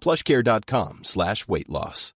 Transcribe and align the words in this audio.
plushcare.com 0.00 1.00
slash 1.02 1.48
weight 1.48 1.68
loss. 1.68 2.12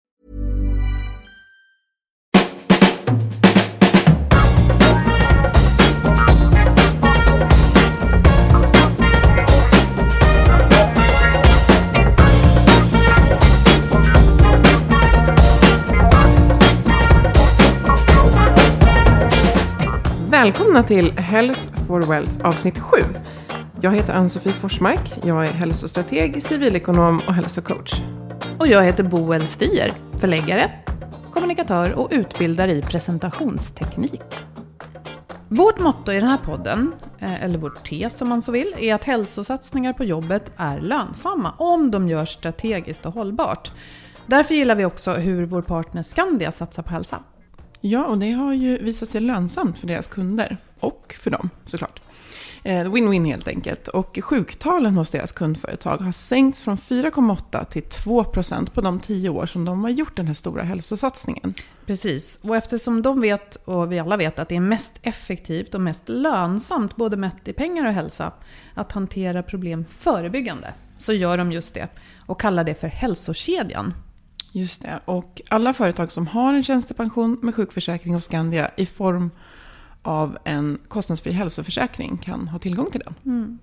Välkomna 20.31 20.83
till 20.83 21.13
Health 21.13 21.61
for 21.87 22.01
Wealth 22.01 22.47
avsnitt 22.47 22.79
7. 22.79 23.05
Jag 23.83 23.95
heter 23.95 24.13
Ann-Sofie 24.13 24.53
Forsmark. 24.53 25.19
Jag 25.25 25.47
är 25.47 25.53
hälsostrateg, 25.53 26.43
civilekonom 26.43 27.21
och 27.27 27.35
hälsocoach. 27.35 27.93
Och 28.59 28.67
jag 28.67 28.83
heter 28.83 29.03
Boel 29.03 29.47
Stier, 29.47 29.93
förläggare, 30.21 30.71
kommunikatör 31.33 31.93
och 31.93 32.09
utbildare 32.13 32.73
i 32.73 32.83
presentationsteknik. 32.83 34.23
Vårt 35.49 35.79
motto 35.79 36.13
i 36.13 36.15
den 36.15 36.29
här 36.29 36.39
podden, 36.39 36.93
eh, 37.19 37.45
eller 37.45 37.59
vår 37.59 37.71
tes 37.71 38.23
om 38.23 38.29
man 38.29 38.43
så 38.43 38.53
vill, 38.53 38.75
är 38.79 38.95
att 38.95 39.05
hälsosatsningar 39.05 39.93
på 39.93 40.05
jobbet 40.05 40.51
är 40.57 40.81
lönsamma 40.81 41.53
om 41.59 41.91
de 41.91 42.09
görs 42.09 42.29
strategiskt 42.29 43.07
och 43.07 43.15
hållbart. 43.15 43.73
Därför 44.27 44.55
gillar 44.55 44.75
vi 44.75 44.85
också 44.85 45.13
hur 45.13 45.47
vår 45.47 45.63
partner 45.63 46.03
Skandia 46.03 46.53
satsar 46.53 46.83
på 46.83 46.93
hälsa. 46.93 47.23
Ja, 47.81 48.07
och 48.07 48.19
det 48.19 48.31
har 48.31 48.53
ju 48.53 48.85
visat 48.85 49.09
sig 49.09 49.21
lönsamt 49.21 49.79
för 49.79 49.87
deras 49.87 50.07
kunder. 50.07 50.57
Och 50.81 51.17
för 51.19 51.31
dem, 51.31 51.51
såklart. 51.65 52.01
Eh, 52.63 52.93
Win-win 52.93 53.25
helt 53.25 53.49
enkelt. 53.49 53.89
Och 53.89 54.19
sjuktalen 54.23 54.97
hos 54.97 55.11
deras 55.11 55.33
kundföretag 55.33 55.97
har 55.97 56.13
sänkts 56.13 56.61
från 56.61 56.77
4,8 56.79 57.65
till 57.65 57.83
2 57.83 58.25
procent 58.25 58.75
på 58.75 58.81
de 58.81 59.01
tio 59.01 59.31
år 59.31 59.47
som 59.47 59.65
de 59.65 59.83
har 59.83 59.91
gjort 59.91 60.17
den 60.17 60.27
här 60.27 60.35
stora 60.35 60.63
hälsosatsningen. 60.63 61.55
Precis, 61.87 62.39
och 62.43 62.57
eftersom 62.57 63.03
de 63.03 63.21
vet, 63.21 63.57
och 63.57 63.93
vi 63.93 63.99
alla 63.99 64.17
vet, 64.17 64.39
att 64.39 64.49
det 64.49 64.57
är 64.57 64.61
mest 64.61 64.95
effektivt 65.03 65.75
och 65.75 65.81
mest 65.81 66.09
lönsamt, 66.09 66.97
både 66.97 67.17
mätt 67.17 67.49
i 67.49 67.53
pengar 67.53 67.87
och 67.87 67.93
hälsa, 67.93 68.33
att 68.75 68.93
hantera 68.93 69.43
problem 69.43 69.85
förebyggande, 69.89 70.75
så 70.99 71.13
gör 71.13 71.37
de 71.37 71.53
just 71.53 71.75
det 71.75 71.89
och 72.27 72.41
kallar 72.41 72.65
det 72.65 72.75
för 72.75 72.89
hälsokedjan. 72.89 73.95
Just 74.53 74.83
det. 74.83 75.01
Och 75.05 75.41
alla 75.49 75.73
företag 75.73 76.13
som 76.13 76.27
har 76.27 76.55
en 76.55 76.65
tjänstepension 76.65 77.39
med 77.43 77.55
sjukförsäkring 77.55 78.15
hos 78.15 78.25
Skandia 78.25 78.71
i 78.77 78.87
form 78.87 79.31
av 80.03 80.39
en 80.45 80.79
kostnadsfri 80.89 81.33
hälsoförsäkring 81.33 82.17
kan 82.17 82.49
ha 82.49 82.59
tillgång 82.59 82.91
till 82.91 83.03
den. 83.05 83.15
Mm. 83.25 83.59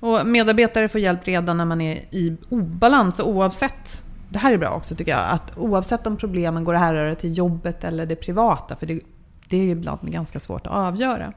Och 0.00 0.26
medarbetare 0.26 0.88
får 0.88 1.00
hjälp 1.00 1.28
redan 1.28 1.56
när 1.56 1.64
man 1.64 1.80
är 1.80 1.96
i 2.10 2.36
obalans 2.48 3.20
oavsett 3.20 4.02
det 4.32 4.38
här 4.38 4.52
är 4.52 4.58
bra 4.58 4.70
också 4.70 4.94
tycker 4.94 5.12
jag, 5.12 5.30
att 5.30 5.58
oavsett 5.58 6.06
om 6.06 6.16
problemen 6.16 6.64
går 6.64 6.74
att 6.74 6.80
härröra 6.80 7.14
till 7.14 7.38
jobbet 7.38 7.84
eller 7.84 8.06
det 8.06 8.16
privata, 8.16 8.76
för 8.76 8.86
det, 8.86 9.00
det 9.48 9.56
är 9.56 9.70
ibland 9.70 10.12
ganska 10.12 10.40
svårt 10.40 10.66
att 10.66 10.72
avgöra. 10.72 11.32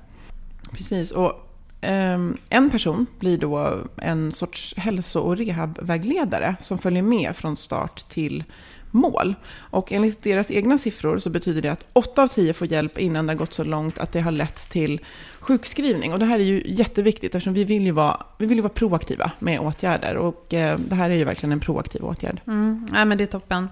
Precis, 0.71 1.11
och 1.11 1.31
eh, 1.81 2.19
en 2.49 2.69
person 2.71 3.05
blir 3.19 3.37
då 3.37 3.81
en 3.95 4.31
sorts 4.31 4.73
hälso 4.77 5.19
och 5.19 5.37
rehabvägledare 5.37 6.55
som 6.61 6.77
följer 6.77 7.03
med 7.03 7.35
från 7.35 7.57
start 7.57 8.09
till 8.09 8.43
mål. 8.91 9.35
Och 9.55 9.91
enligt 9.91 10.23
deras 10.23 10.51
egna 10.51 10.77
siffror 10.77 11.19
så 11.19 11.29
betyder 11.29 11.61
det 11.61 11.69
att 11.69 11.85
8 11.93 12.23
av 12.23 12.27
10 12.27 12.53
får 12.53 12.71
hjälp 12.71 12.97
innan 12.97 13.27
det 13.27 13.33
har 13.33 13.37
gått 13.37 13.53
så 13.53 13.63
långt 13.63 13.97
att 13.97 14.11
det 14.11 14.21
har 14.21 14.31
lett 14.31 14.69
till 14.69 14.99
sjukskrivning. 15.39 16.13
Och 16.13 16.19
det 16.19 16.25
här 16.25 16.39
är 16.39 16.43
ju 16.43 16.63
jätteviktigt 16.65 17.35
eftersom 17.35 17.53
vi 17.53 17.63
vill 17.63 17.85
ju 17.85 17.91
vara, 17.91 18.23
vi 18.37 18.45
vill 18.45 18.61
vara 18.61 18.73
proaktiva 18.73 19.31
med 19.39 19.59
åtgärder. 19.59 20.17
Och 20.17 20.53
eh, 20.53 20.79
det 20.79 20.95
här 20.95 21.09
är 21.09 21.15
ju 21.15 21.23
verkligen 21.23 21.51
en 21.51 21.59
proaktiv 21.59 22.05
åtgärd. 22.05 22.41
Mm, 22.47 22.87
nej, 22.91 23.05
men 23.05 23.17
det 23.17 23.23
är 23.23 23.27
toppen. 23.27 23.67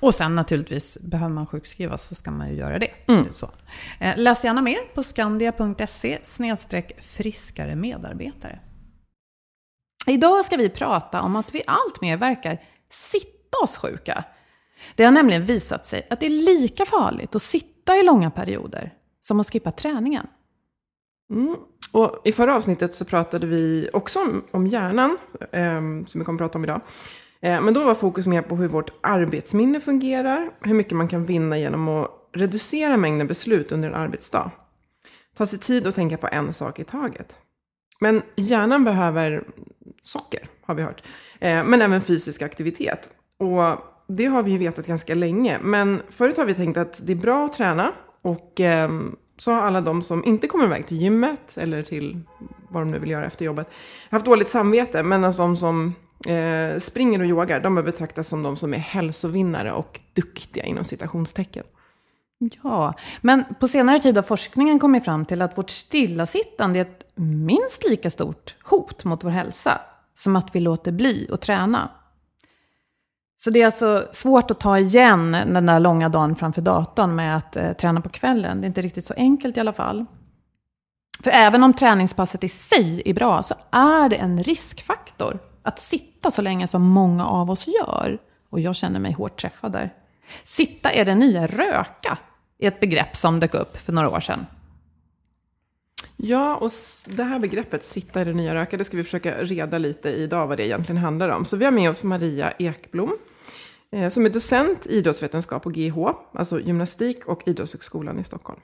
Och 0.00 0.14
sen 0.14 0.34
naturligtvis, 0.34 0.98
behöver 1.00 1.34
man 1.34 1.46
sjukskrivas 1.46 2.08
så 2.08 2.14
ska 2.14 2.30
man 2.30 2.48
ju 2.48 2.54
göra 2.54 2.78
det. 2.78 2.90
Mm. 3.08 3.26
Så. 3.30 3.50
Eh, 3.98 4.18
läs 4.18 4.44
gärna 4.44 4.62
mer 4.62 4.78
på 4.94 5.02
skandia.se 5.02 6.18
friskare 7.02 7.76
medarbetare. 7.76 8.58
Idag 10.06 10.44
ska 10.44 10.56
vi 10.56 10.68
prata 10.68 11.22
om 11.22 11.36
att 11.36 11.54
vi 11.54 11.62
allt 11.66 12.00
mer 12.00 12.16
verkar 12.16 12.62
sitta 12.90 13.39
oss 13.62 13.76
sjuka. 13.76 14.24
Det 14.94 15.04
har 15.04 15.12
nämligen 15.12 15.46
visat 15.46 15.86
sig 15.86 16.06
att 16.10 16.20
det 16.20 16.26
är 16.26 16.30
lika 16.30 16.86
farligt 16.86 17.34
att 17.34 17.42
sitta 17.42 17.96
i 17.96 18.02
långa 18.02 18.30
perioder 18.30 18.94
som 19.22 19.40
att 19.40 19.50
skippa 19.50 19.70
träningen. 19.70 20.26
Mm. 21.30 21.56
Och 21.92 22.20
I 22.24 22.32
förra 22.32 22.56
avsnittet 22.56 22.94
så 22.94 23.04
pratade 23.04 23.46
vi 23.46 23.90
också 23.92 24.18
om, 24.18 24.44
om 24.50 24.66
hjärnan, 24.66 25.18
eh, 25.52 25.80
som 26.06 26.18
vi 26.18 26.24
kommer 26.24 26.36
att 26.36 26.48
prata 26.48 26.58
om 26.58 26.64
idag. 26.64 26.80
Eh, 27.40 27.60
men 27.60 27.74
då 27.74 27.84
var 27.84 27.94
fokus 27.94 28.26
mer 28.26 28.42
på 28.42 28.56
hur 28.56 28.68
vårt 28.68 28.90
arbetsminne 29.00 29.80
fungerar, 29.80 30.50
hur 30.60 30.74
mycket 30.74 30.96
man 30.96 31.08
kan 31.08 31.26
vinna 31.26 31.58
genom 31.58 31.88
att 31.88 32.10
reducera 32.32 32.96
mängden 32.96 33.26
beslut 33.26 33.72
under 33.72 33.88
en 33.88 33.94
arbetsdag. 33.94 34.50
Ta 35.36 35.46
sig 35.46 35.58
tid 35.58 35.86
att 35.86 35.94
tänka 35.94 36.16
på 36.16 36.28
en 36.32 36.52
sak 36.52 36.78
i 36.78 36.84
taget. 36.84 37.36
Men 38.00 38.22
hjärnan 38.36 38.84
behöver 38.84 39.44
socker, 40.02 40.48
har 40.62 40.74
vi 40.74 40.82
hört. 40.82 41.02
Eh, 41.40 41.64
men 41.64 41.82
även 41.82 42.00
fysisk 42.00 42.42
aktivitet. 42.42 43.08
Och 43.40 43.78
det 44.06 44.26
har 44.26 44.42
vi 44.42 44.50
ju 44.50 44.58
vetat 44.58 44.86
ganska 44.86 45.14
länge. 45.14 45.58
Men 45.62 46.02
förut 46.08 46.36
har 46.36 46.44
vi 46.44 46.54
tänkt 46.54 46.76
att 46.76 47.06
det 47.06 47.12
är 47.12 47.16
bra 47.16 47.46
att 47.46 47.52
träna. 47.52 47.92
Och 48.22 48.60
eh, 48.60 48.90
så 49.38 49.52
har 49.52 49.60
alla 49.60 49.80
de 49.80 50.02
som 50.02 50.24
inte 50.24 50.46
kommer 50.46 50.64
iväg 50.64 50.86
till 50.86 51.00
gymmet 51.00 51.56
eller 51.56 51.82
till 51.82 52.20
vad 52.68 52.82
de 52.82 52.90
nu 52.90 52.98
vill 52.98 53.10
göra 53.10 53.26
efter 53.26 53.44
jobbet 53.44 53.68
haft 54.10 54.24
dåligt 54.24 54.48
samvete. 54.48 55.02
Medan 55.02 55.32
de 55.36 55.56
som 55.56 55.94
eh, 56.28 56.78
springer 56.78 57.20
och 57.20 57.26
yogar, 57.26 57.60
de 57.60 57.74
bör 57.74 57.82
betraktas 57.82 58.28
som 58.28 58.42
de 58.42 58.56
som 58.56 58.74
är 58.74 58.78
hälsovinnare 58.78 59.72
och 59.72 60.00
duktiga 60.14 60.64
inom 60.64 60.84
citationstecken. 60.84 61.64
Ja, 62.62 62.94
men 63.20 63.44
på 63.60 63.68
senare 63.68 64.00
tid 64.00 64.16
har 64.16 64.22
forskningen 64.22 64.78
kommit 64.78 65.04
fram 65.04 65.24
till 65.24 65.42
att 65.42 65.58
vårt 65.58 65.70
stillasittande 65.70 66.78
är 66.78 66.82
ett 66.82 67.04
minst 67.14 67.88
lika 67.88 68.10
stort 68.10 68.56
hot 68.64 69.04
mot 69.04 69.24
vår 69.24 69.30
hälsa 69.30 69.80
som 70.14 70.36
att 70.36 70.54
vi 70.54 70.60
låter 70.60 70.92
bli 70.92 71.28
att 71.32 71.40
träna. 71.40 71.90
Så 73.42 73.50
det 73.50 73.62
är 73.62 73.66
alltså 73.66 74.08
svårt 74.12 74.50
att 74.50 74.60
ta 74.60 74.78
igen 74.78 75.32
den 75.32 75.66
där 75.66 75.80
långa 75.80 76.08
dagen 76.08 76.36
framför 76.36 76.62
datorn 76.62 77.14
med 77.14 77.36
att 77.36 77.56
eh, 77.56 77.72
träna 77.72 78.00
på 78.00 78.08
kvällen. 78.08 78.60
Det 78.60 78.64
är 78.64 78.68
inte 78.68 78.82
riktigt 78.82 79.04
så 79.04 79.14
enkelt 79.16 79.56
i 79.56 79.60
alla 79.60 79.72
fall. 79.72 80.06
För 81.22 81.30
även 81.30 81.62
om 81.62 81.74
träningspasset 81.74 82.44
i 82.44 82.48
sig 82.48 83.02
är 83.04 83.14
bra 83.14 83.42
så 83.42 83.54
är 83.70 84.08
det 84.08 84.16
en 84.16 84.42
riskfaktor 84.42 85.38
att 85.62 85.80
sitta 85.80 86.30
så 86.30 86.42
länge 86.42 86.66
som 86.66 86.82
många 86.82 87.26
av 87.26 87.50
oss 87.50 87.68
gör. 87.68 88.18
Och 88.50 88.60
jag 88.60 88.76
känner 88.76 89.00
mig 89.00 89.12
hårt 89.12 89.40
träffad 89.40 89.72
där. 89.72 89.94
Sitta 90.44 90.90
är 90.90 91.04
det 91.04 91.14
nya 91.14 91.46
röka. 91.46 92.18
är 92.58 92.68
ett 92.68 92.80
begrepp 92.80 93.16
som 93.16 93.40
dök 93.40 93.54
upp 93.54 93.76
för 93.76 93.92
några 93.92 94.10
år 94.10 94.20
sedan. 94.20 94.46
Ja, 96.16 96.56
och 96.56 96.72
det 97.06 97.24
här 97.24 97.38
begreppet 97.38 97.86
sitta 97.86 98.22
i 98.22 98.24
det 98.24 98.32
nya 98.32 98.54
röka, 98.54 98.76
det 98.76 98.84
ska 98.84 98.96
vi 98.96 99.04
försöka 99.04 99.42
reda 99.42 99.78
lite 99.78 100.08
i 100.08 100.22
idag 100.22 100.46
vad 100.46 100.56
det 100.56 100.66
egentligen 100.66 101.02
handlar 101.02 101.28
om. 101.28 101.44
Så 101.44 101.56
vi 101.56 101.64
har 101.64 101.72
med 101.72 101.90
oss 101.90 102.04
Maria 102.04 102.52
Ekblom, 102.58 103.12
som 104.10 104.26
är 104.26 104.30
docent 104.30 104.86
i 104.86 104.96
idrottsvetenskap 104.96 105.62
på 105.62 105.70
GH, 105.70 105.98
alltså 106.32 106.60
gymnastik 106.60 107.26
och 107.26 107.48
idrottshögskolan 107.48 108.18
i 108.18 108.24
Stockholm. 108.24 108.60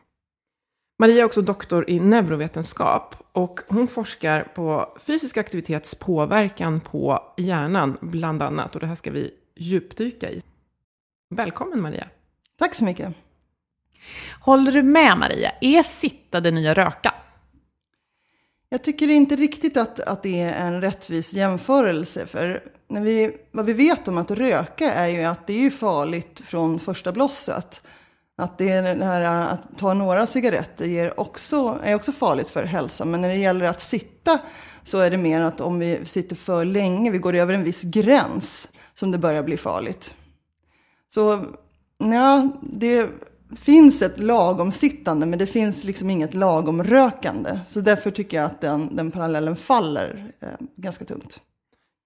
Maria 0.98 1.20
är 1.20 1.24
också 1.24 1.42
doktor 1.42 1.90
i 1.90 2.00
neurovetenskap 2.00 3.14
och 3.32 3.60
hon 3.68 3.88
forskar 3.88 4.42
på 4.54 4.96
fysisk 5.00 5.36
aktivitets 5.36 5.94
påverkan 5.94 6.80
på 6.80 7.22
hjärnan 7.36 7.98
bland 8.00 8.42
annat. 8.42 8.74
Och 8.74 8.80
det 8.80 8.86
här 8.86 8.96
ska 8.96 9.10
vi 9.10 9.30
djupdyka 9.56 10.30
i. 10.30 10.42
Välkommen 11.34 11.82
Maria! 11.82 12.08
Tack 12.58 12.74
så 12.74 12.84
mycket! 12.84 13.14
Håller 14.40 14.72
du 14.72 14.82
med 14.82 15.18
Maria? 15.18 15.50
Är 15.60 15.82
sitta 15.82 16.40
det 16.40 16.50
nya 16.50 16.74
röka? 16.74 17.14
Jag 18.68 18.84
tycker 18.84 19.08
inte 19.08 19.36
riktigt 19.36 19.76
att, 19.76 20.00
att 20.00 20.22
det 20.22 20.40
är 20.40 20.66
en 20.66 20.80
rättvis 20.80 21.32
jämförelse. 21.32 22.26
För 22.26 22.62
när 22.88 23.00
vi, 23.00 23.36
vad 23.50 23.66
vi 23.66 23.72
vet 23.72 24.08
om 24.08 24.18
att 24.18 24.30
röka 24.30 24.92
är 24.92 25.06
ju 25.06 25.22
att 25.22 25.46
det 25.46 25.66
är 25.66 25.70
farligt 25.70 26.40
från 26.44 26.80
första 26.80 27.12
blosset. 27.12 27.82
Att, 28.38 28.58
det 28.58 28.68
är 28.68 28.96
här, 28.96 29.22
att 29.22 29.78
ta 29.78 29.94
några 29.94 30.26
cigaretter 30.26 30.86
ger 30.86 31.20
också, 31.20 31.80
är 31.84 31.94
också 31.94 32.12
farligt 32.12 32.48
för 32.48 32.64
hälsan. 32.64 33.10
Men 33.10 33.20
när 33.20 33.28
det 33.28 33.36
gäller 33.36 33.66
att 33.66 33.80
sitta 33.80 34.38
så 34.84 34.98
är 34.98 35.10
det 35.10 35.16
mer 35.16 35.40
att 35.40 35.60
om 35.60 35.78
vi 35.78 36.04
sitter 36.04 36.36
för 36.36 36.64
länge, 36.64 37.10
vi 37.10 37.18
går 37.18 37.34
över 37.34 37.54
en 37.54 37.64
viss 37.64 37.82
gräns, 37.82 38.68
som 38.94 39.10
det 39.10 39.18
börjar 39.18 39.42
bli 39.42 39.56
farligt. 39.56 40.14
Så 41.14 41.44
ja, 41.98 42.48
det 42.62 43.08
finns 43.56 44.02
ett 44.02 44.18
lagom 44.18 44.72
sittande 44.72 45.26
men 45.26 45.38
det 45.38 45.46
finns 45.46 45.84
liksom 45.84 46.10
inget 46.10 46.34
lagom 46.34 46.84
rökande. 46.84 47.58
Så 47.68 47.80
därför 47.80 48.10
tycker 48.10 48.36
jag 48.36 48.46
att 48.46 48.60
den, 48.60 48.96
den 48.96 49.10
parallellen 49.10 49.56
faller 49.56 50.32
eh, 50.40 50.48
ganska 50.76 51.04
tungt. 51.04 51.40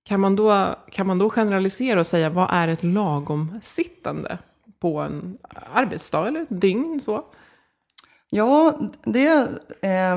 Kan 0.04 0.20
man, 0.20 0.37
då, 0.37 0.76
kan 0.90 1.06
man 1.06 1.19
då 1.19 1.31
generalisera 1.31 2.00
och 2.00 2.06
säga 2.06 2.31
vad 2.31 2.48
är 2.50 2.69
ett 2.69 2.84
lagom 2.84 3.60
sittande 3.62 4.38
på 4.81 4.98
en 5.00 5.38
arbetsdag 5.75 6.28
eller 6.28 6.40
ett 6.40 6.60
dygn? 6.60 7.00
Så? 7.04 7.25
Ja, 8.31 8.78
det 9.04 9.26
eh, 9.82 10.16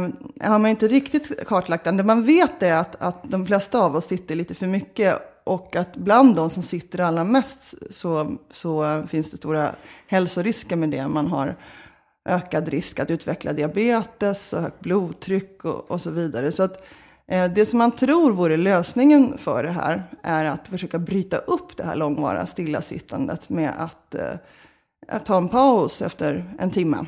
har 0.50 0.60
man 0.60 0.68
inte 0.68 0.88
riktigt 0.88 1.48
kartlagt 1.48 1.88
än. 1.88 1.98
Det 1.98 2.04
man 2.04 2.24
vet 2.24 2.64
är 2.64 2.74
att, 2.74 3.02
att 3.02 3.24
de 3.24 3.46
flesta 3.46 3.80
av 3.80 3.96
oss 3.96 4.06
sitter 4.08 4.36
lite 4.36 4.56
för 4.56 4.68
mycket 4.68 5.33
och 5.44 5.76
att 5.76 5.98
bland 5.98 6.36
de 6.36 6.50
som 6.50 6.64
sitter 6.64 7.00
allra 7.00 7.24
mest 7.24 7.74
så, 7.90 8.38
så 8.52 9.04
finns 9.08 9.32
det 9.32 9.38
stora 9.38 9.76
hälsorisker 10.08 10.76
med 10.76 10.90
det. 10.90 11.08
Man 11.08 11.28
har 11.28 11.56
ökad 12.26 12.68
risk 12.68 13.00
att 13.00 13.12
utveckla 13.12 13.54
diabetes 13.54 14.54
och 14.54 14.62
högt 14.62 14.80
blodtryck 14.80 15.66
och, 15.66 15.92
och 15.92 16.02
så 16.02 16.12
vidare. 16.12 16.52
Så 16.52 16.64
att, 16.64 16.86
eh, 17.28 17.52
det 17.52 17.66
som 17.66 17.80
man 17.80 17.92
tror 17.92 18.32
vore 18.32 18.58
lösningen 18.58 19.38
för 19.38 19.64
det 19.64 19.72
här 19.72 20.04
är 20.22 20.46
att 20.46 20.68
försöka 20.68 21.00
bryta 21.00 21.38
upp 21.38 21.78
det 21.78 21.84
här 21.84 21.96
långvariga 21.96 22.46
stillasittandet 22.46 23.50
med 23.50 23.74
att, 23.78 24.16
eh, 24.16 24.34
att 25.08 25.26
ta 25.26 25.38
en 25.38 25.50
paus 25.50 26.02
efter 26.02 26.54
en 26.60 26.72
timme 26.72 27.06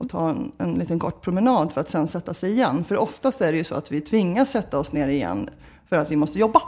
och 0.00 0.08
ta 0.08 0.30
en, 0.30 0.52
en 0.58 0.74
liten 0.74 0.98
kort 0.98 1.22
promenad 1.22 1.72
för 1.72 1.80
att 1.80 1.88
sen 1.88 2.08
sätta 2.08 2.34
sig 2.34 2.52
igen. 2.52 2.84
För 2.84 2.96
oftast 2.96 3.40
är 3.40 3.52
det 3.52 3.58
ju 3.58 3.64
så 3.64 3.74
att 3.74 3.92
vi 3.92 4.00
tvingas 4.00 4.50
sätta 4.50 4.78
oss 4.78 4.92
ner 4.92 5.08
igen 5.08 5.50
för 5.88 5.96
att 5.96 6.10
vi 6.10 6.16
måste 6.16 6.38
jobba. 6.38 6.62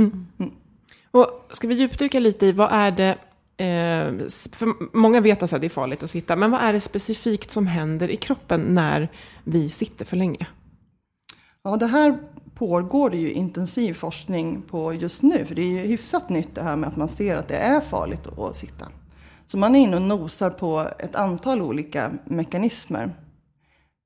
Mm. 0.00 0.26
Mm. 0.38 0.52
Och 1.10 1.48
ska 1.52 1.68
vi 1.68 1.74
djupdyka 1.74 2.20
lite 2.20 2.46
i 2.46 2.52
vad 2.52 2.72
är 2.72 2.90
det, 2.90 3.10
eh, 3.64 4.28
för 4.52 4.96
många 4.96 5.20
vet 5.20 5.42
att 5.42 5.60
det 5.60 5.66
är 5.66 5.68
farligt 5.68 6.02
att 6.02 6.10
sitta, 6.10 6.36
men 6.36 6.50
vad 6.50 6.60
är 6.60 6.72
det 6.72 6.80
specifikt 6.80 7.50
som 7.50 7.66
händer 7.66 8.10
i 8.10 8.16
kroppen 8.16 8.60
när 8.60 9.08
vi 9.44 9.70
sitter 9.70 10.04
för 10.04 10.16
länge? 10.16 10.46
Ja, 11.62 11.76
det 11.76 11.86
här 11.86 12.18
pågår 12.54 13.10
det 13.10 13.16
ju 13.16 13.32
intensiv 13.32 13.94
forskning 13.94 14.62
på 14.62 14.94
just 14.94 15.22
nu, 15.22 15.44
för 15.44 15.54
det 15.54 15.62
är 15.62 15.70
ju 15.70 15.78
hyfsat 15.78 16.28
nytt 16.28 16.54
det 16.54 16.62
här 16.62 16.76
med 16.76 16.88
att 16.88 16.96
man 16.96 17.08
ser 17.08 17.36
att 17.36 17.48
det 17.48 17.56
är 17.56 17.80
farligt 17.80 18.38
att 18.38 18.56
sitta. 18.56 18.88
Så 19.46 19.58
man 19.58 19.76
är 19.76 19.80
inne 19.80 19.96
och 19.96 20.02
nosar 20.02 20.50
på 20.50 20.88
ett 20.98 21.14
antal 21.14 21.62
olika 21.62 22.10
mekanismer. 22.24 23.10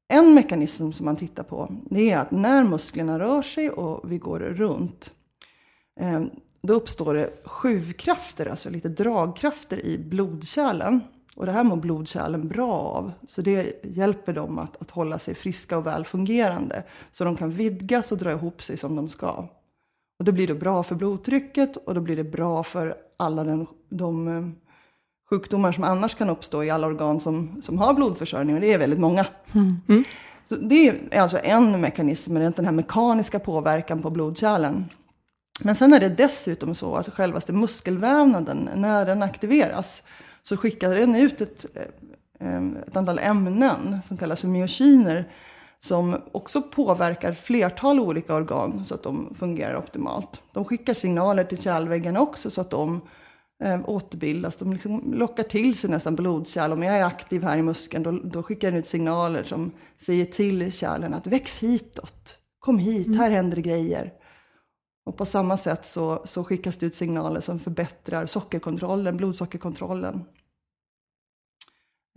En 0.09 0.35
mekanism 0.35 0.93
som 0.93 1.07
man 1.07 1.17
tittar 1.17 1.43
på, 1.43 1.69
det 1.91 2.11
är 2.11 2.19
att 2.19 2.31
när 2.31 2.65
musklerna 2.65 3.19
rör 3.19 3.43
sig 3.43 3.71
och 3.71 4.13
vi 4.13 4.19
går 4.19 4.41
runt, 4.41 5.11
då 6.63 6.75
uppstår 6.75 7.15
det 7.15 7.31
sjuvkrafter, 7.45 8.47
alltså 8.47 8.71
lite 8.71 8.89
dragkrafter 8.89 9.87
i 9.87 9.99
blodkärlen. 9.99 11.01
Och 11.37 11.47
det 11.47 11.53
här 11.53 11.65
mår 11.65 11.77
blodkärlen 11.77 12.49
bra 12.49 12.73
av. 12.73 13.13
Så 13.29 13.43
det 13.43 13.85
hjälper 13.85 14.33
dem 14.33 14.59
att, 14.59 14.83
att 14.83 14.91
hålla 14.91 15.19
sig 15.19 15.35
friska 15.35 15.79
och 15.79 15.87
välfungerande. 15.87 16.83
Så 17.13 17.25
de 17.25 17.37
kan 17.37 17.51
vidgas 17.51 18.13
och 18.13 18.19
dra 18.19 18.33
ihop 18.33 18.63
sig 18.63 18.77
som 18.77 18.97
de 18.97 19.09
ska. 19.09 19.49
Och 20.19 20.25
då 20.25 20.33
blir 20.33 20.47
det 20.47 20.55
bra 20.55 20.83
för 20.83 20.95
blodtrycket 20.95 21.77
och 21.77 21.95
då 21.95 22.01
blir 22.01 22.17
det 22.17 22.25
bra 22.25 22.63
för 22.63 22.97
alla 23.17 23.45
den, 23.45 23.67
de 23.89 24.29
eh, 24.29 24.49
sjukdomar 25.31 25.73
som 25.73 25.85
annars 25.85 26.15
kan 26.15 26.31
uppstå 26.31 26.65
i 26.65 26.71
alla 26.71 26.87
organ 26.87 27.21
som, 27.21 27.63
som 27.63 27.79
har 27.79 27.95
blodförsörjning. 27.95 28.55
Och 28.55 28.61
det 28.61 28.73
är 28.73 28.79
väldigt 28.79 29.01
många. 29.01 29.27
Mm. 29.55 29.81
Mm. 29.89 30.05
Så 30.49 30.57
det 30.57 30.89
är 31.11 31.21
alltså 31.21 31.39
en 31.43 31.81
mekanism, 31.81 32.35
den 32.35 32.65
här 32.65 32.73
mekaniska 32.73 33.39
påverkan 33.39 34.03
på 34.03 34.11
blodkärlen. 34.11 34.85
Men 35.63 35.77
sen 35.77 35.93
är 35.93 36.01
det 36.01 36.09
dessutom 36.09 36.75
så 36.75 36.95
att 36.95 37.09
självaste 37.09 37.53
muskelvävnaden, 37.53 38.71
när 38.75 39.07
den 39.07 39.23
aktiveras, 39.23 40.03
så 40.43 40.57
skickar 40.57 40.95
den 40.95 41.15
ut 41.15 41.41
ett, 41.41 41.67
eh, 42.41 42.67
ett 42.87 42.97
antal 42.97 43.19
ämnen 43.19 43.99
som 44.09 44.17
kallas 44.17 44.41
för 44.41 44.49
myokiner 44.49 45.29
som 45.81 46.17
också 46.33 46.63
påverkar 46.63 47.33
flertal 47.33 48.01
olika 48.01 48.35
organ 48.35 48.85
så 48.85 48.95
att 48.95 49.03
de 49.03 49.35
fungerar 49.39 49.77
optimalt. 49.77 50.43
De 50.53 50.65
skickar 50.65 50.95
signaler 50.95 51.45
till 51.45 51.63
kärlväggarna 51.63 52.21
också 52.21 52.51
så 52.51 52.61
att 52.61 52.71
de 52.71 53.01
eh, 53.65 53.81
återbildas. 53.85 54.57
De 54.57 54.73
liksom 54.73 55.15
lockar 55.15 55.43
till 55.43 55.79
sig 55.79 55.91
nästan 55.91 56.17
blodkärl. 56.17 56.73
Om 56.73 56.83
jag 56.83 56.99
är 56.99 57.05
aktiv 57.05 57.43
här 57.43 57.59
i 57.59 57.63
muskeln 57.63 58.03
då, 58.03 58.11
då 58.11 58.43
skickar 58.43 58.71
den 58.71 58.81
ut 58.81 58.87
signaler 58.87 59.43
som 59.43 59.73
säger 60.07 60.25
till 60.25 60.73
kärlen 60.73 61.15
att 61.15 61.27
väx 61.27 61.63
hitåt. 61.63 62.39
Kom 62.59 62.79
hit, 62.79 63.19
här 63.19 63.31
händer 63.31 63.57
det 63.57 63.63
grejer. 63.63 64.13
Och 65.05 65.17
på 65.17 65.27
samma 65.27 65.57
sätt 65.57 65.87
så, 65.87 66.23
så 66.25 66.45
skickas 66.45 66.77
det 66.77 66.87
ut 66.87 66.97
signaler 66.97 67.41
som 67.41 67.59
förbättrar 67.59 68.27
sockerkontrollen, 68.27 69.17
blodsockerkontrollen. 69.17 70.25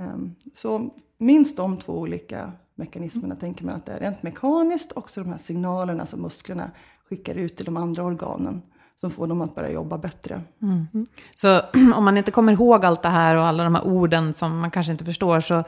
Um, 0.02 0.36
så 0.56 0.90
minst 1.18 1.58
de 1.58 1.78
två 1.78 1.94
olika 1.94 2.52
mekanismerna 2.76 3.36
tänker 3.36 3.66
man 3.66 3.76
att 3.76 3.86
det 3.86 3.92
är 3.92 4.00
rent 4.00 4.24
mekaniskt. 4.24 4.92
Också 4.92 5.24
de 5.24 5.30
här 5.30 5.40
signalerna 5.40 6.06
som 6.06 6.22
musklerna 6.22 6.72
skickar 7.10 7.36
ut 7.36 7.58
till 7.58 7.66
de 7.66 7.78
andra 7.78 8.04
organen 8.04 8.62
som 9.00 9.12
får 9.12 9.28
dem 9.28 9.42
att 9.42 9.56
börja 9.56 9.72
jobba 9.72 9.98
bättre. 9.98 10.42
Mm. 10.62 10.88
Så 11.36 11.62
om 11.96 12.04
man 12.04 12.18
inte 12.18 12.32
kommer 12.32 12.54
ihåg 12.54 12.86
allt 12.86 13.04
det 13.04 13.10
här 13.10 13.36
och 13.36 13.46
alla 13.46 13.64
de 13.64 13.76
här 13.76 13.88
orden 13.88 14.34
som 14.34 14.60
man 14.60 14.72
kanske 14.72 14.92
inte 14.92 15.06
förstår 15.06 15.40
så 15.40 15.64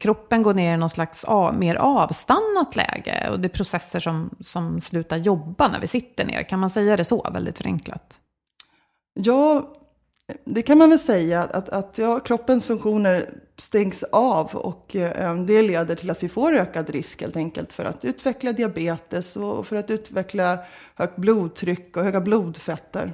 kroppen 0.00 0.42
går 0.42 0.54
ner 0.54 0.74
i 0.74 0.76
någon 0.76 0.90
slags 0.90 1.24
av, 1.24 1.54
mer 1.54 1.74
avstannat 1.74 2.76
läge 2.76 3.28
och 3.30 3.40
det 3.40 3.46
är 3.46 3.50
processer 3.56 4.00
som, 4.00 4.30
som 4.40 4.80
slutar 4.80 5.16
jobba 5.16 5.68
när 5.68 5.80
vi 5.80 5.86
sitter 5.86 6.24
ner. 6.24 6.42
Kan 6.42 6.58
man 6.58 6.70
säga 6.70 6.96
det 6.96 7.04
så, 7.04 7.30
väldigt 7.32 7.58
förenklat? 7.58 8.18
Ja, 9.14 9.74
det 10.44 10.62
kan 10.62 10.78
man 10.78 10.90
väl 10.90 10.98
säga 10.98 11.40
att, 11.40 11.68
att 11.68 11.98
ja, 11.98 12.20
kroppens 12.20 12.66
funktioner 12.66 13.30
stängs 13.56 14.02
av 14.02 14.46
och 14.46 14.96
eh, 14.96 15.34
det 15.34 15.62
leder 15.62 15.94
till 15.94 16.10
att 16.10 16.22
vi 16.22 16.28
får 16.28 16.52
ökad 16.52 16.90
risk 16.90 17.20
helt 17.20 17.36
enkelt 17.36 17.72
för 17.72 17.84
att 17.84 18.04
utveckla 18.04 18.52
diabetes 18.52 19.36
och 19.36 19.66
för 19.66 19.76
att 19.76 19.90
utveckla 19.90 20.58
högt 20.94 21.16
blodtryck 21.16 21.96
och 21.96 22.04
höga 22.04 22.20
blodfetter. 22.20 23.12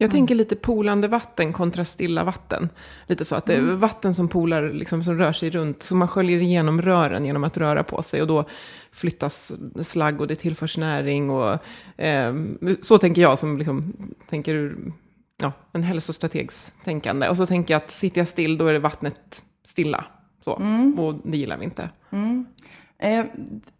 Jag 0.00 0.10
tänker 0.10 0.34
lite 0.34 0.56
polande 0.56 1.08
vatten 1.08 1.52
kontra 1.52 1.84
stilla 1.84 2.24
vatten. 2.24 2.68
Lite 3.06 3.24
så 3.24 3.34
att 3.34 3.46
det 3.46 3.54
är 3.54 3.58
mm. 3.58 3.78
vatten 3.78 4.14
som 4.14 4.28
polar, 4.28 4.72
liksom, 4.72 5.04
som 5.04 5.18
rör 5.18 5.32
sig 5.32 5.50
runt, 5.50 5.82
så 5.82 5.94
man 5.94 6.08
sköljer 6.08 6.40
igenom 6.40 6.82
rören 6.82 7.24
genom 7.24 7.44
att 7.44 7.56
röra 7.56 7.84
på 7.84 8.02
sig 8.02 8.22
och 8.22 8.28
då 8.28 8.44
flyttas 8.92 9.52
slagg 9.82 10.20
och 10.20 10.26
det 10.26 10.36
tillförs 10.36 10.76
näring 10.76 11.30
och 11.30 11.58
eh, 11.96 12.34
så 12.80 12.98
tänker 12.98 13.22
jag 13.22 13.38
som 13.38 13.58
liksom, 13.58 13.92
tänker 14.28 14.54
ur 14.54 14.92
ja, 15.42 15.52
en 15.72 15.82
hälsostrategs 15.82 16.72
tänkande. 16.84 17.28
Och 17.28 17.36
så 17.36 17.46
tänker 17.46 17.74
jag 17.74 17.82
att 17.82 17.90
sitter 17.90 18.20
jag 18.20 18.28
still 18.28 18.58
då 18.58 18.66
är 18.66 18.72
det 18.72 18.78
vattnet 18.78 19.42
stilla. 19.64 20.04
Så. 20.44 20.56
Mm. 20.56 20.98
Och 20.98 21.14
det 21.24 21.36
gillar 21.36 21.58
vi 21.58 21.64
inte. 21.64 21.90
Mm. 22.10 22.46
Eh, 22.98 23.24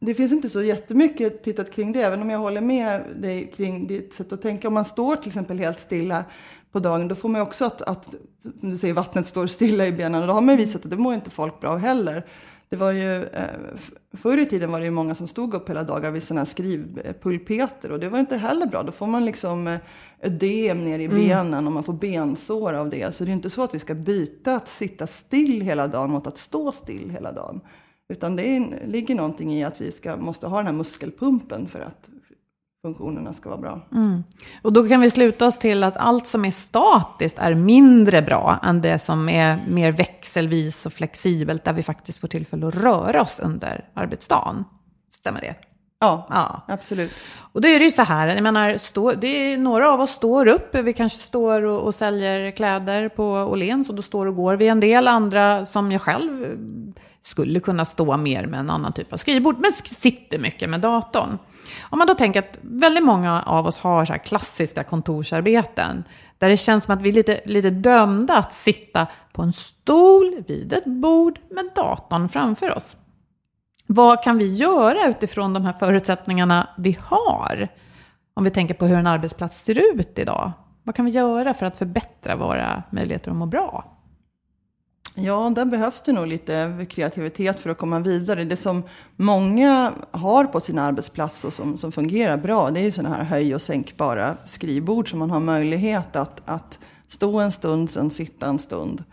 det 0.01 0.15
finns 0.15 0.33
inte 0.33 0.49
så 0.49 0.63
jättemycket 0.63 1.43
tittat 1.43 1.73
kring 1.73 1.93
det, 1.93 2.03
även 2.03 2.23
om 2.23 2.31
jag 2.31 2.39
håller 2.39 2.61
med 2.61 3.05
dig 3.17 3.53
kring 3.57 3.87
ditt 3.87 4.15
sätt 4.15 4.33
att 4.33 4.43
tänka. 4.43 4.69
Om 4.69 4.75
man 4.75 4.85
står 4.85 5.17
till 5.17 5.29
exempel 5.29 5.59
helt 5.59 5.81
stilla 5.81 6.25
på 6.73 6.79
dagen, 6.79 7.09
då 7.09 7.15
får 7.15 7.29
man 7.29 7.41
också 7.41 7.65
att, 7.65 7.83
att 7.83 8.15
du 8.43 8.79
säger, 8.79 8.95
vattnet 8.95 9.27
står 9.27 9.47
stilla 9.47 9.87
i 9.87 9.93
benen. 9.93 10.21
Och 10.21 10.27
då 10.27 10.35
har 10.35 10.41
man 10.41 10.57
visat 10.57 10.85
att 10.85 10.91
det 10.91 10.97
mår 10.97 11.15
inte 11.15 11.31
folk 11.31 11.61
bra 11.61 11.77
heller. 11.77 12.27
Det 12.69 12.77
var 12.77 12.93
ju, 12.93 13.25
eh, 13.25 13.45
förr 14.13 14.39
i 14.39 14.47
tiden 14.47 14.73
var 14.73 14.79
det 14.79 14.85
ju 14.85 14.91
många 14.91 15.15
som 15.15 15.29
stod 15.29 15.55
upp 15.55 15.71
hela 15.71 15.83
dagar 15.85 16.11
vid 16.11 16.23
här 16.31 16.45
skrivpulpeter 16.45 17.93
och 17.93 18.01
det 18.01 18.09
var 18.09 18.19
inte 18.19 18.37
heller 18.37 18.67
bra. 18.67 18.83
Då 18.83 18.93
får 18.93 19.07
man 19.07 19.25
liksom 19.25 19.67
eh, 19.67 19.79
ödem 20.21 20.85
ner 20.85 20.99
i 20.99 21.09
benen 21.09 21.67
och 21.67 21.73
man 21.73 21.85
får 21.85 21.93
bensår 21.93 22.73
av 22.73 22.91
det. 22.91 23.15
Så 23.15 23.25
det 23.25 23.31
är 23.31 23.33
inte 23.33 23.51
så 23.51 23.63
att 23.65 23.75
vi 23.75 23.79
ska 23.79 23.95
byta 23.95 24.57
att 24.57 24.69
sitta 24.69 25.07
still 25.07 25.61
hela 25.61 25.89
dagen 25.89 26.11
mot 26.11 26.27
att 26.27 26.39
stå 26.39 26.73
still 26.73 27.11
hela 27.11 27.33
dagen. 27.33 27.61
Utan 28.09 28.37
det 28.37 28.57
är, 28.57 28.87
ligger 28.87 29.15
någonting 29.15 29.55
i 29.55 29.65
att 29.65 29.81
vi 29.81 29.93
ska, 29.93 30.17
måste 30.17 30.47
ha 30.47 30.57
den 30.57 30.67
här 30.67 30.73
muskelpumpen 30.73 31.69
för 31.69 31.81
att 31.81 32.09
funktionerna 32.89 33.35
ska 33.35 33.49
vara 33.49 33.61
bra. 33.61 33.81
Och 34.63 34.73
då 34.73 34.89
kan 34.89 35.01
vi 35.01 35.11
sluta 35.11 35.47
oss 35.47 35.59
till 35.59 35.85
att 35.85 35.97
allt 35.97 36.27
som 36.27 36.45
är 36.45 36.51
statiskt 36.51 37.39
är 37.39 37.55
mindre 37.55 38.23
bra 38.23 38.59
än 38.63 38.81
det 38.81 38.99
som 38.99 39.29
är 39.29 39.65
mer 39.69 39.93
växelvis 39.93 40.87
och 40.87 40.93
flexibelt, 40.93 41.65
där 41.65 41.73
vi 41.73 41.83
faktiskt 41.83 42.19
får 42.19 42.29
tillfälle 42.29 42.69
att 42.69 42.77
röra 42.77 43.23
oss 43.23 43.41
under 43.45 43.85
arbetsdagen. 43.95 44.65
Stämmer 45.11 45.41
det? 45.41 45.55
Ja, 46.01 46.27
Ja. 46.31 46.63
absolut. 46.75 47.13
Och 47.53 47.61
då 47.61 47.69
är 47.69 47.79
det 47.79 47.85
ju 47.85 47.91
så 47.91 48.03
här, 48.03 48.29
jag 48.29 48.43
menar, 48.43 48.77
stå, 48.79 49.13
det 49.13 49.27
är, 49.53 49.59
några 49.59 49.91
av 49.93 50.01
oss 50.01 50.11
står 50.11 50.47
upp, 50.49 50.75
vi 50.75 50.93
kanske 50.93 51.19
står 51.19 51.63
och, 51.63 51.81
och 51.83 51.95
säljer 51.95 52.51
kläder 52.51 53.09
på 53.09 53.25
Åhléns 53.25 53.89
och 53.89 53.95
då 53.95 54.03
står 54.03 54.27
och 54.27 54.37
går 54.37 54.57
vi 54.57 54.69
en 54.69 54.81
del. 54.81 55.09
Andra, 55.09 55.65
som 55.65 55.93
jag 55.93 56.01
själv, 56.01 56.59
skulle 57.23 57.61
kunna 57.61 57.85
stå 57.85 58.17
mer 58.17 58.47
med 58.47 58.61
en 58.61 58.71
annan 58.71 58.93
typ 58.93 59.13
av 59.13 59.17
skrivbord, 59.17 59.57
men 59.59 59.73
sitter 59.73 60.39
mycket 60.39 60.71
med 60.71 60.81
datorn. 60.81 61.39
Om 61.83 61.99
man 61.99 62.07
då 62.07 62.15
tänker 62.15 62.41
att 62.41 62.59
väldigt 62.63 63.05
många 63.05 63.43
av 63.43 63.67
oss 63.67 63.79
har 63.79 64.05
så 64.05 64.13
här 64.13 64.21
klassiska 64.21 64.85
kontorsarbeten, 64.85 66.05
där 66.39 66.49
det 66.49 66.57
känns 66.57 66.85
som 66.85 66.95
att 66.95 67.03
vi 67.03 67.09
är 67.09 67.15
lite, 67.15 67.41
lite 67.45 67.71
dömda 67.71 68.37
att 68.37 68.53
sitta 68.53 69.07
på 69.33 69.43
en 69.43 69.53
stol 69.53 70.43
vid 70.47 70.73
ett 70.73 70.85
bord 70.85 71.39
med 71.51 71.71
datorn 71.75 72.29
framför 72.29 72.77
oss. 72.77 72.97
Vad 73.87 74.23
kan 74.23 74.39
vi 74.39 74.55
göra 74.55 75.07
utifrån 75.09 75.55
de 75.55 75.65
här 75.65 75.73
förutsättningarna 75.73 76.69
vi 76.79 76.99
har? 77.03 77.69
Om 78.35 78.45
vi 78.45 78.51
tänker 78.51 78.75
på 78.75 78.87
hur 78.87 78.99
en 78.99 79.07
arbetsplats 79.07 79.65
ser 79.65 79.95
ut 79.95 80.19
idag. 80.19 80.53
Vad 80.83 80.95
kan 80.95 81.05
vi 81.05 81.11
göra 81.11 81.55
för 81.55 81.67
att 81.67 81.79
förbättra 81.79 82.37
våra 82.37 82.83
möjligheter 82.91 83.31
att 83.31 83.37
må 83.37 83.47
bra? 83.47 83.98
Ja, 85.21 85.53
där 85.55 85.65
behövs 85.65 86.01
det 86.01 86.13
nog 86.13 86.27
lite 86.27 86.87
kreativitet 86.91 87.61
för 87.61 87.71
att 87.71 87.79
komma 87.79 88.01
vidare. 88.01 88.45
Det 88.45 88.57
som 88.57 88.83
många 89.17 89.93
har 90.11 90.45
på 90.45 90.61
sin 90.61 90.79
arbetsplats 90.79 91.45
och 91.45 91.53
som, 91.53 91.77
som 91.77 91.93
fungerar 91.93 92.37
bra, 92.37 92.71
det 92.71 92.81
är 92.81 92.85
ju 92.85 92.91
sådana 92.91 93.15
här 93.15 93.25
höj 93.25 93.55
och 93.55 93.63
sänkbara 93.63 94.37
skrivbord 94.47 95.11
som 95.11 95.19
man 95.19 95.31
har 95.31 95.41
möjlighet 95.41 96.17
att, 96.17 96.43
att 96.45 96.79
stå 97.09 97.41
en 97.41 97.53
stund, 97.53 97.91
sen 97.91 98.11
sitta 98.11 98.47
en 98.47 98.59
stund. 98.59 99.05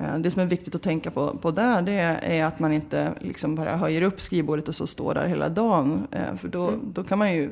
Eh, 0.00 0.18
Det 0.18 0.30
som 0.30 0.42
är 0.42 0.46
viktigt 0.46 0.74
att 0.74 0.82
tänka 0.82 1.10
på, 1.10 1.38
på 1.38 1.50
där, 1.50 1.82
det 1.82 1.92
är 2.22 2.44
att 2.44 2.58
man 2.58 2.72
inte 2.72 3.12
liksom 3.20 3.54
bara 3.54 3.76
höjer 3.76 4.02
upp 4.02 4.20
skrivbordet 4.20 4.68
och 4.68 4.74
så 4.74 4.86
står 4.86 5.14
där 5.14 5.26
hela 5.26 5.48
dagen. 5.48 6.06
Eh, 6.10 6.36
För 6.36 6.48
då, 6.48 6.72
då 6.92 7.04
kan 7.04 7.18
man 7.18 7.34
ju 7.34 7.50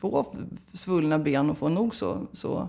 få 0.00 0.26
svullna 0.74 1.18
ben 1.18 1.50
och 1.50 1.58
få 1.58 1.68
nog 1.68 1.94
så, 1.94 2.26
så 2.32 2.68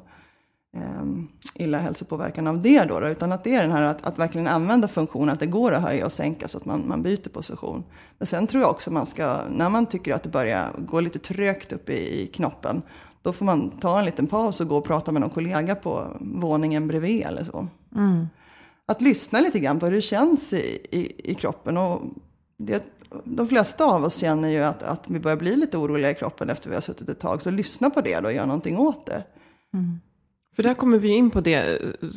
illa 1.53 1.77
hälsopåverkan 1.77 2.47
av 2.47 2.61
det 2.61 2.83
då, 2.83 2.99
då. 2.99 3.07
Utan 3.07 3.31
att 3.31 3.43
det 3.43 3.55
är 3.55 3.61
den 3.61 3.71
här 3.71 3.83
att, 3.83 4.05
att 4.05 4.19
verkligen 4.19 4.47
använda 4.47 4.87
funktionen, 4.87 5.29
att 5.29 5.39
det 5.39 5.45
går 5.45 5.71
att 5.71 5.83
höja 5.83 6.05
och 6.05 6.11
sänka 6.11 6.47
så 6.47 6.57
att 6.57 6.65
man, 6.65 6.87
man 6.87 7.03
byter 7.03 7.29
position. 7.29 7.83
Men 8.17 8.25
sen 8.25 8.47
tror 8.47 8.61
jag 8.63 8.71
också 8.71 8.91
man 8.91 9.05
ska, 9.05 9.37
när 9.49 9.69
man 9.69 9.85
tycker 9.85 10.13
att 10.13 10.23
det 10.23 10.29
börjar 10.29 10.69
gå 10.77 11.01
lite 11.01 11.19
trögt 11.19 11.73
upp 11.73 11.89
i, 11.89 12.21
i 12.21 12.27
knoppen, 12.27 12.81
då 13.21 13.33
får 13.33 13.45
man 13.45 13.69
ta 13.69 13.99
en 13.99 14.05
liten 14.05 14.27
paus 14.27 14.61
och 14.61 14.67
gå 14.67 14.77
och 14.77 14.85
prata 14.85 15.11
med 15.11 15.21
någon 15.21 15.29
kollega 15.29 15.75
på 15.75 16.17
våningen 16.19 16.87
bredvid 16.87 17.21
eller 17.21 17.43
så. 17.43 17.67
Att 18.85 19.01
lyssna 19.01 19.39
lite 19.39 19.59
grann 19.59 19.79
på 19.79 19.85
hur 19.85 19.93
det 19.93 20.01
känns 20.01 20.53
i, 20.53 20.87
i, 20.91 21.31
i 21.31 21.35
kroppen. 21.35 21.77
Och 21.77 22.01
det, 22.57 22.83
de 23.23 23.47
flesta 23.47 23.85
av 23.85 24.03
oss 24.03 24.15
känner 24.15 24.49
ju 24.49 24.63
att, 24.63 24.83
att 24.83 25.09
vi 25.09 25.19
börjar 25.19 25.37
bli 25.37 25.55
lite 25.55 25.77
oroliga 25.77 26.11
i 26.11 26.15
kroppen 26.15 26.49
efter 26.49 26.69
vi 26.69 26.75
har 26.75 26.81
suttit 26.81 27.09
ett 27.09 27.19
tag. 27.19 27.41
Så 27.41 27.51
lyssna 27.51 27.89
på 27.89 28.01
det 28.01 28.19
då 28.19 28.25
och 28.25 28.33
gör 28.33 28.45
någonting 28.45 28.77
åt 28.77 29.05
det. 29.05 29.23
För 30.55 30.63
där 30.63 30.73
kommer 30.73 30.97
vi 30.97 31.07
in 31.07 31.29
på 31.29 31.41
det 31.41 31.81
eh, 31.81 32.09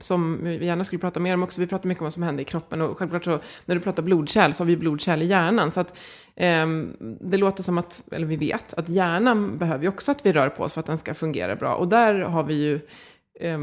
som 0.00 0.38
vi 0.44 0.66
gärna 0.66 0.84
skulle 0.84 1.00
prata 1.00 1.20
mer 1.20 1.34
om 1.34 1.42
också. 1.42 1.60
Vi 1.60 1.66
pratar 1.66 1.88
mycket 1.88 2.00
om 2.00 2.04
vad 2.04 2.12
som 2.12 2.22
händer 2.22 2.42
i 2.42 2.44
kroppen 2.44 2.80
och 2.80 2.98
självklart 2.98 3.24
så 3.24 3.40
när 3.64 3.74
du 3.74 3.80
pratar 3.80 4.02
blodkärl 4.02 4.52
så 4.52 4.62
har 4.62 4.66
vi 4.66 4.76
blodkärl 4.76 5.22
i 5.22 5.26
hjärnan. 5.26 5.70
Så 5.70 5.80
att 5.80 5.96
eh, 6.36 6.66
det 7.20 7.36
låter 7.36 7.62
som 7.62 7.78
att, 7.78 8.02
eller 8.12 8.26
vi 8.26 8.36
vet, 8.36 8.74
att 8.74 8.88
hjärnan 8.88 9.58
behöver 9.58 9.82
ju 9.82 9.88
också 9.88 10.10
att 10.10 10.26
vi 10.26 10.32
rör 10.32 10.48
på 10.48 10.62
oss 10.64 10.72
för 10.72 10.80
att 10.80 10.86
den 10.86 10.98
ska 10.98 11.14
fungera 11.14 11.56
bra. 11.56 11.74
Och 11.74 11.88
där 11.88 12.14
har 12.20 12.44
vi 12.44 12.54
ju, 12.54 12.80
eh, 13.40 13.58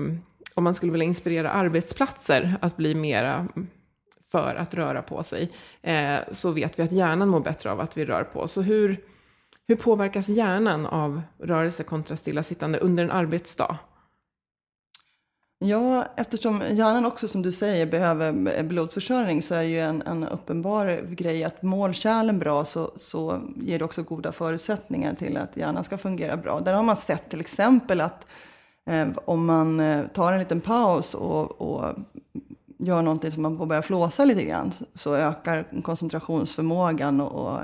om 0.53 0.63
man 0.63 0.75
skulle 0.75 0.91
vilja 0.91 1.05
inspirera 1.05 1.51
arbetsplatser 1.51 2.55
att 2.61 2.77
bli 2.77 2.95
mera 2.95 3.47
för 4.31 4.55
att 4.55 4.73
röra 4.73 5.01
på 5.01 5.23
sig, 5.23 5.51
eh, 5.81 6.15
så 6.31 6.51
vet 6.51 6.79
vi 6.79 6.83
att 6.83 6.91
hjärnan 6.91 7.29
mår 7.29 7.39
bättre 7.39 7.71
av 7.71 7.79
att 7.79 7.97
vi 7.97 8.05
rör 8.05 8.23
på 8.23 8.39
oss. 8.39 8.51
Så 8.51 8.61
hur, 8.61 8.97
hur 9.67 9.75
påverkas 9.75 10.29
hjärnan 10.29 10.85
av 10.85 11.21
rörelse 11.39 11.83
kontra 11.83 12.17
stillasittande 12.17 12.79
under 12.79 13.03
en 13.03 13.11
arbetsdag? 13.11 13.77
Ja, 15.59 16.05
eftersom 16.15 16.61
hjärnan 16.71 17.05
också 17.05 17.27
som 17.27 17.41
du 17.41 17.51
säger 17.51 17.85
behöver 17.85 18.63
blodförsörjning 18.63 19.41
så 19.41 19.55
är 19.55 19.61
ju 19.61 19.79
en, 19.79 20.01
en 20.01 20.23
uppenbar 20.23 21.01
grej 21.09 21.43
att 21.43 21.61
mår 21.61 21.93
kärlen 21.93 22.39
bra 22.39 22.65
så, 22.65 22.91
så 22.95 23.41
ger 23.55 23.79
det 23.79 23.85
också 23.85 24.03
goda 24.03 24.31
förutsättningar 24.31 25.13
till 25.13 25.37
att 25.37 25.57
hjärnan 25.57 25.83
ska 25.83 25.97
fungera 25.97 26.37
bra. 26.37 26.59
Där 26.59 26.73
har 26.73 26.83
man 26.83 26.97
sett 26.97 27.29
till 27.29 27.39
exempel 27.39 28.01
att 28.01 28.25
eh, 28.89 29.07
om 29.25 29.45
man 29.45 29.79
eh, 29.79 30.07
tar 30.07 30.33
en 30.33 30.39
liten 30.39 30.61
paus 30.61 31.13
och, 31.13 31.61
och 31.61 31.95
gör 32.79 33.01
någonting 33.01 33.31
som 33.31 33.41
man 33.41 33.57
får 33.57 33.65
börja 33.65 33.81
flåsa 33.81 34.25
lite 34.25 34.43
grann 34.43 34.71
så 34.95 35.15
ökar 35.15 35.81
koncentrationsförmågan 35.83 37.21
och, 37.21 37.47
och 37.47 37.59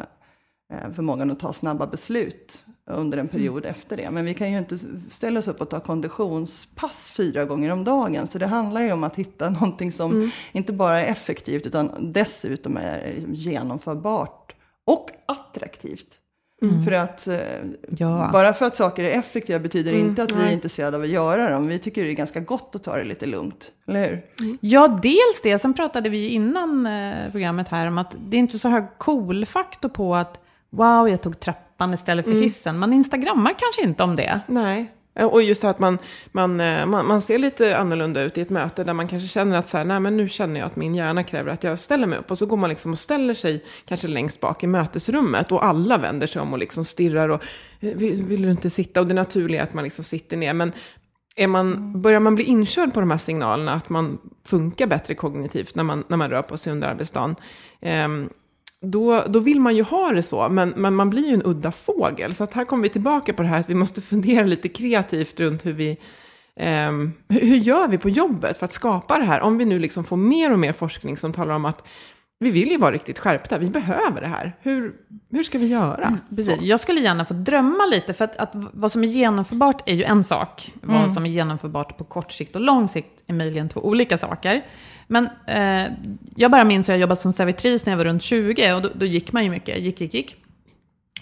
eh, 0.74 0.94
förmågan 0.96 1.32
att 1.32 1.40
ta 1.40 1.54
snabba 1.54 1.88
beslut 1.88 2.64
under 2.92 3.18
en 3.18 3.28
period 3.28 3.66
efter 3.66 3.98
det. 3.98 4.12
Men 4.12 4.26
vi 4.26 4.34
kan 4.34 4.52
ju 4.52 4.58
inte 4.58 4.78
ställa 5.10 5.40
oss 5.40 5.48
upp 5.48 5.62
och 5.62 5.70
ta 5.70 5.80
konditionspass 5.80 7.10
fyra 7.10 7.46
gånger 7.46 7.70
om 7.72 7.84
dagen. 7.84 8.28
Så 8.28 8.38
det 8.38 8.48
handlar 8.48 8.82
ju 8.82 8.92
om 8.92 9.04
att 9.04 9.16
hitta 9.16 9.50
någonting 9.50 9.92
som 9.92 10.32
inte 10.52 10.74
bara 10.74 11.00
är 11.02 11.12
effektivt 11.12 11.68
utan 11.68 12.12
dessutom 12.14 12.78
är 12.78 13.14
genomförbart 13.28 14.56
och 14.86 15.10
attraktivt. 15.26 16.08
För 16.86 16.92
att 16.92 17.28
eh, 17.28 17.38
Ja. 17.90 18.30
bara 18.34 18.54
för 18.54 18.66
att 18.66 18.76
saker 18.76 19.04
är 19.04 19.20
effektiva 19.20 19.60
betyder 19.60 19.94
inte 19.94 20.24
att 20.24 20.32
vi 20.32 20.44
är 20.44 20.52
intresserade 20.54 20.98
av 20.98 21.04
att 21.04 21.10
göra 21.10 21.50
dem. 21.50 21.68
Vi 21.68 21.80
tycker 21.80 22.04
det 22.04 22.10
är 22.10 22.14
ganska 22.14 22.40
gott 22.40 22.76
att 22.76 22.84
ta 22.84 22.98
det 22.98 23.04
lite 23.04 23.26
lugnt, 23.26 23.72
eller 23.88 24.08
hur? 24.10 24.26
Ja, 24.62 25.00
dels 25.04 25.42
det. 25.44 25.60
Sen 25.60 25.74
pratade 25.74 26.10
vi 26.10 26.28
innan 26.28 26.86
eh, 26.88 27.32
programmet 27.32 27.68
här 27.70 27.88
om 27.88 27.98
att 27.98 28.16
det 28.30 28.38
är 28.38 28.40
inte 28.40 28.60
så 28.60 28.70
hög 28.70 28.84
cool-faktor 28.98 29.90
på 29.90 30.16
att 30.16 30.40
wow, 30.70 31.10
jag 31.10 31.22
tog 31.22 31.40
trappan 31.78 31.94
istället 31.94 32.26
för 32.26 32.34
hissen. 32.34 32.80
Man 32.80 32.94
instagrammar 32.94 33.54
kanske 33.60 33.84
inte 33.84 34.04
om 34.04 34.16
det. 34.16 34.40
Nej. 34.48 34.92
Och 35.16 35.44
just 35.44 35.64
att 35.64 35.80
man, 35.80 35.98
man, 36.32 36.60
eh, 36.60 36.86
man, 36.86 37.08
man 37.08 37.22
ser 37.22 37.38
lite 37.38 37.78
annorlunda 37.78 38.22
ut 38.22 38.38
i 38.38 38.42
ett 38.42 38.50
möte 38.50 38.84
där 38.84 38.94
man 38.94 39.08
kanske 39.08 39.28
känner 39.28 39.58
att 39.58 39.68
så 39.68 39.78
här, 39.78 39.86
nej 39.86 40.00
men 40.00 40.18
nu 40.18 40.30
känner 40.30 40.60
jag 40.60 40.68
att 40.68 40.76
min 40.76 40.96
hjärna 40.96 41.24
kräver 41.24 41.52
att 41.52 41.64
jag 41.64 41.80
ställer 41.80 42.08
mig 42.08 42.20
upp. 42.20 42.32
Och 42.32 42.38
så 42.38 42.46
går 42.46 42.58
man 42.58 42.70
liksom 42.70 42.92
och 42.92 43.00
ställer 43.00 43.34
sig 43.34 43.64
kanske 43.86 44.08
längst 44.08 44.40
bak 44.40 44.64
i 44.64 44.68
mötesrummet 44.68 45.52
och 45.52 45.66
alla 45.66 45.98
vänder 45.98 46.28
sig 46.28 46.42
om 46.42 46.54
och 46.54 46.60
liksom 46.60 46.86
stirrar 46.86 47.30
och 47.30 47.44
eh, 47.80 47.96
vill, 47.96 48.24
vill 48.24 48.42
du 48.42 48.52
inte 48.52 48.70
sitta? 48.70 49.02
Och 49.02 49.08
det 49.08 49.14
naturliga 49.14 49.62
är 49.62 49.64
att 49.64 49.74
man 49.74 49.84
liksom 49.84 50.04
sitter 50.04 50.38
ner. 50.38 50.54
Men 50.54 50.72
är 51.36 51.48
man, 51.48 52.02
börjar 52.02 52.20
man 52.20 52.36
bli 52.36 52.44
inkörd 52.44 52.94
på 52.94 53.00
de 53.00 53.12
här 53.12 53.18
signalerna 53.18 53.74
att 53.74 53.90
man 53.90 54.18
funkar 54.46 54.88
bättre 54.88 55.16
kognitivt 55.16 55.76
när 55.76 55.84
man, 55.84 56.04
när 56.08 56.18
man 56.18 56.30
rör 56.30 56.42
på 56.42 56.58
sig 56.58 56.72
under 56.72 56.88
arbetsdagen, 56.88 57.36
ehm, 57.82 58.30
då, 58.84 59.24
då 59.28 59.40
vill 59.40 59.60
man 59.60 59.76
ju 59.76 59.84
ha 59.84 60.12
det 60.12 60.24
så, 60.24 60.50
men, 60.50 60.70
men 60.70 60.96
man 60.96 61.10
blir 61.10 61.28
ju 61.28 61.34
en 61.34 61.46
udda 61.46 61.72
fågel. 61.72 62.34
Så 62.34 62.44
att 62.44 62.54
här 62.54 62.66
kommer 62.66 62.84
vi 62.84 62.90
tillbaka 62.90 63.34
på 63.34 63.42
det 63.42 63.48
här 63.48 63.60
att 63.60 63.70
vi 63.70 63.76
måste 63.76 64.02
fundera 64.12 64.44
lite 64.44 64.70
kreativt 64.70 65.40
runt 65.40 65.66
hur 65.66 65.74
vi, 65.74 65.98
ehm, 66.60 67.14
hur, 67.30 67.58
gör 67.58 67.88
vi 67.88 67.98
på 67.98 68.10
jobbet 68.10 68.58
för 68.58 68.66
att 68.66 68.74
skapa 68.74 69.18
det 69.18 69.26
här? 69.26 69.42
Om 69.42 69.58
vi 69.58 69.66
nu 69.66 69.80
liksom 69.80 70.04
får 70.04 70.18
mer 70.18 70.54
och 70.54 70.60
mer 70.60 70.72
forskning 70.72 71.18
som 71.18 71.34
talar 71.34 71.56
om 71.56 71.66
att 71.66 71.88
vi 72.40 72.52
vill 72.52 72.72
ju 72.72 72.78
vara 72.78 72.92
riktigt 72.92 73.20
skärpta, 73.20 73.58
vi 73.58 73.70
behöver 73.70 74.22
det 74.22 74.28
här. 74.28 74.58
Hur, 74.62 74.94
hur 75.32 75.44
ska 75.44 75.60
vi 75.60 75.68
göra? 75.68 76.18
Precis. 76.36 76.62
Jag 76.62 76.80
skulle 76.80 77.02
gärna 77.02 77.26
få 77.26 77.34
drömma 77.34 77.86
lite, 77.86 78.14
för 78.14 78.26
att, 78.26 78.38
att 78.38 78.52
vad 78.54 78.92
som 78.92 79.04
är 79.04 79.08
genomförbart 79.08 79.90
är 79.90 79.94
ju 79.94 80.04
en 80.04 80.24
sak. 80.24 80.72
Vad 80.82 81.12
som 81.12 81.26
är 81.26 81.30
genomförbart 81.30 81.98
på 81.98 82.04
kort 82.04 82.32
sikt 82.32 82.56
och 82.56 82.62
lång 82.62 82.88
sikt 82.88 83.24
är 83.28 83.34
möjligen 83.34 83.70
två 83.70 83.82
olika 83.82 84.18
saker. 84.18 84.66
Men 85.14 85.30
eh, 85.48 85.92
jag 86.36 86.52
bara 86.52 86.64
minns 86.64 86.90
att 86.90 86.94
jag 86.94 87.00
jobbade 87.00 87.22
som 87.22 87.34
servitris 87.34 87.86
när 87.86 87.94
jag 87.94 87.98
var 87.98 88.06
runt 88.06 88.24
20 88.24 88.74
och 88.74 88.82
då, 88.82 88.90
då 88.94 89.06
gick 89.06 89.32
man 89.32 89.44
ju 89.44 89.50
mycket, 89.50 89.80
gick, 89.80 90.02
gick, 90.02 90.14
gick. 90.14 90.36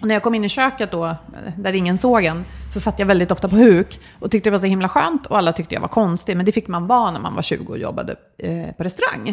Och 0.01 0.07
när 0.07 0.15
jag 0.15 0.23
kom 0.23 0.35
in 0.35 0.43
i 0.43 0.49
köket 0.49 0.91
då, 0.91 1.15
där 1.57 1.73
ingen 1.73 1.97
såg 1.97 2.23
en, 2.23 2.45
så 2.69 2.79
satt 2.79 2.99
jag 2.99 3.05
väldigt 3.05 3.31
ofta 3.31 3.47
på 3.47 3.55
huk 3.55 3.99
och 4.19 4.31
tyckte 4.31 4.49
det 4.49 4.51
var 4.51 4.59
så 4.59 4.65
himla 4.65 4.89
skönt 4.89 5.25
och 5.25 5.37
alla 5.37 5.53
tyckte 5.53 5.75
jag 5.75 5.81
var 5.81 5.87
konstig. 5.87 6.37
Men 6.37 6.45
det 6.45 6.51
fick 6.51 6.67
man 6.67 6.87
vara 6.87 7.11
när 7.11 7.19
man 7.19 7.35
var 7.35 7.41
20 7.41 7.71
och 7.73 7.77
jobbade 7.77 8.15
eh, 8.37 8.75
på 8.77 8.83
restaurang. 8.83 9.29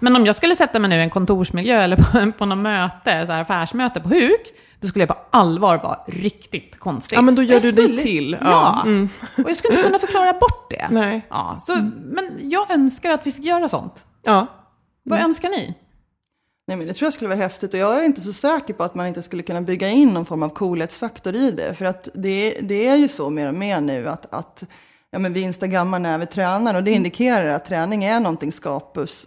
Men 0.00 0.16
om 0.16 0.26
jag 0.26 0.36
skulle 0.36 0.56
sätta 0.56 0.78
mig 0.78 0.90
nu 0.90 0.96
i 0.96 1.02
en 1.02 1.10
kontorsmiljö 1.10 1.82
eller 1.82 1.96
på, 1.96 2.32
på 2.38 2.46
något 2.46 2.58
möte, 2.58 3.26
så 3.26 3.32
här 3.32 3.40
affärsmöte 3.40 4.00
på 4.00 4.08
huk, 4.08 4.42
då 4.80 4.88
skulle 4.88 5.02
jag 5.02 5.08
på 5.08 5.16
allvar 5.30 5.78
vara 5.78 5.98
riktigt 6.06 6.78
konstig. 6.78 7.16
Ja, 7.16 7.20
men 7.22 7.34
då 7.34 7.42
gör 7.42 7.54
Jag 7.54 7.62
du 7.62 7.70
dig 7.72 7.84
skulle- 7.84 8.02
till. 8.02 8.38
Ja, 8.40 8.48
Ja, 8.50 8.82
mm. 8.86 9.08
och 9.44 9.50
jag 9.50 9.56
skulle 9.56 9.74
inte 9.74 9.86
kunna 9.86 9.98
förklara 9.98 10.32
bort 10.32 10.70
det. 10.70 10.88
Nej. 10.90 11.26
Ja, 11.30 11.58
så, 11.60 11.72
Men 11.94 12.30
jag 12.42 12.70
önskar 12.70 13.10
att 13.10 13.26
vi 13.26 13.32
fick 13.32 13.44
göra 13.44 13.68
sånt. 13.68 14.04
Ja. 14.22 14.46
Vad 15.02 15.20
önskar 15.20 15.48
ni? 15.48 15.74
Nej, 16.66 16.76
men 16.76 16.86
det 16.86 16.92
tror 16.94 17.06
jag 17.06 17.12
skulle 17.12 17.28
vara 17.28 17.38
häftigt 17.38 17.74
och 17.74 17.80
jag 17.80 18.00
är 18.00 18.04
inte 18.04 18.20
så 18.20 18.32
säker 18.32 18.74
på 18.74 18.84
att 18.84 18.94
man 18.94 19.06
inte 19.06 19.22
skulle 19.22 19.42
kunna 19.42 19.60
bygga 19.62 19.88
in 19.88 20.08
någon 20.08 20.24
form 20.24 20.42
av 20.42 20.48
coolhetsfaktor 20.48 21.34
i 21.34 21.50
det. 21.50 21.74
För 21.74 21.84
att 21.84 22.08
det, 22.14 22.58
det 22.62 22.86
är 22.88 22.96
ju 22.96 23.08
så 23.08 23.30
mer 23.30 23.48
och 23.48 23.54
mer 23.54 23.80
nu 23.80 24.08
att, 24.08 24.34
att 24.34 24.64
ja, 25.10 25.18
men 25.18 25.32
vi 25.32 25.40
instagrammar 25.40 25.98
när 25.98 26.18
vi 26.18 26.26
tränar 26.26 26.74
och 26.74 26.84
det 26.84 26.90
indikerar 26.90 27.46
att 27.48 27.64
träning 27.64 28.04
är 28.04 28.20
någonting 28.20 28.52
skapus, 28.52 29.26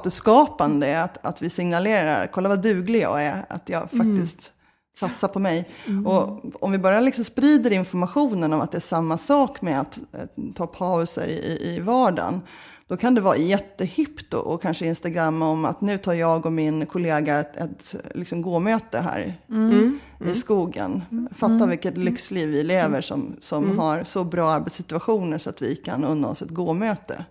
statusskapande. 0.00 1.02
Att, 1.02 1.26
att 1.26 1.42
vi 1.42 1.50
signalerar, 1.50 2.26
kolla 2.32 2.48
vad 2.48 2.62
duglig 2.62 3.02
jag 3.02 3.24
är, 3.24 3.44
att 3.48 3.68
jag 3.68 3.82
faktiskt 3.90 4.52
satsar 4.98 5.28
på 5.28 5.38
mig. 5.38 5.68
Och 6.04 6.44
om 6.60 6.72
vi 6.72 6.78
bara 6.78 7.00
liksom 7.00 7.24
sprider 7.24 7.70
informationen 7.70 8.52
om 8.52 8.60
att 8.60 8.72
det 8.72 8.78
är 8.78 8.80
samma 8.80 9.18
sak 9.18 9.62
med 9.62 9.80
att 9.80 9.98
eh, 10.12 10.20
ta 10.54 10.66
pauser 10.66 11.26
i, 11.26 11.58
i 11.62 11.80
vardagen. 11.80 12.40
Då 12.88 12.96
kan 12.96 13.14
det 13.14 13.20
vara 13.20 13.36
jättehippt 13.36 14.34
och, 14.34 14.46
och 14.46 14.62
kanske 14.62 14.86
Instagramma 14.86 15.48
om 15.48 15.64
att 15.64 15.80
nu 15.80 15.98
tar 15.98 16.14
jag 16.14 16.46
och 16.46 16.52
min 16.52 16.86
kollega 16.86 17.40
ett, 17.40 17.56
ett 17.56 17.94
liksom 18.14 18.42
gåmöte 18.42 18.98
här 18.98 19.34
i 20.24 20.34
skogen. 20.34 21.02
Fatta 21.36 21.66
vilket 21.66 21.96
lyxliv 21.96 22.48
vi 22.48 22.62
lever 22.62 23.00
som, 23.00 23.36
som 23.40 23.78
har 23.78 24.04
så 24.04 24.24
bra 24.24 24.50
arbetssituationer 24.50 25.38
så 25.38 25.50
att 25.50 25.62
vi 25.62 25.76
kan 25.76 26.04
unna 26.04 26.28
oss 26.28 26.42
ett 26.42 26.50
gåmöte. 26.50 27.24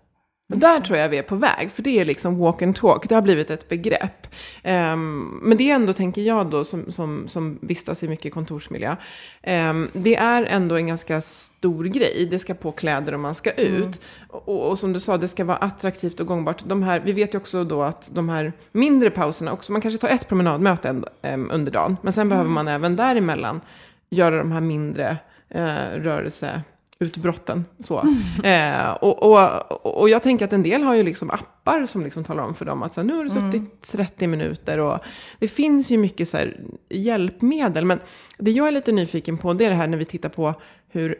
Och 0.49 0.57
där 0.57 0.79
tror 0.79 0.97
jag 0.97 1.09
vi 1.09 1.17
är 1.17 1.23
på 1.23 1.35
väg, 1.35 1.71
för 1.71 1.83
det 1.83 1.99
är 1.99 2.05
liksom 2.05 2.37
walk 2.37 2.61
and 2.61 2.75
talk, 2.75 3.09
det 3.09 3.15
har 3.15 3.21
blivit 3.21 3.49
ett 3.49 3.69
begrepp. 3.69 4.27
Ehm, 4.63 5.39
men 5.41 5.57
det 5.57 5.71
är 5.71 5.75
ändå, 5.75 5.93
tänker 5.93 6.21
jag 6.21 6.49
då, 6.49 6.63
som, 6.63 6.91
som, 6.91 7.27
som 7.27 7.59
vistas 7.61 8.03
i 8.03 8.07
mycket 8.07 8.33
kontorsmiljö, 8.33 8.95
ehm, 9.41 9.89
det 9.93 10.15
är 10.15 10.43
ändå 10.43 10.75
en 10.75 10.87
ganska 10.87 11.21
stor 11.21 11.85
grej. 11.85 12.27
Det 12.31 12.39
ska 12.39 12.53
på 12.53 12.71
kläder 12.71 13.13
och 13.13 13.19
man 13.19 13.35
ska 13.35 13.51
ut. 13.51 14.01
Och, 14.29 14.69
och 14.69 14.79
som 14.79 14.93
du 14.93 14.99
sa, 14.99 15.17
det 15.17 15.27
ska 15.27 15.45
vara 15.45 15.57
attraktivt 15.57 16.19
och 16.19 16.27
gångbart. 16.27 16.63
De 16.65 16.83
här, 16.83 16.99
vi 16.99 17.11
vet 17.11 17.33
ju 17.33 17.37
också 17.37 17.63
då 17.63 17.83
att 17.83 18.09
de 18.13 18.29
här 18.29 18.53
mindre 18.71 19.09
pauserna 19.09 19.51
också, 19.51 19.71
man 19.71 19.81
kanske 19.81 19.99
tar 19.99 20.09
ett 20.09 20.27
promenadmöte 20.27 20.89
ändå, 20.89 21.07
ehm, 21.21 21.49
under 21.51 21.71
dagen, 21.71 21.97
men 22.01 22.13
sen 22.13 22.29
behöver 22.29 22.49
man 22.49 22.67
även 22.67 22.95
däremellan 22.95 23.61
göra 24.09 24.37
de 24.37 24.51
här 24.51 24.61
mindre 24.61 25.17
eh, 25.49 25.75
rörelse 25.95 26.61
utbrotten. 27.05 27.65
Så. 27.83 28.07
Eh, 28.43 28.89
och, 28.89 29.24
och, 29.24 30.00
och 30.00 30.09
jag 30.09 30.24
tänker 30.24 30.45
att 30.45 30.53
en 30.53 30.63
del 30.63 30.83
har 30.83 30.95
ju 30.95 31.03
liksom 31.03 31.31
appar 31.31 31.85
som 31.85 32.03
liksom 32.03 32.24
talar 32.24 32.43
om 32.43 32.55
för 32.55 32.65
dem 32.65 32.83
att 32.83 32.93
så 32.93 33.01
här, 33.01 33.07
nu 33.07 33.15
har 33.15 33.24
du 33.24 33.29
suttit 33.29 33.81
30 33.81 34.27
minuter. 34.27 34.77
Och 34.77 35.00
det 35.39 35.47
finns 35.47 35.89
ju 35.89 35.97
mycket 35.97 36.29
så 36.29 36.38
här, 36.38 36.59
hjälpmedel. 36.89 37.85
Men 37.85 38.00
det 38.38 38.51
jag 38.51 38.67
är 38.67 38.71
lite 38.71 38.91
nyfiken 38.91 39.38
på 39.38 39.53
det 39.53 39.65
är 39.65 39.69
det 39.69 39.75
här 39.75 39.88
när 39.88 39.97
vi 39.97 40.05
tittar 40.05 40.29
på 40.29 40.53
hur 40.89 41.15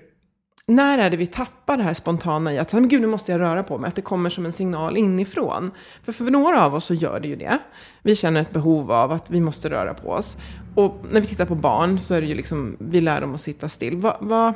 när 0.68 0.98
är 0.98 1.10
det 1.10 1.18
vi 1.18 1.28
tappar 1.28 1.78
det 1.78 1.84
här 1.84 1.94
spontana 1.94 2.54
i 2.54 2.58
att 2.58 2.74
men 2.74 2.88
gud, 2.88 3.02
nu 3.02 3.08
måste 3.08 3.32
jag 3.32 3.42
röra 3.42 3.64
på 3.64 3.78
mig, 3.78 3.88
att 3.88 3.96
det 3.96 4.02
kommer 4.02 4.30
som 4.30 4.46
en 4.46 4.52
signal 4.52 4.98
inifrån. 4.98 5.72
För 6.04 6.12
för 6.12 6.24
några 6.24 6.66
av 6.66 6.76
oss 6.76 6.86
så 6.86 6.94
gör 6.94 7.20
det 7.20 7.28
ju 7.28 7.36
det. 7.36 7.60
Vi 8.02 8.16
känner 8.16 8.42
ett 8.42 8.52
behov 8.52 8.92
av 8.92 9.12
att 9.12 9.32
vi 9.32 9.40
måste 9.40 9.70
röra 9.70 9.94
på 9.94 10.10
oss. 10.10 10.38
Och 10.76 11.06
när 11.12 11.22
vi 11.22 11.28
tittar 11.28 11.46
på 11.46 11.56
barn 11.56 12.00
så 12.00 12.14
är 12.14 12.22
det 12.22 12.28
ju 12.28 12.36
liksom, 12.36 12.76
vi 12.80 13.02
lär 13.02 13.22
dem 13.22 13.36
att 13.36 13.42
sitta 13.42 13.70
still. 13.70 13.98
Vad, 13.98 14.18
vad, 14.20 14.54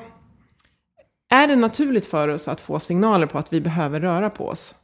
är 1.29 1.47
det 1.47 1.55
naturligt 1.55 2.05
för 2.05 2.27
oss 2.27 2.47
att 2.47 2.61
få 2.61 2.79
signaler 2.79 3.27
på 3.27 3.37
att 3.37 3.53
vi 3.53 3.61
behöver 3.61 3.99
röra 3.99 4.29
på 4.29 4.47
oss? 4.47 4.75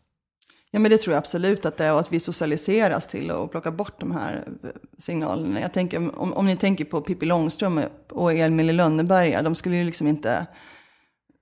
Ja, 0.71 0.79
men 0.79 0.91
det 0.91 0.97
tror 0.97 1.13
jag 1.13 1.17
absolut 1.17 1.65
att 1.65 1.77
det 1.77 1.85
är 1.85 1.93
och 1.93 1.99
att 1.99 2.13
vi 2.13 2.19
socialiseras 2.19 3.07
till 3.07 3.31
att 3.31 3.51
plocka 3.51 3.71
bort 3.71 3.99
de 3.99 4.11
här 4.11 4.43
eh, 4.63 4.69
signalerna. 4.99 5.61
Jag 5.61 5.73
tänker, 5.73 6.19
om, 6.19 6.33
om 6.33 6.45
ni 6.45 6.57
tänker 6.57 6.85
på 6.85 7.01
Pippi 7.01 7.25
Långström 7.25 7.81
och 8.09 8.33
Emil 8.33 8.69
i 8.69 8.73
Lönneberga, 8.73 9.41
de 9.41 9.55
skulle 9.55 9.75
ju 9.75 9.83
liksom 9.83 10.07
inte 10.07 10.45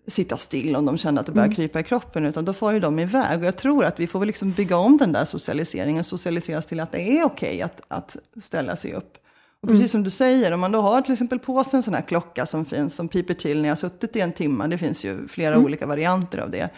sitta 0.08 0.38
still 0.38 0.76
om 0.76 0.86
de 0.86 0.98
kände 0.98 1.22
att 1.22 1.26
det 1.26 1.32
började 1.32 1.56
krypa 1.56 1.80
i 1.80 1.84
kroppen, 1.84 2.26
utan 2.26 2.46
då 2.46 2.54
får 2.54 2.74
ju 2.74 2.80
de 2.80 3.00
iväg. 3.00 3.40
Och 3.40 3.46
jag 3.46 3.58
tror 3.58 3.86
att 3.86 4.00
vi 4.00 4.08
får 4.08 4.20
väl 4.20 4.28
liksom 4.28 4.52
bygga 4.52 4.78
om 4.78 4.98
den 4.98 5.12
där 5.12 5.26
socialiseringen, 5.26 6.04
socialiseras 6.04 6.66
till 6.66 6.80
att 6.80 6.92
det 6.92 7.02
är 7.02 7.24
okej 7.24 7.62
att, 7.62 7.82
att 7.88 8.18
ställa 8.44 8.76
sig 8.76 8.94
upp. 8.94 9.18
Och 9.64 9.70
precis 9.70 9.92
som 9.92 10.04
du 10.04 10.10
säger, 10.10 10.52
om 10.52 10.60
man 10.60 10.72
då 10.72 10.82
har 10.82 11.02
till 11.02 11.14
exempel 11.14 11.40
på 11.40 11.64
sig 11.64 11.78
en 11.78 11.84
sån 11.84 11.94
här 11.94 12.02
klocka 12.02 12.46
som 12.46 12.66
finns, 12.66 12.96
som 12.96 13.08
piper 13.08 13.34
till 13.34 13.62
när 13.62 13.70
jag 13.70 13.72
har 13.72 13.80
suttit 13.80 14.16
i 14.16 14.20
en 14.20 14.32
timme, 14.32 14.68
det 14.68 14.78
finns 14.78 15.06
ju 15.06 15.28
flera 15.28 15.58
olika 15.58 15.86
varianter 15.88 16.38
av 16.38 16.50
det. 16.50 16.70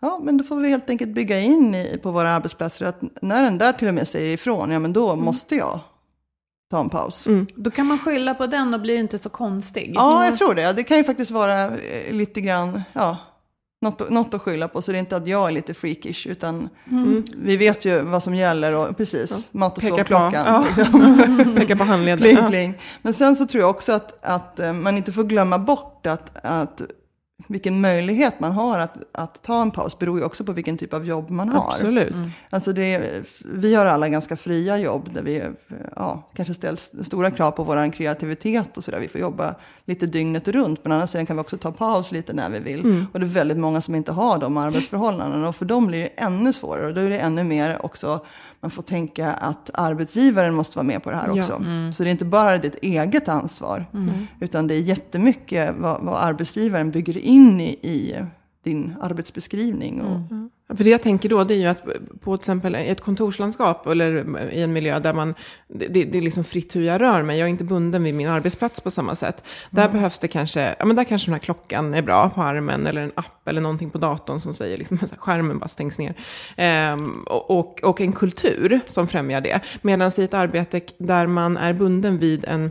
Ja, 0.00 0.20
men 0.22 0.36
då 0.36 0.44
får 0.44 0.56
vi 0.56 0.68
helt 0.68 0.90
enkelt 0.90 1.14
bygga 1.14 1.40
in 1.40 1.74
i, 1.74 1.98
på 2.02 2.10
våra 2.10 2.30
arbetsplatser 2.30 2.86
att 2.86 3.02
när 3.22 3.42
den 3.42 3.58
där 3.58 3.72
till 3.72 3.88
och 3.88 3.94
med 3.94 4.08
säger 4.08 4.34
ifrån, 4.34 4.70
ja 4.70 4.78
men 4.78 4.92
då 4.92 5.16
måste 5.16 5.56
jag 5.56 5.80
ta 6.70 6.80
en 6.80 6.88
paus. 6.88 7.26
Då 7.54 7.70
kan 7.70 7.86
man 7.86 7.98
skylla 7.98 8.34
på 8.34 8.46
den 8.46 8.74
och 8.74 8.80
blir 8.80 8.98
inte 8.98 9.18
så 9.18 9.28
konstig. 9.28 9.92
Ja, 9.94 10.24
jag 10.24 10.38
tror 10.38 10.54
det. 10.54 10.72
Det 10.72 10.82
kan 10.82 10.96
ju 10.96 11.04
faktiskt 11.04 11.30
vara 11.30 11.64
eh, 11.64 12.12
lite 12.12 12.40
grann, 12.40 12.82
ja, 12.92 13.16
något, 13.84 14.00
att- 14.00 14.10
något 14.10 14.34
att 14.34 14.42
skylla 14.42 14.68
på. 14.68 14.82
Så 14.82 14.90
det 14.92 14.96
är 14.96 15.00
inte 15.00 15.16
att 15.16 15.28
jag 15.28 15.48
är 15.48 15.52
lite 15.52 15.74
freakish, 15.74 16.26
utan 16.26 16.68
vi 17.36 17.56
vet 17.56 17.84
ju 17.84 18.02
vad 18.02 18.22
som 18.22 18.34
gäller 18.34 18.74
och 18.76 18.96
precis, 18.96 19.48
mat 19.52 19.76
och 19.76 19.82
på, 19.82 19.88
sovklockan. 19.88 20.32
ja. 20.34 20.64
Liksom. 20.76 21.54
Peka 21.56 21.76
på 21.76 21.84
handleden. 21.84 22.18
Pling, 22.18 22.36
Ja. 22.36 22.48
pling. 22.48 22.74
Men 23.02 23.12
sen 23.12 23.36
så 23.36 23.46
tror 23.46 23.60
jag 23.60 23.70
också 23.70 23.92
att, 23.92 24.24
att 24.24 24.58
eh, 24.58 24.72
man 24.72 24.96
inte 24.96 25.12
får 25.12 25.24
glömma 25.24 25.58
bort 25.58 26.06
att, 26.06 26.30
att 26.44 26.82
vilken 27.48 27.80
möjlighet 27.80 28.40
man 28.40 28.52
har 28.52 28.78
att, 28.78 28.96
att 29.12 29.42
ta 29.42 29.62
en 29.62 29.70
paus 29.70 29.98
beror 29.98 30.18
ju 30.18 30.24
också 30.24 30.44
på 30.44 30.52
vilken 30.52 30.78
typ 30.78 30.94
av 30.94 31.06
jobb 31.06 31.30
man 31.30 31.48
har. 31.48 31.72
Absolut. 31.72 32.14
Alltså 32.50 32.72
det, 32.72 33.02
vi 33.44 33.74
har 33.74 33.86
alla 33.86 34.08
ganska 34.08 34.36
fria 34.36 34.78
jobb 34.78 35.08
där 35.14 35.22
vi 35.22 35.42
ja, 35.96 36.30
kanske 36.34 36.54
ställs 36.54 36.90
stora 37.02 37.30
krav 37.30 37.50
på 37.50 37.64
vår 37.64 37.92
kreativitet 37.92 38.76
och 38.76 38.84
sådär. 38.84 38.98
Vi 39.00 39.08
får 39.08 39.20
jobba 39.20 39.54
lite 39.86 40.06
dygnet 40.06 40.48
runt, 40.48 40.80
men 40.84 40.92
annars 40.92 41.12
kan 41.12 41.36
vi 41.36 41.42
också 41.42 41.56
ta 41.56 41.72
paus 41.72 42.12
lite 42.12 42.32
när 42.32 42.50
vi 42.50 42.58
vill. 42.60 43.04
Och 43.12 43.20
det 43.20 43.26
är 43.26 43.28
väldigt 43.28 43.58
många 43.58 43.80
som 43.80 43.94
inte 43.94 44.12
har 44.12 44.38
de 44.38 44.56
arbetsförhållandena 44.56 45.48
och 45.48 45.56
för 45.56 45.64
dem 45.64 45.86
blir 45.86 46.00
det 46.00 46.06
ännu 46.06 46.52
svårare. 46.52 46.86
Och 46.86 46.94
då 46.94 47.00
är 47.00 47.10
det 47.10 47.18
ännu 47.18 47.44
mer 47.44 47.84
också, 47.84 48.20
man 48.60 48.70
får 48.70 48.82
tänka 48.82 49.32
att 49.32 49.70
arbetsgivaren 49.74 50.54
måste 50.54 50.78
vara 50.78 50.86
med 50.86 51.02
på 51.02 51.10
det 51.10 51.16
här 51.16 51.26
Ja. 51.34 51.42
också. 51.42 51.52
Så 51.94 52.02
det 52.02 52.08
är 52.08 52.10
inte 52.10 52.24
bara 52.24 52.58
ditt 52.58 52.74
eget 52.82 53.28
ansvar, 53.28 53.86
utan 54.40 54.66
det 54.66 54.74
är 54.74 54.80
jättemycket 54.80 55.74
vad, 55.78 56.00
vad 56.02 56.14
arbetsgivaren 56.24 56.90
bygger 56.90 57.18
in 57.18 57.60
i, 57.60 57.68
i 57.82 58.24
din 58.64 58.94
arbetsbeskrivning. 59.00 60.00
Och, 60.00 60.20
För 60.76 60.84
det 60.84 60.90
jag 60.90 61.02
tänker 61.02 61.28
då, 61.28 61.44
det 61.44 61.54
är 61.54 61.58
ju 61.58 61.66
att 61.66 61.84
på 62.20 62.36
till 62.36 62.42
exempel 62.42 62.74
ett 62.74 63.00
kontorslandskap 63.00 63.86
eller 63.86 64.38
i 64.52 64.62
en 64.62 64.72
miljö 64.72 64.98
där 64.98 65.14
man, 65.14 65.34
det, 65.68 66.04
det 66.04 66.18
är 66.18 66.22
liksom 66.22 66.44
fritt 66.44 66.76
hur 66.76 66.82
jag 66.82 67.00
rör 67.00 67.22
mig, 67.22 67.38
jag 67.38 67.46
är 67.46 67.50
inte 67.50 67.64
bunden 67.64 68.02
vid 68.02 68.14
min 68.14 68.28
arbetsplats 68.28 68.80
på 68.80 68.90
samma 68.90 69.14
sätt. 69.14 69.44
Där 69.70 69.88
behövs 69.88 70.18
det 70.18 70.28
kanske, 70.28 70.76
ja 70.78 70.84
men 70.84 70.96
där 70.96 71.04
kanske 71.04 71.26
den 71.26 71.34
här 71.34 71.40
klockan 71.40 71.94
är 71.94 72.02
bra 72.02 72.30
på 72.30 72.42
armen 72.42 72.86
eller 72.86 73.02
en 73.02 73.12
app 73.14 73.48
eller 73.48 73.60
någonting 73.60 73.90
på 73.90 73.98
datorn 73.98 74.40
som 74.40 74.54
säger 74.54 74.78
liksom 74.78 74.98
skärmen 75.18 75.58
bara 75.58 75.68
stängs 75.68 75.98
ner. 75.98 76.14
Ehm, 76.56 77.24
och, 77.26 77.84
och 77.84 78.00
en 78.00 78.12
kultur 78.12 78.80
som 78.86 79.08
främjar 79.08 79.40
det. 79.40 79.60
Medan 79.82 80.12
i 80.16 80.22
ett 80.22 80.34
arbete 80.34 80.80
där 80.98 81.26
man 81.26 81.56
är 81.56 81.72
bunden 81.72 82.18
vid 82.18 82.44
en 82.44 82.70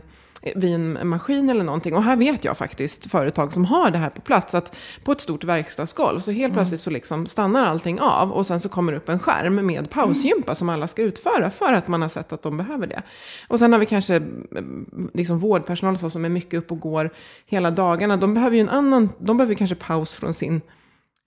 vid 0.56 0.74
en 0.74 1.08
maskin 1.08 1.50
eller 1.50 1.64
någonting. 1.64 1.94
Och 1.94 2.02
här 2.02 2.16
vet 2.16 2.44
jag 2.44 2.58
faktiskt 2.58 3.10
företag 3.10 3.52
som 3.52 3.64
har 3.64 3.90
det 3.90 3.98
här 3.98 4.10
på 4.10 4.20
plats. 4.20 4.54
Att 4.54 4.76
på 5.04 5.12
ett 5.12 5.20
stort 5.20 5.44
verkstadsgolv 5.44 6.20
så 6.20 6.30
helt 6.30 6.54
plötsligt 6.54 6.80
så 6.80 6.90
liksom 6.90 7.26
stannar 7.26 7.66
allting 7.66 8.00
av. 8.00 8.32
Och 8.32 8.46
sen 8.46 8.60
så 8.60 8.68
kommer 8.68 8.92
upp 8.92 9.08
en 9.08 9.18
skärm 9.18 9.66
med 9.66 9.90
pausgympa 9.90 10.54
som 10.54 10.68
alla 10.68 10.88
ska 10.88 11.02
utföra. 11.02 11.50
För 11.50 11.72
att 11.72 11.88
man 11.88 12.02
har 12.02 12.08
sett 12.08 12.32
att 12.32 12.42
de 12.42 12.56
behöver 12.56 12.86
det. 12.86 13.02
Och 13.48 13.58
sen 13.58 13.72
har 13.72 13.80
vi 13.80 13.86
kanske 13.86 14.16
mm, 14.16 15.10
liksom 15.14 15.38
vårdpersonal 15.38 15.98
så 15.98 16.10
som 16.10 16.24
är 16.24 16.28
mycket 16.28 16.58
upp 16.58 16.72
och 16.72 16.80
går 16.80 17.10
hela 17.46 17.70
dagarna. 17.70 18.16
De 18.16 18.34
behöver 18.34 18.56
ju 18.56 18.60
en 18.62 18.68
annan, 18.68 19.08
de 19.18 19.36
behöver 19.36 19.54
kanske 19.54 19.76
paus 19.76 20.14
från 20.14 20.34
sin 20.34 20.60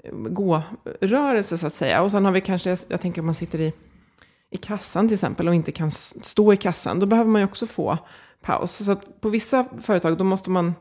eh, 0.04 0.14
gå-rörelse 0.14 1.58
så 1.58 1.68
att 1.68 1.76
säga. 1.76 2.02
Och 2.02 2.12
sen 2.12 2.26
har 2.26 2.32
vi 2.32 2.42
kanske, 2.42 2.78
jag 2.88 3.02
tänker 3.02 3.22
om 3.22 3.26
man 3.26 3.36
sitter 3.36 3.60
i 3.60 3.74
i 4.50 4.58
kassan 4.58 5.08
till 5.08 5.14
exempel 5.14 5.48
och 5.48 5.56
inte 5.56 5.72
kan 5.72 5.92
stå 5.92 6.54
i 6.54 6.58
kassan, 6.58 7.00
då 7.00 7.06
behöver 7.06 7.30
man 7.30 7.42
ju 7.42 7.46
också 7.46 7.68
få 7.68 7.98
paus. 8.48 8.86
Så 8.86 8.92
att 8.92 9.22
på 9.22 9.30
vissa 9.30 9.66
företag 9.82 10.18
då 10.18 10.24
måste 10.24 10.50
man 10.50 10.74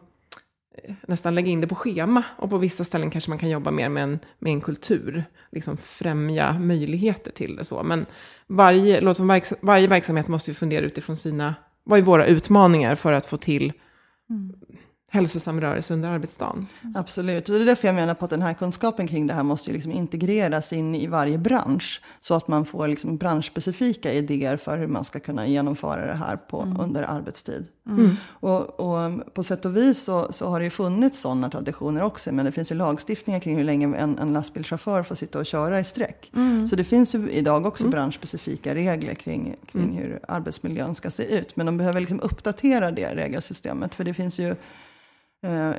eh, 0.82 0.94
nästan 1.08 1.34
lägga 1.34 1.48
in 1.48 1.60
det 1.60 1.66
på 1.66 1.74
schema 1.74 2.22
och 2.36 2.50
på 2.50 2.58
vissa 2.58 2.84
ställen 2.84 3.10
kanske 3.10 3.30
man 3.30 3.38
kan 3.38 3.50
jobba 3.50 3.70
mer 3.70 3.88
med 3.88 4.02
en, 4.02 4.18
med 4.38 4.52
en 4.52 4.60
kultur, 4.60 5.24
liksom 5.52 5.76
främja 5.76 6.58
möjligheter 6.58 7.30
till 7.30 7.56
det 7.56 7.64
så. 7.64 7.82
Men 7.82 8.06
varje, 8.46 9.00
låt 9.00 9.16
som 9.16 9.28
verks, 9.28 9.54
varje 9.60 9.88
verksamhet 9.88 10.28
måste 10.28 10.50
ju 10.50 10.54
fundera 10.54 10.84
utifrån 10.84 11.16
sina, 11.16 11.54
vad 11.84 11.98
är 11.98 12.02
våra 12.02 12.26
utmaningar 12.26 12.94
för 12.94 13.12
att 13.12 13.26
få 13.26 13.38
till 13.38 13.72
mm 14.30 14.52
hälsosam 15.08 15.60
rörelse 15.60 15.94
under 15.94 16.08
arbetsdagen. 16.08 16.66
Absolut, 16.94 17.48
och 17.48 17.54
det 17.54 17.60
är 17.60 17.66
därför 17.66 17.88
jag 17.88 17.94
menar 17.94 18.14
på 18.14 18.24
att 18.24 18.30
den 18.30 18.42
här 18.42 18.54
kunskapen 18.54 19.08
kring 19.08 19.26
det 19.26 19.34
här 19.34 19.42
måste 19.42 19.70
ju 19.70 19.74
liksom 19.74 19.92
integreras 19.92 20.72
in 20.72 20.94
i 20.94 21.06
varje 21.06 21.38
bransch. 21.38 22.02
Så 22.20 22.34
att 22.34 22.48
man 22.48 22.64
får 22.64 22.88
liksom 22.88 23.16
branschspecifika 23.16 24.12
idéer 24.12 24.56
för 24.56 24.78
hur 24.78 24.86
man 24.86 25.04
ska 25.04 25.20
kunna 25.20 25.46
genomföra 25.46 26.06
det 26.06 26.14
här 26.14 26.36
på, 26.36 26.74
under 26.80 27.02
arbetstid. 27.02 27.66
Och, 28.28 28.80
och 28.80 29.34
på 29.34 29.42
sätt 29.42 29.64
och 29.64 29.76
vis 29.76 30.02
så, 30.02 30.32
så 30.32 30.48
har 30.48 30.58
det 30.58 30.64
ju 30.64 30.70
funnits 30.70 31.20
sådana 31.20 31.50
traditioner 31.50 32.02
också. 32.02 32.32
Men 32.32 32.44
det 32.44 32.52
finns 32.52 32.72
ju 32.72 32.74
lagstiftningar 32.74 33.40
kring 33.40 33.56
hur 33.56 33.64
länge 33.64 33.96
en, 33.96 34.18
en 34.18 34.32
lastbilschaufför 34.32 35.02
får 35.02 35.14
sitta 35.14 35.38
och 35.38 35.46
köra 35.46 35.80
i 35.80 35.84
sträck. 35.84 36.32
Så 36.70 36.76
det 36.76 36.84
finns 36.84 37.14
ju 37.14 37.30
idag 37.30 37.66
också 37.66 37.88
branschspecifika 37.88 38.74
regler 38.74 39.14
kring, 39.14 39.56
kring 39.72 39.98
hur 39.98 40.20
arbetsmiljön 40.28 40.94
ska 40.94 41.10
se 41.10 41.38
ut. 41.38 41.56
Men 41.56 41.66
de 41.66 41.76
behöver 41.76 42.00
liksom 42.00 42.20
uppdatera 42.20 42.90
det 42.90 43.14
regelsystemet. 43.14 43.94
För 43.94 44.04
det 44.04 44.14
finns 44.14 44.38
ju 44.38 44.54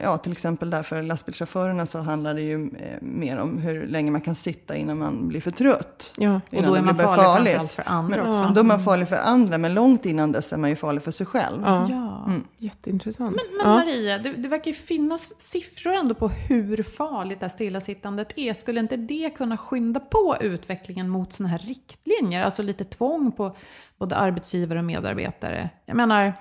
Ja, 0.01 0.17
till 0.17 0.31
exempel 0.31 0.69
där 0.69 0.83
för 0.83 1.01
lastbilschaufförerna 1.01 1.85
så 1.85 1.99
handlar 1.99 2.33
det 2.33 2.41
ju 2.41 2.69
eh, 2.79 3.01
mer 3.01 3.37
om 3.37 3.57
hur 3.57 3.87
länge 3.87 4.11
man 4.11 4.21
kan 4.21 4.35
sitta 4.35 4.75
innan 4.75 4.97
man 4.97 5.27
blir 5.27 5.41
för 5.41 5.51
trött. 5.51 6.13
Ja. 6.17 6.41
Och 6.47 6.53
Innan 6.53 6.69
då 6.69 6.75
är 6.75 6.81
man 6.81 6.95
farlig 6.95 7.55
farligt. 7.55 7.71
för 7.71 7.83
andra 7.85 8.23
Men, 8.23 8.29
också. 8.29 8.53
Då 8.53 8.59
är 8.59 8.63
man 8.63 8.83
farlig 8.83 9.09
för 9.09 9.15
andra, 9.15 9.57
men 9.57 9.73
långt 9.73 10.05
innan 10.05 10.31
dess 10.31 10.53
är 10.53 10.57
man 10.57 10.69
ju 10.69 10.75
farlig 10.75 11.03
för 11.03 11.11
sig 11.11 11.25
själv. 11.25 11.61
Ja. 11.65 11.87
Ja. 11.89 12.31
Jätteintressant. 12.57 13.35
Men, 13.35 13.57
men 13.57 13.71
ja. 13.71 13.77
Maria, 13.77 14.17
det, 14.17 14.33
det 14.33 14.49
verkar 14.49 14.71
ju 14.71 14.77
finnas 14.77 15.41
siffror 15.41 15.93
ändå 15.93 16.15
på 16.15 16.27
hur 16.27 16.83
farligt 16.83 17.39
det 17.39 17.43
här 17.43 17.49
stillasittandet 17.53 18.27
är. 18.35 18.53
Skulle 18.53 18.79
inte 18.79 18.97
det 18.97 19.29
kunna 19.29 19.57
skynda 19.57 19.99
på 19.99 20.35
utvecklingen 20.41 21.09
mot 21.09 21.33
sådana 21.33 21.51
här 21.51 21.59
riktlinjer? 21.59 22.43
Alltså 22.43 22.61
lite 22.63 22.83
tvång 22.83 23.31
på 23.31 23.55
både 23.97 24.15
arbetsgivare 24.15 24.79
och 24.79 24.85
medarbetare. 24.85 25.69
Jag 25.85 25.97
menar, 25.97 26.25
eh, 26.25 26.33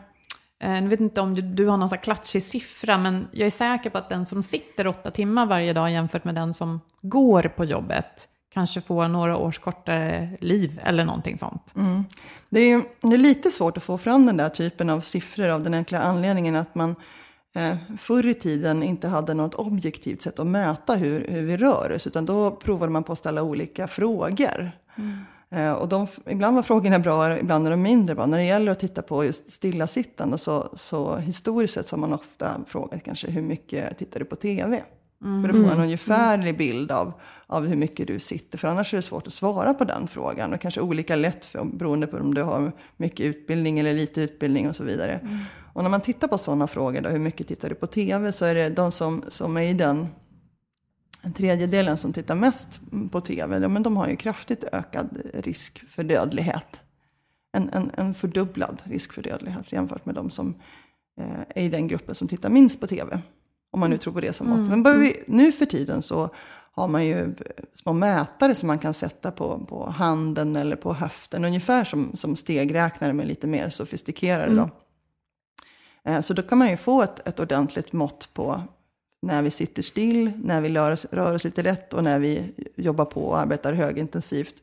jag 0.59 0.83
vet 0.83 1.01
inte 1.01 1.21
om 1.21 1.35
du, 1.35 1.43
du 1.43 1.67
har 1.67 1.77
någon 1.77 1.89
sån 1.89 1.99
klatschig 1.99 2.43
siffra, 2.43 2.99
men 2.99 3.29
jag 3.33 3.47
är 3.47 3.51
säker 3.51 3.91
på 3.91 3.99
att 3.99 4.09
den 4.09 4.27
som 4.27 4.43
sitter 4.43 4.87
åtta 4.87 5.11
timmar 5.11 5.47
varje 5.47 5.73
dag 5.73 5.91
jämfört 5.93 6.25
med 6.25 6.35
den 6.35 6.55
som 6.55 6.81
går 7.03 7.43
på 7.43 7.65
jobbet 7.65 8.29
kanske 8.55 8.81
får 8.81 9.09
några 9.09 9.37
års 9.37 9.59
kortare 9.59 10.37
liv 10.41 10.81
eller 10.85 11.05
någonting 11.05 11.39
sånt. 11.39 11.63
Det 12.49 12.61
är, 12.61 12.69
ju- 12.69 12.83
det 13.01 13.15
är 13.15 13.19
lite 13.19 13.51
svårt 13.51 13.77
att 13.77 13.83
få 13.83 13.99
fram 13.99 14.27
den 14.27 14.37
där 14.37 14.49
typen 14.49 14.91
av 14.91 15.01
siffror 15.01 15.49
av 15.49 15.63
den 15.63 15.75
enkla 15.75 15.99
anledningen 16.03 16.57
att 16.57 16.75
man 16.75 16.95
eh, 17.57 17.77
förr 17.99 18.27
i 18.27 18.35
tiden 18.35 18.83
inte 18.83 19.09
hade 19.09 19.35
något 19.35 19.55
objektivt 19.55 20.23
sätt 20.23 20.39
att 20.39 20.47
mäta 20.47 20.95
hur, 20.95 21.29
hur 21.29 21.43
vi 21.43 21.57
rör 21.57 21.93
oss, 21.97 22.07
utan 22.07 22.27
då 22.27 22.51
provade 22.51 22.93
man 22.93 23.03
på 23.05 23.13
att 23.13 23.19
ställa 23.19 23.43
olika 23.43 23.89
frågor. 23.89 24.71
Eh, 24.97 25.05
och 25.79 25.89
de, 25.89 26.07
ibland 26.27 26.57
var 26.57 26.63
frågorna 26.63 26.99
bra, 26.99 27.39
ibland 27.39 27.67
är 27.67 27.71
de 27.71 27.83
mindre 27.83 28.15
bra. 28.15 28.27
När 28.27 28.39
det 28.39 28.45
gäller 28.45 28.73
att 28.73 28.81
titta 28.81 29.03
på 29.03 29.25
just 29.25 29.53
stillasittande 29.53 30.39
så, 30.39 30.69
så 30.75 31.17
historiskt 31.17 31.75
sett 31.75 31.89
så 31.89 31.97
har 31.97 32.01
man 32.01 32.13
ofta 32.13 32.51
frågat 32.67 33.05
kanske 33.05 33.31
hur 33.31 33.43
mycket 33.43 33.99
tittar 33.99 34.21
du 34.21 34.27
på 34.27 34.37
tv? 34.37 34.83
För 35.21 35.49
att 35.49 35.57
få 35.57 35.75
en 35.75 35.81
ungefärlig 35.81 36.57
bild 36.59 36.93
av, 36.93 37.13
av 37.47 37.67
hur 37.67 37.77
mycket 37.77 38.07
du 38.07 38.21
sitter. 38.21 38.59
För 38.59 38.69
annars 38.69 38.93
är 38.95 38.99
det 38.99 39.03
svårt 39.03 39.27
att 39.27 39.33
svara 39.33 39.75
på 39.75 39.85
den 39.85 40.09
frågan. 40.09 40.53
Och 40.53 40.61
kanske 40.61 40.81
olika 40.81 41.17
lätt 41.17 41.45
för, 41.45 41.65
beroende 41.65 42.07
på 42.07 42.17
om 42.17 42.35
du 42.35 42.43
har 42.43 42.73
mycket 42.97 43.27
utbildning 43.27 43.79
eller 43.79 43.95
lite 43.95 44.21
utbildning 44.21 44.69
och 44.69 44.77
så 44.77 44.85
vidare. 44.85 45.21
Och 45.73 45.83
när 45.83 45.91
man 45.91 46.01
tittar 46.01 46.29
på 46.29 46.39
sådana 46.39 46.67
frågor, 46.67 47.01
då, 47.01 47.09
hur 47.09 47.19
mycket 47.19 47.49
tittar 47.49 47.69
du 47.69 47.75
på 47.75 47.87
tv? 47.87 48.33
Så 48.33 48.45
är 48.45 48.55
det 48.55 48.69
de 48.69 48.93
som, 48.93 49.25
som 49.29 49.57
är 49.57 49.63
i 49.63 49.73
den 49.73 49.99
en 49.99 50.09
tredjedelen 51.33 51.97
som 51.97 52.13
tittar 52.13 52.35
mest 52.37 52.81
på 53.13 53.21
tv, 53.21 53.59
ja, 53.59 53.69
men 53.69 53.83
de 53.83 53.97
har 53.97 54.09
ju 54.09 54.17
kraftigt 54.17 54.65
ökad 54.73 55.21
risk 55.35 55.85
för 55.91 56.05
dödlighet. 56.05 56.81
En, 57.53 57.71
en, 57.73 57.91
en 57.97 58.15
fördubblad 58.15 58.83
risk 58.85 59.13
för 59.13 59.23
dödlighet 59.23 59.73
jämfört 59.73 60.07
med 60.07 60.15
de 60.15 60.31
som 60.31 60.55
eh, 61.21 61.41
är 61.55 61.63
i 61.63 61.69
den 61.69 61.89
gruppen 61.89 62.15
som 62.15 62.29
tittar 62.29 62.51
minst 62.51 62.81
på 62.81 62.87
tv. 62.87 63.21
Om 63.71 63.81
man 63.81 63.91
nu 63.91 63.99
tror 63.99 64.13
på 64.13 64.21
det 64.21 64.33
som 64.33 64.49
mått. 64.49 64.69
Men 64.69 64.83
börjar 64.83 64.99
vi, 64.99 65.25
nu 65.27 65.53
för 65.53 65.65
tiden 65.67 66.03
så 66.03 66.31
har 66.73 66.89
man 66.89 67.07
ju 67.07 67.35
små 67.75 67.93
mätare 67.93 68.55
som 68.55 68.67
man 68.67 68.79
kan 68.79 68.95
sätta 68.95 69.31
på, 69.31 69.67
på 69.69 69.91
handen 69.91 70.57
eller 70.57 70.77
på 70.77 70.93
höften. 70.93 71.45
Ungefär 71.45 71.85
som, 71.85 72.17
som 72.17 72.37
stegräknare 72.37 73.13
men 73.13 73.27
lite 73.27 73.47
mer 73.47 73.71
sofistikerade. 73.71 74.55
Då. 74.55 74.71
Eh, 76.11 76.21
Så 76.21 76.35
då 76.35 76.43
kan 76.43 76.59
man 76.59 76.71
ju 76.71 76.77
få 76.77 77.03
ett, 77.03 77.29
ett 77.29 77.41
ordentligt 77.41 77.93
mått 77.93 78.29
på 78.35 78.63
när 79.27 79.43
vi 79.43 79.51
sitter 79.51 79.83
still, 79.83 80.33
när 80.45 80.61
vi 80.61 80.69
rör, 80.75 80.93
oss- 80.93 81.07
rör 81.11 81.35
oss 81.35 81.45
lite 81.45 81.63
rätt 81.63 81.93
och 81.95 82.05
när 82.05 82.19
vi 82.19 82.43
jobbar 82.77 83.05
på 83.05 83.25
och 83.29 83.39
arbetar 83.39 83.73
högintensivt. 83.73 84.55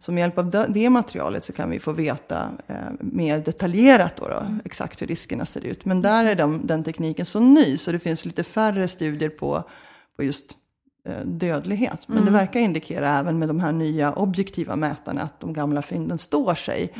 Så 0.00 0.12
med 0.12 0.20
hjälp 0.20 0.38
av 0.38 0.50
det, 0.68 0.90
materialet 0.90 1.44
så 1.44 1.52
kan 1.52 1.70
vi 1.70 1.78
få 1.80 1.92
veta 1.92 2.50
eh, 2.66 2.76
mer 3.00 3.38
detaljerat 3.38 4.16
då, 4.16 4.28
då, 4.28 4.42
exakt 4.64 5.02
hur 5.02 5.06
riskerna 5.06 5.46
ser 5.46 5.64
ut. 5.64 5.84
Men 5.84 6.02
där 6.02 6.24
är 6.24 6.34
de, 6.34 6.66
den 6.66 6.84
tekniken 6.84 7.26
så 7.26 7.40
ny 7.40 7.76
så 7.76 7.92
det 7.92 7.98
finns 7.98 8.24
lite 8.24 8.44
färre 8.44 8.88
studier 8.88 9.28
på, 9.28 9.62
på 10.16 10.22
just 10.24 10.44
dödlighet. 11.24 12.08
Men 12.08 12.24
det 12.24 12.30
verkar 12.30 12.60
indikera 12.60 13.08
även 13.18 13.38
med 13.38 13.48
de 13.48 13.60
här 13.60 13.72
nya 13.72 14.12
objektiva 14.12 14.76
mätarna 14.76 15.22
att 15.22 15.40
de 15.40 15.52
gamla 15.52 15.82
fynden 15.82 16.18
står 16.18 16.54
sig. 16.54 16.92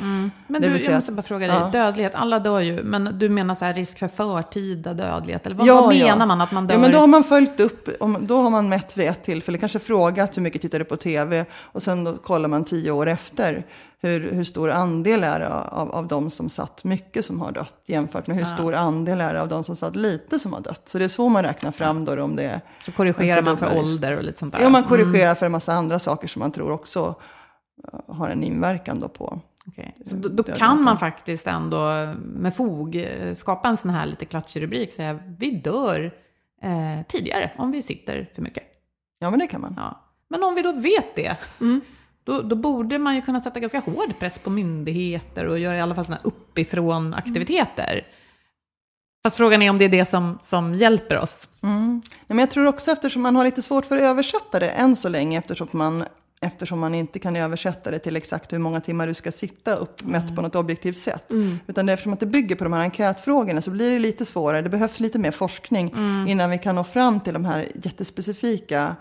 Men 0.47 0.61
Det 0.61 0.69
du, 0.69 0.77
jag 0.77 0.95
måste 0.95 1.11
bara 1.11 1.21
fråga 1.21 1.47
dig, 1.47 1.55
ja. 1.55 1.69
dödlighet, 1.69 2.15
alla 2.15 2.39
dör 2.39 2.59
ju, 2.59 2.83
men 2.83 3.19
du 3.19 3.29
menar 3.29 3.55
så 3.55 3.65
här 3.65 3.73
risk 3.73 3.99
för 3.99 4.07
förtida 4.07 4.93
dödlighet? 4.93 5.45
Eller 5.45 5.55
vad, 5.55 5.67
Ja, 5.67 5.81
vad 5.81 5.95
ja. 5.95 6.05
menar 6.05 6.25
man 6.25 6.41
att 6.41 6.51
man 6.51 6.67
dör? 6.67 6.75
Ja, 6.75 6.81
men 6.81 6.91
då 6.91 6.97
har 6.97 7.07
man 7.07 7.23
följt 7.23 7.59
upp, 7.59 7.89
då 8.19 8.41
har 8.41 8.49
man 8.49 8.69
mätt 8.69 8.97
vid 8.97 9.07
ett 9.07 9.23
tillfälle, 9.23 9.57
kanske 9.57 9.79
frågat 9.79 10.37
hur 10.37 10.41
mycket 10.41 10.61
tittar 10.61 10.79
du 10.79 10.85
på 10.85 10.97
tv 10.97 11.45
och 11.53 11.83
sen 11.83 12.03
då 12.03 12.13
kollar 12.17 12.49
man 12.49 12.63
tio 12.63 12.91
år 12.91 13.07
efter 13.07 13.65
hur, 14.01 14.31
hur 14.31 14.43
stor 14.43 14.69
andel 14.71 15.23
är 15.23 15.39
det 15.39 15.49
av, 15.49 15.91
av 15.91 16.07
de 16.07 16.29
som 16.29 16.49
satt 16.49 16.83
mycket 16.83 17.25
som 17.25 17.41
har 17.41 17.51
dött 17.51 17.73
jämfört 17.85 18.27
med 18.27 18.37
hur 18.37 18.45
stor 18.45 18.73
andel 18.75 19.21
är 19.21 19.33
det 19.33 19.41
av 19.41 19.47
de 19.47 19.63
som 19.63 19.75
satt 19.75 19.95
lite 19.95 20.39
som 20.39 20.53
har 20.53 20.61
dött. 20.61 20.81
Så 20.85 20.97
det 20.97 21.05
är 21.05 21.09
så 21.09 21.29
man 21.29 21.43
räknar 21.43 21.71
fram 21.71 22.05
då 22.05 22.23
om 22.23 22.35
det 22.35 22.43
är 22.43 22.61
så 22.85 22.91
korrigerar 22.91 23.41
man 23.41 23.57
för 23.57 23.69
risk. 23.69 23.96
Ålder 23.97 24.17
och 24.17 24.23
lite 24.23 24.39
sånt 24.39 24.53
där? 24.53 24.61
Ja, 24.61 24.69
man 24.69 24.83
korrigerar 24.83 25.35
för 25.35 25.45
en 25.45 25.51
massa 25.51 25.73
andra 25.73 25.99
saker 25.99 26.27
som 26.27 26.39
man 26.39 26.51
tror 26.51 26.71
också 26.71 27.15
eh, 27.93 28.15
har 28.15 28.29
en 28.29 28.43
inverkan 28.43 28.99
då 28.99 29.07
på. 29.07 29.41
Okej. 29.67 29.95
Så 30.05 30.15
då, 30.15 30.29
då 30.29 30.43
kan 30.43 30.83
man 30.83 30.97
faktiskt 30.97 31.47
ändå 31.47 32.13
med 32.21 32.55
fog 32.55 32.95
eh, 32.95 33.33
skapa 33.33 33.69
en 33.69 33.77
sån 33.77 33.91
här 33.91 34.05
lite 34.05 34.25
klatschig 34.25 34.63
rubrik, 34.63 34.93
säga 34.93 35.19
vi 35.39 35.51
dör 35.51 36.11
eh, 36.61 37.05
tidigare 37.07 37.51
om 37.57 37.71
vi 37.71 37.81
sitter 37.81 38.29
för 38.35 38.41
mycket. 38.41 38.63
Ja, 39.19 39.29
men 39.29 39.39
det 39.39 39.47
kan 39.47 39.61
man. 39.61 39.73
Ja. 39.77 40.03
Men 40.29 40.43
om 40.43 40.55
vi 40.55 40.61
då 40.61 40.71
vet 40.71 41.15
det, 41.15 41.37
då, 42.23 42.41
då 42.41 42.55
borde 42.55 42.99
man 42.99 43.15
ju 43.15 43.21
kunna 43.21 43.39
sätta 43.39 43.59
ganska 43.59 43.79
hård 43.79 44.19
press 44.19 44.37
på 44.37 44.49
myndigheter 44.49 45.45
och 45.45 45.59
göra 45.59 45.77
i 45.77 45.81
alla 45.81 45.95
fall 45.95 46.05
här 46.05 46.19
uppifrån 46.23 47.13
aktiviteter. 47.13 48.07
Fast 49.23 49.37
frågan 49.37 49.61
är 49.61 49.69
om 49.69 49.77
det 49.77 49.85
är 49.85 49.89
det 49.89 50.05
som, 50.05 50.39
som 50.41 50.73
hjälper 50.73 51.17
oss. 51.17 51.49
Nej, 51.61 52.01
men 52.27 52.39
jag 52.39 52.51
tror 52.51 52.67
också 52.67 52.91
eftersom 52.91 53.21
man 53.21 53.35
har 53.35 53.43
lite 53.45 53.61
svårt 53.61 53.85
för 53.85 53.97
att 53.97 54.03
översätta 54.03 54.59
det 54.59 54.69
än 54.69 54.95
så 54.95 55.09
länge 55.09 55.37
eftersom 55.37 55.67
man, 55.71 56.03
eftersom 56.41 56.79
man 56.79 56.95
inte 56.95 57.19
kan 57.19 57.35
översätta 57.35 57.91
det 57.91 57.99
till 57.99 58.15
exakt 58.15 58.53
hur 58.53 58.59
många 58.59 58.81
timmar 58.81 59.07
du 59.07 59.13
ska 59.13 59.31
sitta 59.31 59.75
uppmätt 59.75 60.35
på 60.35 60.41
något 60.41 60.55
objektivt 60.55 60.97
sätt. 60.97 61.25
Utan 61.67 61.85
det, 61.85 61.93
eftersom 61.93 62.13
att 62.13 62.19
det 62.19 62.25
bygger 62.25 62.55
på 62.55 62.63
de 62.63 62.73
här 62.73 62.81
enkätfrågorna 62.81 63.61
så 63.61 63.71
blir 63.71 63.91
det 63.91 63.99
lite 63.99 64.25
svårare. 64.25 64.61
Det 64.61 64.69
behövs 64.69 64.99
lite 64.99 65.19
mer 65.19 65.31
forskning 65.31 65.93
innan 66.27 66.49
vi 66.49 66.57
kan 66.57 66.75
nå 66.75 66.83
fram 66.83 67.19
till 67.19 67.33
de 67.33 67.45
här 67.45 67.67
jättespecifika 67.83 68.95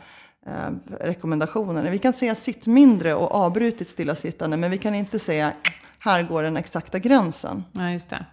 eh, 0.47 0.53
rekommendationerna. 1.01 1.91
Vi 1.91 1.99
kan 1.99 2.13
säga 2.13 2.35
sitt 2.35 2.67
mindre 2.67 3.15
och 3.15 3.35
avbrutit 3.35 3.89
stillasittande 3.91 4.57
men 4.57 4.71
vi 4.71 4.79
kan 4.79 4.95
inte 4.95 5.19
säga 5.19 5.53
här 5.99 6.23
går 6.23 6.43
den 6.43 6.57
exakta 6.57 6.99
gränsen. 6.99 7.65
Ja, 7.73 7.91
just 7.91 8.11
det. 8.11 8.27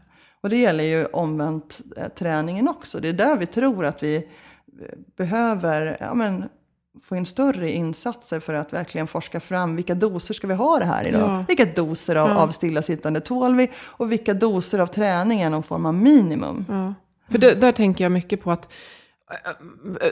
Och 0.44 0.50
det 0.50 0.58
gäller 0.58 0.84
ju 0.84 1.06
omvänt 1.06 1.82
eh, 1.98 2.08
träningen 2.08 2.68
också. 2.68 3.00
Det 3.00 3.10
är 3.10 3.14
där 3.14 3.38
vi 3.38 3.46
tror 3.46 3.86
att 3.86 4.04
vi 4.04 4.16
eh, 4.16 4.24
behöver 5.18 5.98
ja, 6.00 6.14
men, 6.14 6.44
få 7.04 7.16
in 7.16 7.26
större 7.26 7.72
insatser 7.72 8.40
för 8.40 8.54
att 8.54 8.74
verkligen 8.74 9.08
forska 9.08 9.40
fram 9.40 9.76
vilka 9.76 9.96
doser 9.96 10.34
ska 10.34 10.48
vi 10.48 10.54
ha 10.54 10.80
det 10.80 10.86
här 10.86 11.08
idag? 11.08 11.22
Ja. 11.22 11.46
Vilka 11.48 11.66
doser 11.66 12.16
av, 12.16 12.32
av 12.32 12.50
stillasittande 12.50 13.20
tål 13.20 13.56
vi? 13.56 13.70
Och 13.76 14.12
vilka 14.12 14.34
doser 14.34 14.80
av 14.80 14.88
träning 14.88 15.42
är 15.42 15.50
någon 15.50 15.64
form 15.64 15.86
av 15.86 15.94
minimum? 15.94 16.66
Ja. 16.70 16.94
För 17.32 17.38
det, 17.38 17.56
där 17.56 17.72
tänker 17.72 18.04
jag 18.04 18.12
mycket 18.12 18.42
på 18.42 18.52
att 18.52 18.70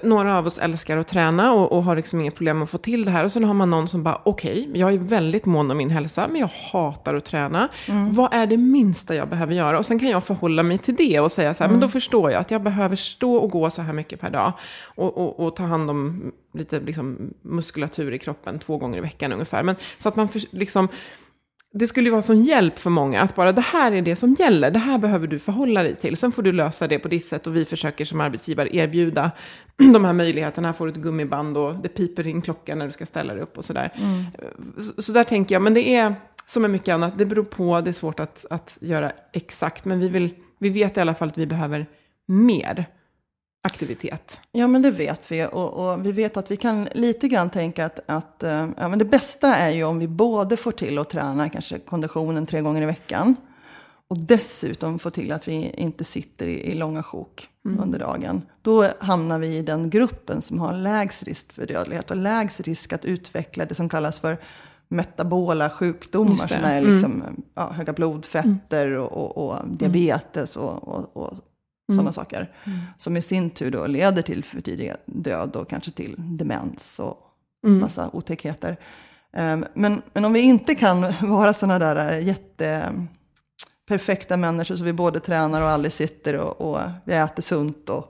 några 0.04 0.38
av 0.38 0.48
oss 0.48 0.58
älskar 0.58 0.98
att 0.98 1.08
träna 1.08 1.54
och, 1.54 1.72
och 1.72 1.84
har 1.84 1.96
liksom 1.96 2.22
inget 2.22 2.36
problem 2.36 2.62
att 2.62 2.70
få 2.70 2.78
till 2.78 3.06
det 3.06 3.12
här. 3.12 3.24
Och 3.24 3.32
sen 3.32 3.44
har 3.44 3.54
man 3.54 3.70
någon 3.70 3.88
som 3.88 4.04
bara, 4.04 4.22
okej, 4.26 4.72
jag 4.74 4.94
är 4.94 4.98
väldigt 4.98 5.46
mån 5.46 5.72
om 5.72 5.78
min 5.78 5.90
hälsa, 5.90 6.28
men 6.28 6.42
jag 6.42 6.50
hatar 6.72 7.16
att 7.16 7.26
träna. 7.26 7.70
Vad 8.12 8.34
är 8.34 8.48
det 8.48 8.58
minsta 8.58 9.16
jag 9.16 9.30
behöver 9.30 9.54
göra? 9.54 9.80
Och 9.80 9.86
sen 9.86 10.00
kan 10.00 10.10
jag 10.10 10.24
förhålla 10.24 10.64
mig 10.64 10.78
till 10.78 10.96
det 10.96 11.20
och 11.20 11.32
säga 11.32 11.54
så 11.54 11.64
här, 11.64 11.72
men 11.72 11.80
då 11.80 11.88
förstår 11.88 12.32
jag 12.32 12.40
att 12.42 12.52
jag 12.52 12.62
behöver 12.62 12.96
stå 12.96 13.36
och 13.36 13.50
gå 13.50 13.70
så 13.70 13.82
här 13.82 13.94
mycket 13.94 14.22
per 14.22 14.30
dag. 14.30 14.54
Och, 14.84 15.18
och, 15.18 15.40
och 15.40 15.56
ta 15.56 15.64
hand 15.64 15.90
om 15.90 16.32
lite 16.54 16.80
liksom, 16.80 17.34
muskulatur 17.42 18.14
i 18.14 18.20
kroppen 18.20 18.60
två 18.60 18.78
gånger 18.78 18.98
i 18.98 19.02
veckan 19.02 19.34
ungefär. 19.34 19.64
Men 19.64 19.76
så 19.98 20.10
att 20.10 20.16
man 20.16 20.30
för, 20.30 20.42
liksom 20.52 20.88
det 21.74 21.88
skulle 21.88 22.08
ju 22.08 22.12
vara 22.12 22.22
sån 22.22 22.44
hjälp 22.44 22.80
för 22.80 22.90
många 22.90 23.22
att 23.22 23.36
bara 23.36 23.52
det 23.52 23.62
här 23.62 23.92
är 23.92 24.02
det 24.02 24.16
som 24.16 24.34
gäller, 24.34 24.72
det 24.72 24.80
här 24.80 24.98
behöver 24.98 25.28
du 25.28 25.40
förhålla 25.40 25.84
dig 25.84 25.96
till. 25.96 26.18
Sen 26.18 26.32
får 26.32 26.44
du 26.44 26.52
lösa 26.52 26.88
det 26.88 27.00
på 27.00 27.08
ditt 27.08 27.26
sätt 27.26 27.48
och 27.48 27.56
vi 27.56 27.66
försöker 27.66 28.06
som 28.06 28.22
arbetsgivare 28.22 28.76
erbjuda 28.76 29.32
de 29.78 30.06
här 30.06 30.14
möjligheterna. 30.14 30.68
Här 30.68 30.74
får 30.74 30.86
du 30.86 30.92
ett 30.92 30.98
gummiband 30.98 31.58
och 31.58 31.76
det 31.76 31.90
piper 31.90 32.28
in 32.28 32.42
klockan 32.42 32.78
när 32.78 32.86
du 32.86 32.92
ska 32.92 33.06
ställa 33.06 33.34
dig 33.34 33.44
upp 33.44 33.58
och 33.58 33.66
sådär. 33.66 33.92
Så, 34.96 35.02
så 35.02 35.12
där 35.12 35.24
tänker 35.24 35.56
jag, 35.56 35.62
men 35.62 35.74
det 35.74 35.96
är 35.96 36.16
som 36.46 36.62
med 36.62 36.72
mycket 36.72 36.94
annat, 36.94 37.18
det 37.18 37.26
beror 37.26 37.44
på, 37.44 37.82
det 37.82 37.90
är 37.90 37.94
svårt 37.94 38.20
att, 38.20 38.46
att 38.50 38.78
göra 38.82 39.12
exakt, 39.34 39.86
men 39.86 40.00
vi, 40.00 40.10
vill, 40.10 40.30
vi 40.60 40.70
vet 40.70 40.98
i 40.98 41.00
alla 41.00 41.16
fall 41.16 41.28
att 41.28 41.38
vi 41.38 41.48
behöver 41.48 41.86
mer 42.28 42.86
aktivitet. 43.62 44.40
Ja, 44.52 44.68
men 44.68 44.82
det 44.82 44.92
vet 44.92 45.32
vi. 45.32 45.48
Och, 45.52 45.74
och 45.74 46.06
vi 46.06 46.12
vet 46.12 46.38
att 46.38 46.52
vi 46.52 46.58
kan 46.58 46.88
lite 46.94 47.28
grann 47.28 47.50
tänka 47.50 47.86
att, 47.86 48.00
att 48.06 48.44
eh, 48.44 48.68
ja, 48.78 48.88
men 48.88 49.00
det 49.00 49.06
bästa 49.06 49.56
är 49.56 49.70
ju 49.70 49.84
om 49.84 50.00
vi 50.00 50.08
både 50.08 50.58
får 50.58 50.72
till 50.72 50.98
att 50.98 51.10
träna 51.10 51.50
kanske 51.50 51.80
konditionen 51.80 52.46
tre 52.46 52.62
gånger 52.62 52.82
i 52.82 52.86
veckan. 52.86 53.36
Och 54.08 54.18
dessutom 54.18 55.00
få 55.00 55.10
till 55.10 55.32
att 55.32 55.48
vi 55.48 55.74
inte 55.78 56.04
sitter 56.04 56.48
i, 56.48 56.72
i 56.72 56.76
långa 56.76 57.04
sjok 57.04 57.50
under 57.80 58.00
dagen. 58.00 58.42
Då 58.62 58.88
hamnar 59.00 59.40
vi 59.40 59.58
i 59.58 59.62
den 59.62 59.90
gruppen 59.90 60.42
som 60.42 60.60
har 60.60 60.74
lägst 60.74 61.24
risk 61.24 61.54
för 61.54 61.68
dödlighet 61.68 62.12
och 62.12 62.18
lägst 62.18 62.60
risk 62.60 62.94
att 62.94 63.06
utveckla 63.06 63.66
det 63.66 63.76
som 63.76 63.90
kallas 63.90 64.20
för 64.20 64.38
metabola 64.88 65.70
sjukdomar 65.70 66.48
som 66.48 66.64
är 66.64 66.82
liksom, 66.82 67.24
ja, 67.54 67.72
höga 67.72 67.94
blodfetter 67.94 68.98
och, 68.98 69.12
och, 69.12 69.38
och 69.38 69.68
diabetes 69.68 70.58
och, 70.58 71.18
och 71.92 71.96
sådana 71.96 72.12
saker. 72.14 72.50
Som 72.98 73.18
i 73.18 73.22
sin 73.22 73.50
tur 73.50 73.72
då 73.72 73.88
leder 73.88 74.22
till 74.22 74.44
för 74.44 74.62
tidig 74.62 74.94
död 75.06 75.56
och 75.56 75.70
kanske 75.70 75.92
till 75.92 76.16
demens 76.18 77.00
och 77.00 77.18
massa 77.62 78.10
otäckheter. 78.14 78.78
Ehm, 79.34 79.66
Men, 79.74 80.02
men 80.14 80.26
om 80.26 80.34
vi 80.34 80.40
inte 80.40 80.76
kan 80.76 81.06
vara 81.22 81.54
sådana 81.54 81.80
där 81.80 82.18
jätte 82.18 82.94
perfekta 83.90 84.38
människor 84.38 84.76
så 84.76 84.84
vi 84.84 84.94
både 84.94 85.20
tränar 85.20 85.62
och 85.62 85.68
aldrig 85.70 85.94
sitter 85.94 86.38
och, 86.38 86.62
och 86.72 86.80
vi 87.06 87.14
äter 87.14 87.42
sunt 87.42 87.90
och 87.90 88.08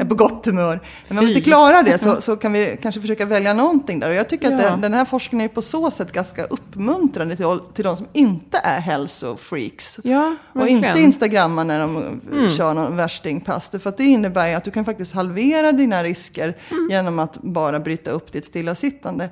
är 0.00 0.04
på 0.04 0.14
gott 0.14 0.46
humör. 0.46 0.80
Men 1.08 1.18
om 1.18 1.24
vi 1.24 1.30
inte 1.34 1.50
klarar 1.50 1.82
det 1.82 1.98
så, 1.98 2.20
så 2.20 2.36
kan 2.36 2.52
vi 2.52 2.78
kanske 2.82 3.00
försöka 3.00 3.26
välja 3.26 3.54
någonting 3.54 4.00
där. 4.00 4.08
Och 4.08 4.14
jag 4.14 4.28
tycker 4.28 4.54
att 4.54 4.62
Ja. 4.62 4.70
den, 4.70 4.80
den 4.80 4.94
här 4.94 5.04
forskningen 5.04 5.50
är 5.50 5.54
på 5.54 5.62
så 5.62 5.90
sätt 5.90 6.12
ganska 6.12 6.44
uppmuntrande 6.44 7.36
till, 7.36 7.46
till 7.74 7.84
de 7.84 7.96
som 7.96 8.06
inte 8.12 8.58
är 8.64 8.80
hälsofreaks. 8.80 10.00
Ja, 10.04 10.36
och. 10.54 10.68
Mm. 10.68 10.84
inte 10.84 11.00
instagrammar 11.00 11.64
när 11.64 11.80
de 11.80 12.20
kör 12.56 12.74
någon 12.74 12.96
värstingpass. 12.96 13.70
För 13.70 13.88
att 13.88 13.96
det 13.96 14.04
innebär 14.04 14.48
ju 14.48 14.54
att 14.54 14.64
du 14.64 14.70
kan 14.70 14.84
faktiskt 14.84 15.14
halvera 15.14 15.72
dina 15.72 16.04
risker 16.04 16.54
Mm. 16.70 16.88
genom 16.90 17.18
att 17.18 17.38
bara 17.42 17.80
bryta 17.80 18.10
upp 18.10 18.32
ditt 18.32 18.46
stillasittande. 18.46 19.30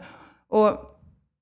Och 0.51 0.93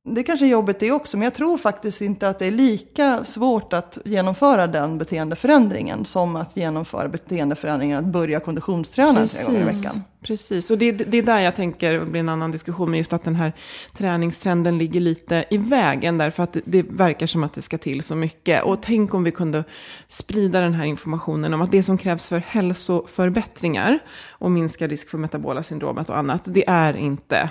det 0.07 0.23
kanske 0.23 0.47
är 0.47 0.51
jobbigt 0.51 0.79
det 0.79 0.90
också, 0.93 1.17
men 1.17 1.25
jag 1.25 1.35
tror 1.35 1.59
faktiskt 1.59 2.01
inte 2.01 2.29
att 2.29 2.38
det 2.38 2.47
är 2.47 2.51
lika 2.51 3.25
svårt 3.25 3.73
att 3.73 3.99
genomföra 4.05 4.67
den 4.67 4.99
beteendeförändringen 4.99 6.05
som 6.05 6.37
att 6.37 6.57
genomföra 6.57 7.09
beteendeförändringen 7.09 7.99
att 7.99 8.05
börja 8.05 8.40
konditionsträna 8.40 9.29
tre 9.29 9.45
gånger 9.45 9.61
i 9.61 9.64
veckan. 9.64 10.03
Precis, 10.23 10.71
och 10.71 10.79
det, 10.79 10.93
det 10.93 11.19
är 11.19 11.23
där 11.23 11.40
jag 11.40 11.57
tänker 11.57 11.93
det 11.93 12.07
blir 12.07 12.21
en 12.21 12.29
annan 12.29 12.51
diskussion 12.51 12.90
med 12.90 12.99
just 12.99 13.12
att 13.12 13.25
den 13.25 13.35
här 13.35 13.53
träningstrenden 13.93 14.79
ligger 14.79 15.01
lite 15.01 15.45
i 15.51 15.59
vägen 15.59 16.19
därför 16.19 16.43
att 16.43 16.53
det, 16.53 16.61
det 16.64 16.83
verkar 16.83 17.27
som 17.27 17.45
att 17.45 17.53
det 17.53 17.62
ska 17.62 17.79
till 17.79 18.03
så 18.03 18.14
mycket. 18.14 18.62
Och 18.62 18.83
tänk 18.83 19.14
om 19.14 19.25
vi 19.25 19.31
kunde 19.31 19.64
sprida 20.09 20.61
den 20.61 20.75
här 20.75 20.85
informationen 20.85 21.55
om 21.55 21.62
att 21.62 21.71
det 21.71 21.83
som 21.83 21.99
krävs 21.99 22.27
för 22.27 22.38
hälsoförbättringar 22.38 23.99
och 24.29 24.51
minska 24.51 24.87
risk 24.87 25.09
för 25.09 25.19
metabola 25.19 25.62
syndromet 25.62 26.09
och 26.09 26.19
annat, 26.19 26.40
det 26.45 26.69
är 26.69 26.97
inte 26.97 27.51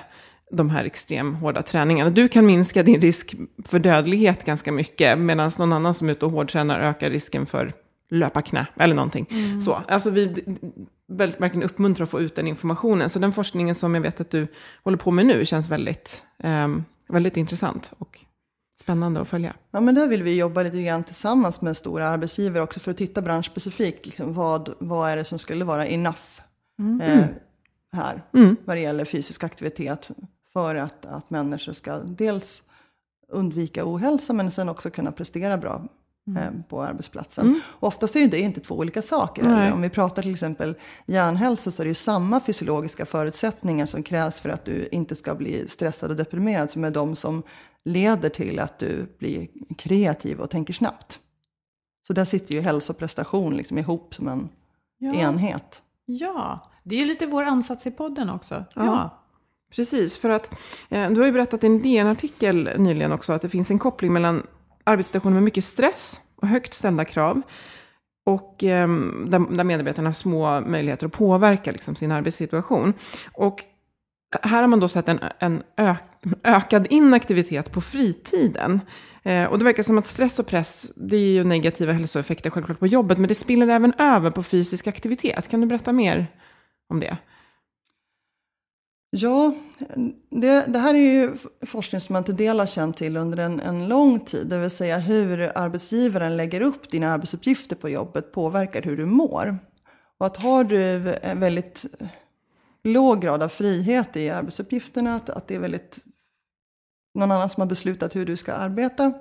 de 0.51 0.69
här 0.69 0.85
extrem 0.85 1.35
hårda 1.35 1.63
träningarna. 1.63 2.09
Du 2.09 2.27
kan 2.27 2.45
minska 2.45 2.83
din 2.83 3.01
risk 3.01 3.35
för 3.65 3.79
dödlighet 3.79 4.45
ganska 4.45 4.71
mycket, 4.71 5.19
medan 5.19 5.51
någon 5.57 5.73
annan 5.73 5.93
som 5.93 6.07
är 6.07 6.11
ute 6.11 6.25
och 6.25 6.31
hårdtränar 6.31 6.79
ökar 6.79 7.09
risken 7.09 7.45
för 7.45 7.73
löparknä 8.09 8.67
eller 8.79 8.95
någonting. 8.95 9.27
Så, 9.65 9.81
alltså 9.87 10.09
vi 10.09 10.45
väldigt, 11.07 11.41
verkligen 11.41 11.63
uppmuntrar 11.63 12.03
att 12.03 12.09
få 12.09 12.21
ut 12.21 12.35
den 12.35 12.47
informationen. 12.47 13.09
Så 13.09 13.19
den 13.19 13.33
forskningen 13.33 13.75
som 13.75 13.95
jag 13.95 14.01
vet 14.01 14.21
att 14.21 14.31
du 14.31 14.47
håller 14.83 14.97
på 14.97 15.11
med 15.11 15.25
nu 15.25 15.45
känns 15.45 15.69
väldigt, 15.69 16.23
ehm, 16.39 16.83
väldigt 17.09 17.37
intressant 17.37 17.91
och 17.97 18.19
spännande 18.81 19.21
att 19.21 19.27
följa. 19.27 19.53
Ja, 19.71 19.81
men 19.81 19.95
där 19.95 20.07
vill 20.07 20.23
vi 20.23 20.37
jobba 20.37 20.63
lite 20.63 20.81
grann 20.81 21.03
tillsammans 21.03 21.61
med 21.61 21.77
stora 21.77 22.07
arbetsgivare 22.07 22.63
också 22.63 22.79
för 22.79 22.91
att 22.91 22.97
titta 22.97 23.21
branschspecifikt. 23.21 24.05
Liksom, 24.05 24.33
vad, 24.33 24.73
vad 24.79 25.09
är 25.09 25.17
det 25.17 25.23
som 25.23 25.39
skulle 25.39 25.65
vara 25.65 25.87
enough 25.87 26.41
eh, 27.01 27.25
här 27.93 28.21
vad 28.65 28.77
det 28.77 28.81
gäller 28.81 29.05
fysisk 29.05 29.43
aktivitet 29.43 30.09
för 30.53 30.75
att, 30.75 31.05
att 31.05 31.29
människor 31.29 31.73
ska 31.73 31.97
dels 31.97 32.63
undvika 33.27 33.85
ohälsa 33.85 34.33
men 34.33 34.51
sen 34.51 34.69
också 34.69 34.89
kunna 34.89 35.11
prestera 35.11 35.57
bra 35.57 35.87
eh, 36.37 36.61
på 36.69 36.81
arbetsplatsen. 36.81 37.61
Och 37.65 37.87
oftast 37.87 38.15
är 38.15 38.27
det 38.27 38.39
inte 38.39 38.59
två 38.59 38.75
olika 38.75 39.01
saker. 39.01 39.43
Eller? 39.43 39.73
Om 39.73 39.81
vi 39.81 39.89
pratar 39.89 40.21
till 40.21 40.31
exempel 40.31 40.75
hjärnhälsa 41.05 41.71
så 41.71 41.81
är 41.81 41.85
det 41.85 41.89
ju 41.89 41.93
samma 41.93 42.39
fysiologiska 42.39 43.05
förutsättningar 43.05 43.85
som 43.85 44.03
krävs 44.03 44.39
för 44.39 44.49
att 44.49 44.65
du 44.65 44.87
inte 44.91 45.15
ska 45.15 45.35
bli 45.35 45.67
stressad 45.67 46.11
och 46.11 46.17
deprimerad 46.17 46.71
som 46.71 46.83
är 46.83 46.91
de 46.91 47.15
som 47.15 47.43
leder 47.85 48.29
till 48.29 48.59
att 48.59 48.79
du 48.79 49.15
blir 49.19 49.47
kreativ 49.77 50.39
och 50.39 50.49
tänker 50.49 50.73
snabbt. 50.73 51.19
Så 52.07 52.13
där 52.13 52.25
sitter 52.25 52.53
ju 52.55 52.61
hälsa 52.61 52.93
och 52.93 52.99
prestation 52.99 53.57
liksom 53.57 53.77
ihop 53.77 54.15
som 54.15 54.27
en 54.27 54.49
enhet. 55.15 55.81
Ja, 56.05 56.71
det 56.83 56.95
är 56.95 56.99
ju 56.99 57.05
lite 57.05 57.25
vår 57.25 57.43
ansats 57.43 57.87
i 57.87 57.91
podden 57.91 58.29
också. 58.29 58.65
Ja. 58.75 59.22
Precis, 59.75 60.17
för 60.17 60.29
att 60.29 60.51
eh, 60.89 61.09
du 61.09 61.19
har 61.19 61.25
ju 61.25 61.31
berättat 61.31 61.63
i 61.63 61.67
en 61.67 61.81
DN-artikel 61.81 62.69
nyligen 62.77 63.11
också 63.11 63.33
att 63.33 63.41
det 63.41 63.49
finns 63.49 63.71
en 63.71 63.79
koppling 63.79 64.13
mellan 64.13 64.43
arbetssituationer 64.83 65.33
med 65.33 65.43
mycket 65.43 65.65
stress 65.65 66.19
och 66.35 66.47
högt 66.47 66.73
ställda 66.73 67.05
krav 67.05 67.41
och 68.25 68.63
eh, 68.63 68.87
där, 69.27 69.55
där 69.55 69.63
medarbetarna 69.63 70.09
har 70.09 70.13
små 70.13 70.61
möjligheter 70.61 71.05
att 71.05 71.13
påverka 71.13 71.71
liksom, 71.71 71.95
sin 71.95 72.11
arbetssituation. 72.11 72.93
Och 73.33 73.63
här 74.41 74.61
har 74.61 74.67
man 74.67 74.79
då 74.79 74.87
sett 74.87 75.09
en, 75.09 75.19
en 75.39 75.63
ök, 75.77 76.03
ökad 76.43 76.87
inaktivitet 76.89 77.71
på 77.71 77.81
fritiden. 77.81 78.79
Eh, 79.23 79.45
och 79.45 79.57
det 79.57 79.65
verkar 79.65 79.83
som 79.83 79.97
att 79.97 80.07
stress 80.07 80.39
och 80.39 80.47
press, 80.47 80.91
det 80.95 81.17
är 81.17 81.31
ju 81.31 81.43
negativa 81.43 81.91
hälsoeffekter 81.91 82.49
självklart 82.49 82.79
på 82.79 82.87
jobbet, 82.87 83.17
men 83.17 83.27
det 83.27 83.35
spiller 83.35 83.67
även 83.67 83.93
över 83.97 84.31
på 84.31 84.43
fysisk 84.43 84.87
aktivitet. 84.87 85.47
Kan 85.47 85.61
du 85.61 85.67
berätta 85.67 85.91
mer 85.93 86.27
om 86.89 86.99
det? 86.99 87.17
Ja, 89.15 89.55
det, 90.29 90.65
det 90.67 90.79
här 90.79 90.93
är 90.93 91.13
ju 91.13 91.33
forskning 91.65 92.01
som 92.01 92.13
man 92.13 92.23
till 92.23 92.35
del 92.35 92.59
har 92.59 92.65
känt 92.65 92.97
till 92.97 93.17
under 93.17 93.37
en, 93.37 93.59
en 93.59 93.87
lång 93.87 94.19
tid. 94.19 94.47
Det 94.47 94.57
vill 94.57 94.69
säga 94.69 94.97
hur 94.97 95.51
arbetsgivaren 95.55 96.37
lägger 96.37 96.61
upp 96.61 96.91
dina 96.91 97.11
arbetsuppgifter 97.11 97.75
på 97.75 97.89
jobbet 97.89 98.31
påverkar 98.31 98.81
hur 98.81 98.97
du 98.97 99.05
mår. 99.05 99.57
Och 100.17 100.25
att 100.25 100.37
har 100.37 100.63
du 100.63 101.13
en 101.15 101.39
väldigt 101.39 101.85
låg 102.83 103.21
grad 103.21 103.43
av 103.43 103.49
frihet 103.49 104.17
i 104.17 104.29
arbetsuppgifterna, 104.29 105.15
att, 105.15 105.29
att 105.29 105.47
det 105.47 105.55
är 105.55 105.59
väldigt 105.59 105.99
någon 107.13 107.31
annan 107.31 107.49
som 107.49 107.61
har 107.61 107.67
beslutat 107.67 108.15
hur 108.15 108.25
du 108.25 108.37
ska 108.37 108.53
arbeta, 108.53 109.13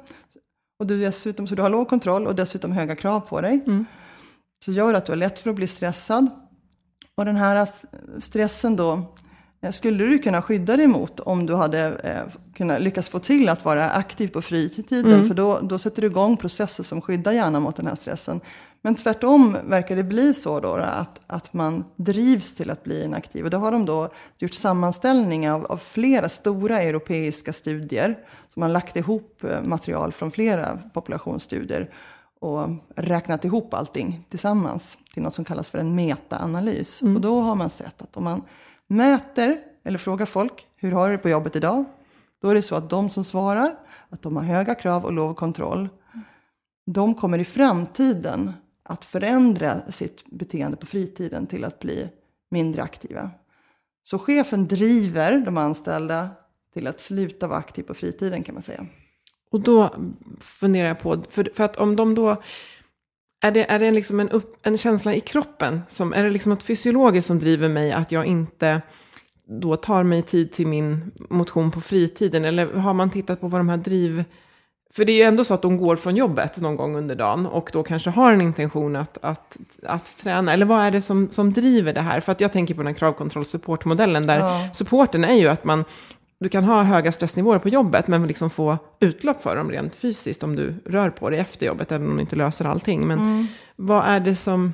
och 0.79 0.87
du 0.87 1.01
dessutom, 1.01 1.47
så 1.47 1.55
du 1.55 1.63
har 1.63 1.71
låg 1.71 1.89
kontroll 1.89 2.27
och 2.27 2.35
dessutom 2.35 2.73
höga 2.73 2.97
krav 2.97 3.21
på 3.21 3.41
dig, 3.41 3.65
så 4.65 4.73
gör 4.73 4.95
att 4.95 5.07
du 5.07 5.13
har 5.13 5.17
lätt 5.17 5.39
för 5.39 5.51
att 5.51 5.57
bli 5.57 5.67
stressad. 5.67 6.31
Och 7.15 7.25
den 7.25 7.37
här 7.37 7.69
stressen 8.21 8.77
då, 8.77 9.15
skulle 9.71 10.05
du 10.05 10.19
kunna 10.19 10.43
skydda 10.43 10.77
dig 10.77 10.87
mot 10.87 11.21
om 11.21 11.47
du 11.47 11.55
hade 11.55 11.79
eh, 12.05 12.41
kunnat 12.55 12.81
lyckas 12.81 13.09
få 13.09 13.19
till 13.19 13.49
att 13.49 13.65
vara 13.65 13.91
aktiv 13.91 14.29
på 14.29 14.43
fritiden. 14.43 15.29
För 15.29 15.35
då, 15.35 15.61
då 15.63 15.79
sätter 15.79 16.03
du 16.03 16.09
igång 16.09 16.37
processer 16.37 16.85
som 16.85 17.01
skyddar 17.01 17.33
hjärnan 17.33 17.63
mot 17.63 17.77
den 17.77 17.87
här 17.87 17.95
stressen. 17.95 18.41
Men 18.83 18.95
tvärtom 18.95 19.57
verkar 19.65 19.97
det 19.97 20.05
bli 20.05 20.35
så 20.35 20.61
då, 20.61 20.75
att, 20.75 21.21
att 21.27 21.53
man 21.53 21.85
drivs 21.97 22.55
till 22.55 22.71
att 22.71 22.85
bli 22.85 23.05
inaktiv. 23.05 23.45
Och 23.45 23.51
då 23.51 23.59
har 23.59 23.73
de 23.73 23.87
då 23.87 24.09
gjort 24.39 24.55
sammanställningar 24.55 25.55
av, 25.55 25.67
av 25.67 25.77
flera 25.77 26.29
stora 26.29 26.81
europeiska 26.81 27.53
studier. 27.53 28.19
Som 28.53 28.63
har 28.63 28.69
lagt 28.69 28.97
ihop 28.97 29.45
eh, 29.45 29.63
material 29.63 30.13
från 30.13 30.31
flera 30.31 30.79
populationsstudier 30.95 31.91
och 32.41 32.69
räknat 32.97 33.45
ihop 33.45 33.75
allting 33.75 34.27
tillsammans 34.31 34.99
till 35.15 35.23
något 35.23 35.35
som 35.35 35.45
kallas 35.45 35.71
för 35.71 35.79
en 35.79 35.95
metaanalys. 35.95 37.03
Och 37.03 37.21
då 37.21 37.41
har 37.41 37.55
man 37.55 37.71
sett 37.71 38.03
att 38.03 38.17
om 38.17 38.25
man 38.25 38.43
mäter 38.93 39.59
eller 39.85 39.99
frågar 39.99 40.27
folk, 40.27 40.67
hur 40.77 40.93
har 40.93 41.11
du 41.11 41.17
det 41.17 41.23
på 41.23 41.29
jobbet 41.29 41.57
idag? 41.57 41.85
Då 42.43 42.49
är 42.49 42.55
det 42.55 42.63
så 42.63 42.75
att 42.75 42.91
de 42.91 43.11
som 43.11 43.25
svarar 43.25 43.79
att 44.09 44.23
de 44.23 44.37
har 44.37 44.43
höga 44.43 44.75
krav 44.75 45.05
och 45.05 45.13
låg 45.13 45.37
kontroll, 45.37 45.89
de 46.87 47.15
kommer 47.15 47.39
i 47.39 47.45
framtiden 47.45 48.53
att 48.83 49.05
förändra 49.05 49.81
sitt 49.81 50.25
beteende 50.27 50.77
på 50.77 50.87
fritiden 50.87 51.47
till 51.47 51.65
att 51.65 51.79
bli 51.79 52.09
mindre 52.51 52.83
aktiva. 52.83 53.31
Så 54.03 54.19
chefen 54.19 54.69
driver 54.69 55.39
de 55.39 55.57
anställda 55.57 56.29
till 56.75 56.87
att 56.87 57.01
sluta 57.01 57.49
vara 57.49 57.59
aktiv 57.59 57.83
på 57.83 57.95
fritiden 57.95 58.43
kan 58.43 58.55
man 58.55 58.63
säga. 58.63 58.87
Och 59.51 59.61
då 59.61 59.95
funderar 60.41 60.89
jag 60.89 61.01
på, 61.01 61.23
för, 61.31 61.51
för 61.55 61.65
att 61.65 61.77
om 61.77 61.97
de 61.97 62.15
då, 62.15 62.43
är 63.43 63.51
det, 63.51 63.71
är 63.71 63.79
det 63.79 63.91
liksom 63.91 64.21
en, 64.21 64.29
upp, 64.29 64.57
en 64.63 64.79
känsla 64.79 65.15
i 65.15 65.21
kroppen, 65.21 65.81
som, 65.89 66.13
är 66.13 66.25
det 66.25 66.31
liksom 66.31 66.51
något 66.51 66.63
fysiologiskt 66.63 67.27
som 67.27 67.39
driver 67.39 67.69
mig 67.69 67.93
att 67.93 68.13
jag 68.13 68.27
inte 68.27 68.83
då 69.61 69.77
tar 69.77 70.03
mig 70.03 70.23
tid 70.23 70.53
till 70.53 70.67
min 70.67 71.13
motion 71.31 71.71
på 71.71 71.81
fritiden? 71.81 72.45
Eller 72.45 72.67
har 72.67 72.95
man 72.95 73.11
tittat 73.11 73.41
på 73.41 73.49
vad 73.49 73.61
de 73.61 73.69
här 73.69 73.77
driv... 73.77 74.25
För 74.95 75.05
det 75.05 75.13
är 75.13 75.17
ju 75.17 75.23
ändå 75.23 75.45
så 75.45 75.55
att 75.55 75.63
de 75.63 75.77
går 75.77 75.97
från 75.97 76.17
jobbet 76.17 76.57
någon 76.57 76.77
gång 76.77 76.97
under 76.97 77.15
dagen 77.15 77.47
och 77.47 77.71
då 77.73 77.83
kanske 77.83 78.11
har 78.11 78.33
en 78.33 78.41
intention 78.41 78.97
att, 78.97 79.19
att, 79.23 79.57
att 79.83 80.19
träna. 80.23 80.53
Eller 80.53 80.67
vad 80.67 80.81
är 80.81 80.91
det 80.91 81.03
som, 81.03 81.31
som 81.31 81.53
driver 81.53 81.93
det 81.93 82.01
här? 82.01 82.21
För 82.21 82.33
att 82.33 82.41
jag 82.41 82.53
tänker 82.53 82.75
på 82.75 82.83
den 82.83 82.87
här 82.87 82.95
kravkontroll-supportmodellen 82.95 84.27
där 84.27 84.39
Ja. 84.39 84.69
supporten 84.75 85.25
är 85.25 85.35
ju 85.35 85.49
att 85.49 85.65
man 85.65 85.85
du 86.43 86.49
kan 86.49 86.65
ha 86.65 86.83
höga 86.83 87.13
stressnivåer 87.13 87.59
på 87.59 87.69
jobbet 87.69 88.09
men 88.09 88.27
liksom 88.27 88.51
få 88.51 88.79
utlopp 89.01 89.43
för 89.43 89.57
dem 89.57 89.71
rent 89.71 89.95
fysiskt 89.95 90.43
om 90.43 90.57
du 90.57 90.75
rör 90.87 91.11
på 91.11 91.31
dig 91.31 91.39
efter 91.39 91.67
jobbet, 91.67 91.93
även 91.93 92.09
om 92.09 92.15
du 92.15 92.21
inte 92.21 92.37
löser 92.37 92.65
allting. 92.65 93.07
Men 93.07 93.49
vad 93.77 94.05
är 94.07 94.21
det 94.21 94.35
som, 94.35 94.73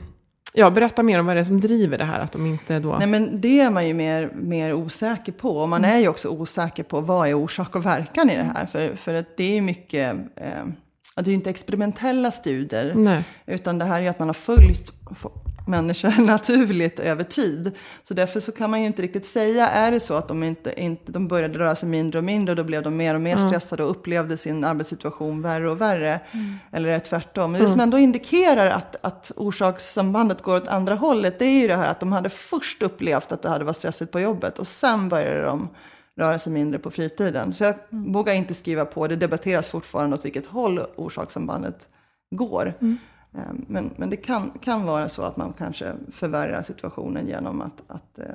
ja 0.52 0.70
berätta 0.70 1.02
mer 1.02 1.20
om 1.20 1.26
vad 1.26 1.36
det 1.36 1.40
är 1.40 1.44
som 1.44 1.60
driver 1.60 1.98
det 1.98 2.04
här, 2.04 2.20
att 2.20 2.32
de 2.32 2.46
inte 2.46 2.78
då... 2.78 2.96
Nej 2.98 3.08
men 3.08 3.40
det 3.40 3.60
är 3.60 3.70
man 3.70 3.88
ju 3.88 3.94
mer, 3.94 4.32
mer 4.34 4.72
osäker 4.72 5.32
på. 5.32 5.58
Och 5.58 5.68
man 5.68 5.84
är 5.84 5.98
ju 5.98 6.08
också 6.08 6.28
osäker 6.28 6.82
på 6.82 7.00
vad 7.00 7.28
är 7.28 7.34
orsak 7.34 7.76
och 7.76 7.86
verkan 7.86 8.30
i 8.30 8.36
det 8.36 8.52
här. 8.54 8.66
För, 8.66 8.96
för 8.96 9.14
att 9.14 9.36
det 9.36 9.58
är 9.58 9.62
mycket, 9.62 10.16
eh, 10.36 10.64
det 11.16 11.22
är 11.22 11.28
ju 11.28 11.34
inte 11.34 11.50
experimentella 11.50 12.30
studier. 12.30 12.92
Nej. 12.94 13.24
Utan 13.46 13.78
det 13.78 13.84
här 13.84 13.98
är 13.98 14.02
ju 14.02 14.08
att 14.08 14.18
man 14.18 14.28
har 14.28 14.34
följt, 14.34 14.92
människor 15.68 16.22
naturligt 16.26 17.00
över 17.00 17.24
tid. 17.24 17.72
Så 18.04 18.14
därför 18.14 18.40
så 18.40 18.52
kan 18.52 18.70
man 18.70 18.80
ju 18.80 18.86
inte 18.86 19.02
riktigt 19.02 19.26
säga, 19.26 19.68
är 19.68 19.90
det 19.90 20.00
så 20.00 20.14
att 20.14 20.28
de, 20.28 20.42
inte, 20.42 20.82
inte, 20.82 21.12
de 21.12 21.28
började 21.28 21.58
röra 21.58 21.74
sig 21.76 21.88
mindre 21.88 22.18
och 22.18 22.24
mindre 22.24 22.52
och 22.52 22.56
då 22.56 22.64
blev 22.64 22.82
de 22.82 22.96
mer 22.96 23.14
och 23.14 23.20
mer 23.20 23.36
stressade 23.36 23.84
och 23.84 23.90
upplevde 23.90 24.36
sin 24.36 24.64
arbetssituation 24.64 25.42
värre 25.42 25.70
och 25.70 25.80
värre. 25.80 26.20
Eller 26.72 26.88
är 26.88 26.92
det 26.92 27.00
tvärtom? 27.00 27.52
Men 27.52 27.60
det 27.60 27.68
som 27.68 27.80
ändå 27.80 27.98
indikerar 27.98 28.66
att, 28.66 28.96
att 29.00 29.32
orsakssambandet 29.36 30.42
går 30.42 30.56
åt 30.56 30.68
andra 30.68 30.94
hållet, 30.94 31.38
det 31.38 31.44
är 31.44 31.60
ju 31.60 31.68
det 31.68 31.76
här 31.76 31.90
att 31.90 32.00
de 32.00 32.12
hade 32.12 32.30
först 32.30 32.82
upplevt 32.82 33.32
att 33.32 33.42
det 33.42 33.48
hade 33.48 33.64
varit 33.64 33.76
stressigt 33.76 34.12
på 34.12 34.20
jobbet 34.20 34.58
och 34.58 34.66
sen 34.66 35.08
började 35.08 35.42
de 35.42 35.68
röra 36.18 36.38
sig 36.38 36.52
mindre 36.52 36.78
på 36.78 36.90
fritiden. 36.90 37.54
Så 37.54 37.64
jag 37.64 37.74
vågar 37.90 38.34
inte 38.34 38.54
skriva 38.54 38.84
på, 38.84 39.06
det 39.06 39.16
debatteras 39.16 39.68
fortfarande 39.68 40.16
åt 40.16 40.24
vilket 40.24 40.46
håll 40.46 40.80
orsakssambandet 40.96 41.78
går. 42.30 42.74
Eh, 42.80 42.92
Men, 43.66 43.90
men 43.96 44.10
det 44.10 44.16
kan, 44.16 44.50
kan 44.50 44.86
vara 44.86 45.08
så 45.08 45.22
att 45.22 45.36
man 45.36 45.52
kanske 45.52 45.94
förvärrar 46.12 46.62
situationen 46.62 47.26
genom 47.26 47.60
att, 47.60 47.82
att 47.86 48.18
eh, 48.18 48.34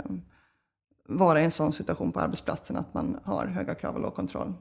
vara 1.07 1.41
i 1.41 1.43
en 1.43 1.51
sån 1.51 1.73
situation 1.73 2.11
på 2.11 2.19
arbetsplatsen 2.19 2.75
att 2.77 2.93
man 2.93 3.19
har 3.23 3.45
höga 3.45 3.75
krav 3.75 3.95
och 3.95 4.01
låg 4.01 4.15
kontroll. 4.15 4.53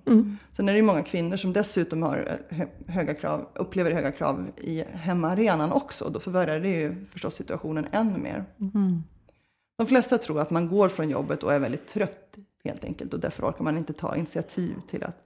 Sen 0.56 0.68
är 0.68 0.72
det 0.72 0.78
ju 0.78 0.82
många 0.84 1.02
kvinnor 1.02 1.36
som 1.36 1.52
dessutom 1.52 2.02
har 2.02 2.16
eh, 2.48 2.56
hö- 2.56 2.68
höga 2.92 3.14
krav, 3.14 3.48
upplever 3.54 3.90
höga 3.90 4.12
krav 4.12 4.50
i 4.56 4.82
hemmaarenan 4.82 5.72
också. 5.72 6.10
Då 6.10 6.20
förvärrar 6.20 6.60
det 6.60 6.68
ju 6.68 7.06
förstås 7.12 7.34
situationen 7.34 7.86
ännu 7.92 8.18
mer. 8.18 8.44
De 9.78 9.86
flesta 9.86 10.18
tror 10.18 10.40
att 10.40 10.50
man 10.50 10.68
går 10.68 10.88
från 10.88 11.10
jobbet 11.10 11.42
och 11.42 11.52
är 11.52 11.58
väldigt 11.58 11.88
trött 11.88 12.36
helt 12.64 12.84
enkelt 12.84 13.14
och 13.14 13.20
därför 13.20 13.42
orkar 13.48 13.64
man 13.64 13.76
inte 13.78 13.92
ta 13.92 14.16
initiativ 14.16 14.74
till 14.90 15.04
att 15.04 15.24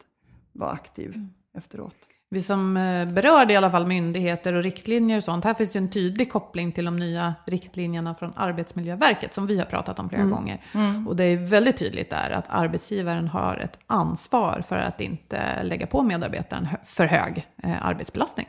vara 0.53 0.71
aktiv 0.71 1.29
efteråt. 1.55 1.95
Vi 2.31 2.43
som 2.43 2.77
eh, 2.77 3.09
berörde 3.09 3.53
i 3.53 3.57
alla 3.57 3.71
fall 3.71 3.87
myndigheter 3.87 4.55
och 4.55 4.63
riktlinjer 4.63 5.17
och 5.17 5.25
sånt. 5.25 5.45
Här 5.45 5.55
finns 5.55 5.77
ju 5.77 5.79
en 5.79 5.91
tydlig 5.91 6.33
koppling 6.33 6.73
till 6.73 6.85
de 6.85 6.97
nya 6.97 7.35
riktlinjerna 7.47 8.15
från 8.15 8.33
Arbetsmiljöverket 8.37 9.35
som 9.35 9.47
vi 9.47 9.59
har 9.59 9.65
pratat 9.65 9.99
om 9.99 10.09
flera 10.09 10.23
gånger. 10.25 10.65
Och 11.09 11.17
det 11.17 11.25
är 11.25 11.37
väldigt 11.37 11.77
tydligt 11.77 12.11
där 12.11 12.31
att 12.31 12.45
arbetsgivaren 12.49 13.29
har 13.29 13.57
ett 13.57 13.79
ansvar 13.87 14.63
för 14.69 14.77
att 14.77 15.01
inte 15.01 15.63
lägga 15.63 15.87
på 15.87 16.03
medarbetaren 16.03 16.69
för 16.85 17.05
hög 17.07 17.47
eh, 17.63 17.87
arbetsbelastning 17.87 18.47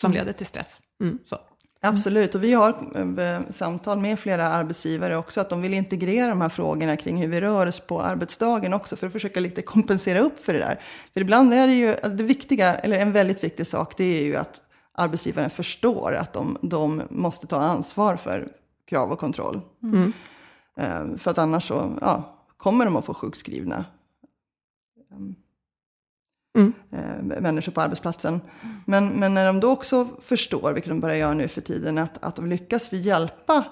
som 0.00 0.12
leder 0.12 0.32
till 0.32 0.46
stress. 0.46 0.80
Så. 1.24 1.36
Absolut, 1.80 2.34
och 2.34 2.44
vi 2.44 2.52
har 2.52 2.68
eh, 3.20 3.40
samtal 3.52 3.98
med 3.98 4.18
flera 4.18 4.46
arbetsgivare 4.46 5.16
också 5.16 5.40
att 5.40 5.50
de 5.50 5.62
vill 5.62 5.74
integrera 5.74 6.28
de 6.28 6.40
här 6.40 6.48
frågorna 6.48 6.96
kring 6.96 7.16
hur 7.16 7.28
vi 7.28 7.40
rör 7.40 7.66
oss 7.66 7.80
på 7.80 8.02
arbetsdagen 8.02 8.74
också 8.74 8.96
för 8.96 9.06
att 9.06 9.12
försöka 9.12 9.40
lite 9.40 9.62
kompensera 9.62 10.20
upp 10.20 10.44
för 10.44 10.52
det 10.52 10.58
där. 10.58 10.80
För 11.12 11.20
ibland 11.20 11.54
är 11.54 11.66
det 11.66 11.72
ju, 11.72 11.94
det 11.94 12.24
viktiga, 12.24 12.74
eller 12.74 12.98
en 12.98 13.12
väldigt 13.12 13.44
viktig 13.44 13.66
sak, 13.66 13.94
det 13.96 14.04
är 14.04 14.22
ju 14.22 14.36
att 14.36 14.62
arbetsgivaren 14.92 15.50
förstår 15.50 16.14
att 16.14 16.32
de, 16.32 16.58
de 16.62 17.02
måste 17.10 17.46
ta 17.46 17.60
ansvar 17.60 18.16
för 18.16 18.48
krav 18.86 19.12
och 19.12 19.18
kontroll. 19.18 19.60
Eh, 20.76 21.16
För 21.16 21.30
att 21.30 21.38
annars 21.38 21.68
så 21.68 21.96
ja, 22.00 22.38
kommer 22.56 22.84
de 22.84 22.96
att 22.96 23.04
få 23.04 23.14
sjukskrivna 23.14 23.84
eh, 26.92 27.40
människor 27.40 27.72
på 27.72 27.80
arbetsplatsen. 27.80 28.40
Men, 28.84 29.08
men 29.08 29.34
när 29.34 29.46
de 29.46 29.60
då 29.60 29.70
också 29.70 30.08
förstår, 30.20 30.72
vilket 30.72 30.90
de 30.90 31.00
börjar 31.00 31.16
göra 31.16 31.34
nu 31.34 31.48
för 31.48 31.60
tiden, 31.60 31.98
att, 31.98 32.24
att 32.24 32.36
de 32.36 32.46
lyckas 32.46 32.92
vi 32.92 33.00
hjälpa 33.00 33.64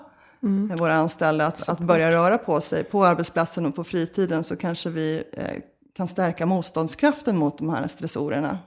eh, 0.71 0.77
våra 0.77 0.95
anställda 0.95 1.47
att, 1.47 1.69
att 1.69 1.79
börja 1.79 2.13
röra 2.13 2.39
på 2.39 2.61
sig 2.61 2.85
på 2.85 3.05
arbetsplatsen 3.05 3.67
och 3.67 3.75
på 3.75 3.85
fritiden 3.85 4.45
så 4.45 4.57
kanske 4.57 4.91
vi 4.91 5.23
eh, 5.33 5.63
kan 5.97 6.09
stärka 6.09 6.47
motståndskraften 6.47 7.37
mot 7.37 7.59
de 7.59 7.71
här 7.71 7.89
stressorerna. 7.89 8.59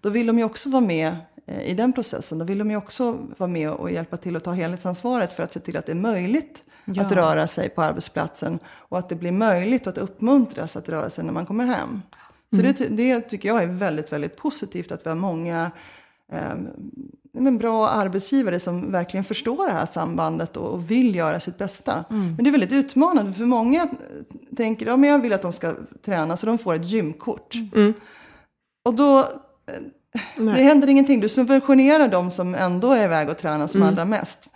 Då 0.00 0.10
vill 0.10 0.26
de 0.26 0.38
ju 0.38 0.44
också 0.44 0.68
vara 0.68 0.82
med 0.82 1.16
eh, 1.46 1.70
i 1.70 1.74
den 1.74 1.92
processen. 1.92 2.38
Då 2.38 2.44
vill 2.44 2.58
de 2.58 2.70
ju 2.70 2.76
också 2.76 3.18
vara 3.36 3.50
med 3.50 3.70
och 3.70 3.90
hjälpa 3.90 4.16
till 4.16 4.36
att 4.36 4.44
ta 4.44 4.52
helhetsansvaret 4.52 5.32
för 5.32 5.42
att 5.42 5.52
se 5.52 5.60
till 5.60 5.76
att 5.76 5.86
det 5.86 5.92
är 5.92 5.96
möjligt 5.96 6.62
att 6.98 7.12
röra 7.12 7.46
sig 7.46 7.68
på 7.68 7.82
arbetsplatsen 7.82 8.58
och 8.66 8.98
att 8.98 9.08
det 9.08 9.14
blir 9.14 9.32
möjligt 9.32 9.86
och 9.86 9.92
att 9.92 9.98
uppmuntras 9.98 10.76
att 10.76 10.88
röra 10.88 11.10
sig 11.10 11.24
när 11.24 11.32
man 11.32 11.46
kommer 11.46 11.64
hem. 11.64 12.02
Så 12.56 12.62
det, 12.62 12.72
ty- 12.72 12.88
det 12.88 13.20
tycker 13.20 13.48
jag 13.48 13.62
är 13.62 13.66
väldigt, 13.66 14.12
väldigt 14.12 14.36
positivt 14.36 14.92
att 14.92 15.06
vi 15.06 15.08
har 15.10 15.16
många 15.16 15.70
eh, 16.32 16.54
men 17.36 17.58
bra 17.58 17.88
arbetsgivare 17.88 18.60
som 18.60 18.92
verkligen 18.92 19.24
förstår 19.24 19.66
det 19.66 19.72
här 19.72 19.86
sambandet 19.86 20.56
och, 20.56 20.68
och 20.72 20.90
vill 20.90 21.14
göra 21.14 21.40
sitt 21.40 21.58
bästa. 21.58 22.04
Men 22.08 22.36
det 22.44 22.50
är 22.50 22.52
väldigt 22.52 22.72
utmanande 22.72 23.32
för 23.32 23.44
många 23.44 23.88
tänker 24.56 24.86
ja, 24.86 24.96
men 24.96 25.10
jag 25.10 25.18
vill 25.22 25.32
att 25.32 25.42
de 25.42 25.52
ska 25.52 25.72
träna 26.04 26.36
så 26.36 26.46
de 26.46 26.58
får 26.58 26.74
ett 26.74 26.84
gymkort. 26.90 27.54
Och 28.84 28.94
då, 28.94 29.18
eh, 29.18 29.24
det 30.54 30.62
händer 30.62 30.88
ingenting. 30.88 31.20
Du 31.20 31.28
subventionerar 31.28 32.08
de 32.08 32.30
som 32.30 32.54
ändå 32.54 32.92
är 32.92 33.04
iväg 33.04 33.28
och 33.28 33.38
tränar 33.38 33.66
som 33.66 33.80
allra 33.88 34.04
mest. 34.04 34.48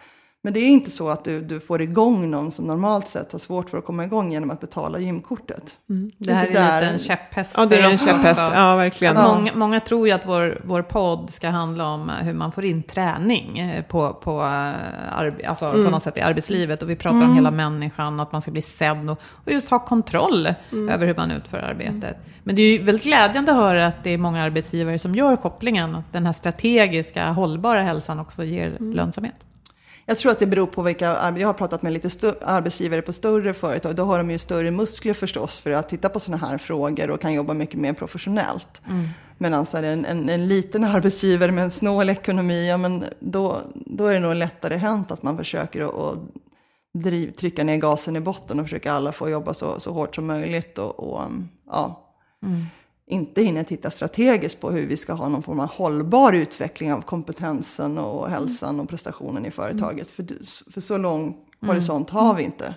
Men 0.49 0.53
det 0.55 0.61
är 0.61 0.69
inte 0.69 0.91
så 0.91 1.09
att 1.09 1.25
du, 1.25 1.41
du 1.41 1.61
får 1.61 1.83
igång 1.83 2.31
någon 2.31 2.53
som 2.53 2.67
normalt 2.67 3.09
sett 3.09 3.33
har 3.33 3.39
svårt 3.39 3.71
för 3.71 3.79
att 3.79 3.85
komma 3.85 4.05
igång 4.05 4.33
genom 4.33 4.51
att 4.51 4.61
betala 4.61 4.99
gymkortet. 4.99 5.77
Det 6.19 6.33
här 6.33 6.45
är 6.47 6.49
Det 6.49 6.55
där- 6.59 6.81
lite 6.81 6.93
en 6.93 6.99
käpphäst 6.99 7.55
Ja, 7.57 7.67
det 7.67 7.75
är 7.77 7.83
för 7.83 7.89
en 7.89 7.95
oss 7.95 8.05
käpphäst. 8.07 8.41
också. 8.45 8.55
Ja, 8.55 8.77
verkligen. 8.77 9.17
Att 9.17 9.37
Många, 9.37 9.53
många 9.55 9.81
tror 9.81 10.09
ju 10.09 10.15
att 10.15 10.27
vår, 10.27 10.61
vår 10.65 10.83
podd 10.83 11.31
ska 11.31 11.49
handla 11.49 11.87
om 11.87 12.09
hur 12.23 12.33
man 12.35 12.53
får 12.53 12.65
in 12.65 12.83
träning 12.83 13.59
eh, 13.59 13.83
på, 13.85 14.13
på, 14.15 14.43
eh, 14.43 15.49
alltså 15.49 15.67
Mm. 15.67 15.85
på 15.85 15.91
något 15.91 16.03
sätt 16.03 16.19
i 16.19 16.21
arbetslivet. 16.21 16.83
Och 16.83 16.91
vi 16.91 16.97
pratar 16.97 17.23
om 17.23 17.35
hela 17.35 17.51
människan, 17.51 18.21
att 18.21 18.33
man 18.33 18.43
ska 18.43 18.51
bli 18.51 18.63
sedd 18.63 19.11
och, 19.11 19.21
och 19.45 19.53
just 19.53 19.71
ha 19.71 19.79
kontroll 19.79 20.49
Mm. 20.73 20.89
över 20.89 21.07
hur 21.07 21.15
man 21.15 21.31
utför 21.31 21.59
arbetet. 21.59 22.17
Men 22.45 22.57
det 22.57 22.63
är 22.63 22.73
ju 22.79 22.83
väldigt 22.85 23.05
glädjande 23.05 23.53
att 23.53 23.59
höra 23.59 23.87
att 23.87 24.05
det 24.05 24.11
är 24.11 24.19
många 24.19 24.43
arbetsgivare 24.43 24.99
som 24.99 25.15
gör 25.15 25.37
kopplingen, 25.37 25.95
att 25.95 26.13
den 26.13 26.27
här 26.27 26.33
strategiska, 26.33 27.31
hållbara 27.31 27.83
hälsan 27.83 28.19
också 28.21 28.45
ger 28.45 28.67
Mm. 28.81 28.93
lönsamhet. 28.93 29.35
Jag 30.11 30.19
tror 30.19 30.33
att 30.33 30.39
det 30.39 30.47
beror 30.47 30.67
på 30.67 30.83
vilka, 30.83 31.05
jag 31.39 31.47
har 31.47 31.53
pratat 31.53 31.83
med 31.83 31.93
lite 31.93 32.09
stö- 32.09 32.35
arbetsgivare 32.43 33.03
på 33.03 33.13
större 33.13 33.55
företag, 33.55 33.97
då 33.97 34.05
har 34.05 34.19
de 34.19 34.31
ju 34.31 34.39
större 34.39 34.71
muskler 34.71 35.15
förstås 35.15 35.61
för 35.61 35.71
att 35.71 35.89
titta 35.89 36.09
på 36.09 36.21
sådana 36.21 36.47
här 36.47 36.59
frågor 36.59 37.11
och 37.11 37.21
kan 37.21 37.35
jobba 37.35 37.55
mycket 37.55 37.81
mer 37.81 37.93
professionellt. 37.93 38.83
Medan 39.39 39.67
så 39.67 39.77
är 39.77 39.83
det 39.83 39.89
en, 39.89 40.05
en, 40.05 40.29
en 40.29 40.49
liten 40.49 40.85
arbetsgivare 40.85 41.53
med 41.53 41.65
en 41.65 41.71
snål 41.71 42.11
ekonomi, 42.11 42.69
ja, 42.69 42.77
men 42.77 43.05
då, 43.21 43.59
då 43.75 44.07
är 44.07 44.15
det 44.15 44.21
nog 44.21 44.35
lättare 44.35 44.77
hänt 44.77 45.11
att 45.11 45.23
man 45.23 45.39
försöker 45.39 45.81
att, 45.81 45.95
att 45.95 46.19
driv, 46.95 47.31
trycka 47.33 47.65
ner 47.65 47.77
gasen 47.77 48.17
i 48.17 48.21
botten 48.21 48.61
och 48.61 48.67
försöka 48.67 48.93
alla 48.93 49.13
få 49.13 49.31
jobba 49.31 49.55
så, 49.55 49.81
så 49.81 49.93
hårt 49.93 50.15
som 50.15 50.27
möjligt 50.27 50.79
och, 50.79 51.01
och 51.01 51.21
ja, 51.67 52.15
inte 53.09 53.43
hinner 53.43 53.65
titta 53.65 53.91
strategiskt 53.91 54.61
på 54.61 54.71
hur 54.71 54.87
vi 54.87 54.97
ska 54.97 55.13
ha 55.13 55.29
någon 55.29 55.43
form 55.43 55.61
av 55.61 55.69
hållbar 55.69 56.33
utveckling 56.33 56.93
av 56.93 57.01
kompetensen 57.01 57.99
och 57.99 58.31
hälsan 58.31 58.81
och 58.81 58.89
prestationen 58.89 59.47
i 59.47 59.51
företaget. 59.51 60.11
För, 60.11 60.27
för 60.73 60.81
så 60.81 60.99
lång 60.99 61.37
horisont 61.61 62.11
har 62.11 62.35
vi 62.35 62.43
inte. 62.43 62.75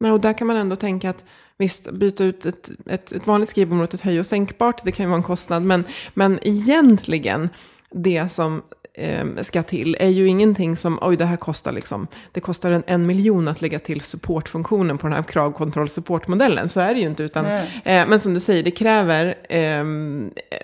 Men 0.00 0.12
och 0.12 0.20
där 0.20 0.32
kan 0.32 0.46
man 0.46 0.56
ändå 0.56 0.76
tänka 0.76 1.10
att 1.10 1.24
visst, 1.58 1.90
byta 1.90 2.24
ut 2.24 2.46
ett, 2.46 2.70
ett, 2.86 3.12
ett 3.12 3.26
vanligt 3.26 3.50
skrivbord 3.50 3.78
mot 3.78 3.94
ett 3.94 4.00
höj 4.00 4.20
och 4.20 4.26
sänkbart, 4.26 4.84
det 4.84 4.92
kan 4.92 5.04
ju 5.04 5.08
vara 5.08 5.18
en 5.18 5.22
kostnad. 5.22 5.62
Men, 5.62 5.84
men 6.14 6.38
egentligen, 6.42 7.48
det 7.90 8.32
som 8.32 8.62
eh, 8.96 9.42
ska 9.42 9.62
till 9.62 9.96
är 10.00 10.08
ju 10.08 10.28
ingenting 10.28 10.76
som, 10.76 10.98
oj 11.02 11.16
det 11.16 11.24
här 11.24 11.36
kostar 11.36 11.72
liksom, 11.72 12.06
det 12.32 12.40
kostar 12.40 12.70
en, 12.70 12.82
en 12.86 13.06
miljon 13.06 13.48
att 13.48 13.62
lägga 13.62 13.78
till 13.78 14.00
supportfunktionen 14.00 14.98
på 14.98 15.06
den 15.06 15.16
här 15.16 15.22
kravkontroll-supportmodellen. 15.22 16.68
Så 16.68 16.80
är 16.80 16.94
det 16.94 17.00
ju 17.00 17.06
inte, 17.06 17.22
utan, 17.22 17.44
eh, 17.44 17.62
men 17.84 18.20
som 18.20 18.34
du 18.34 18.40
säger, 18.40 18.62
det 18.62 18.70
kräver 18.70 19.34
eh, 19.48 19.84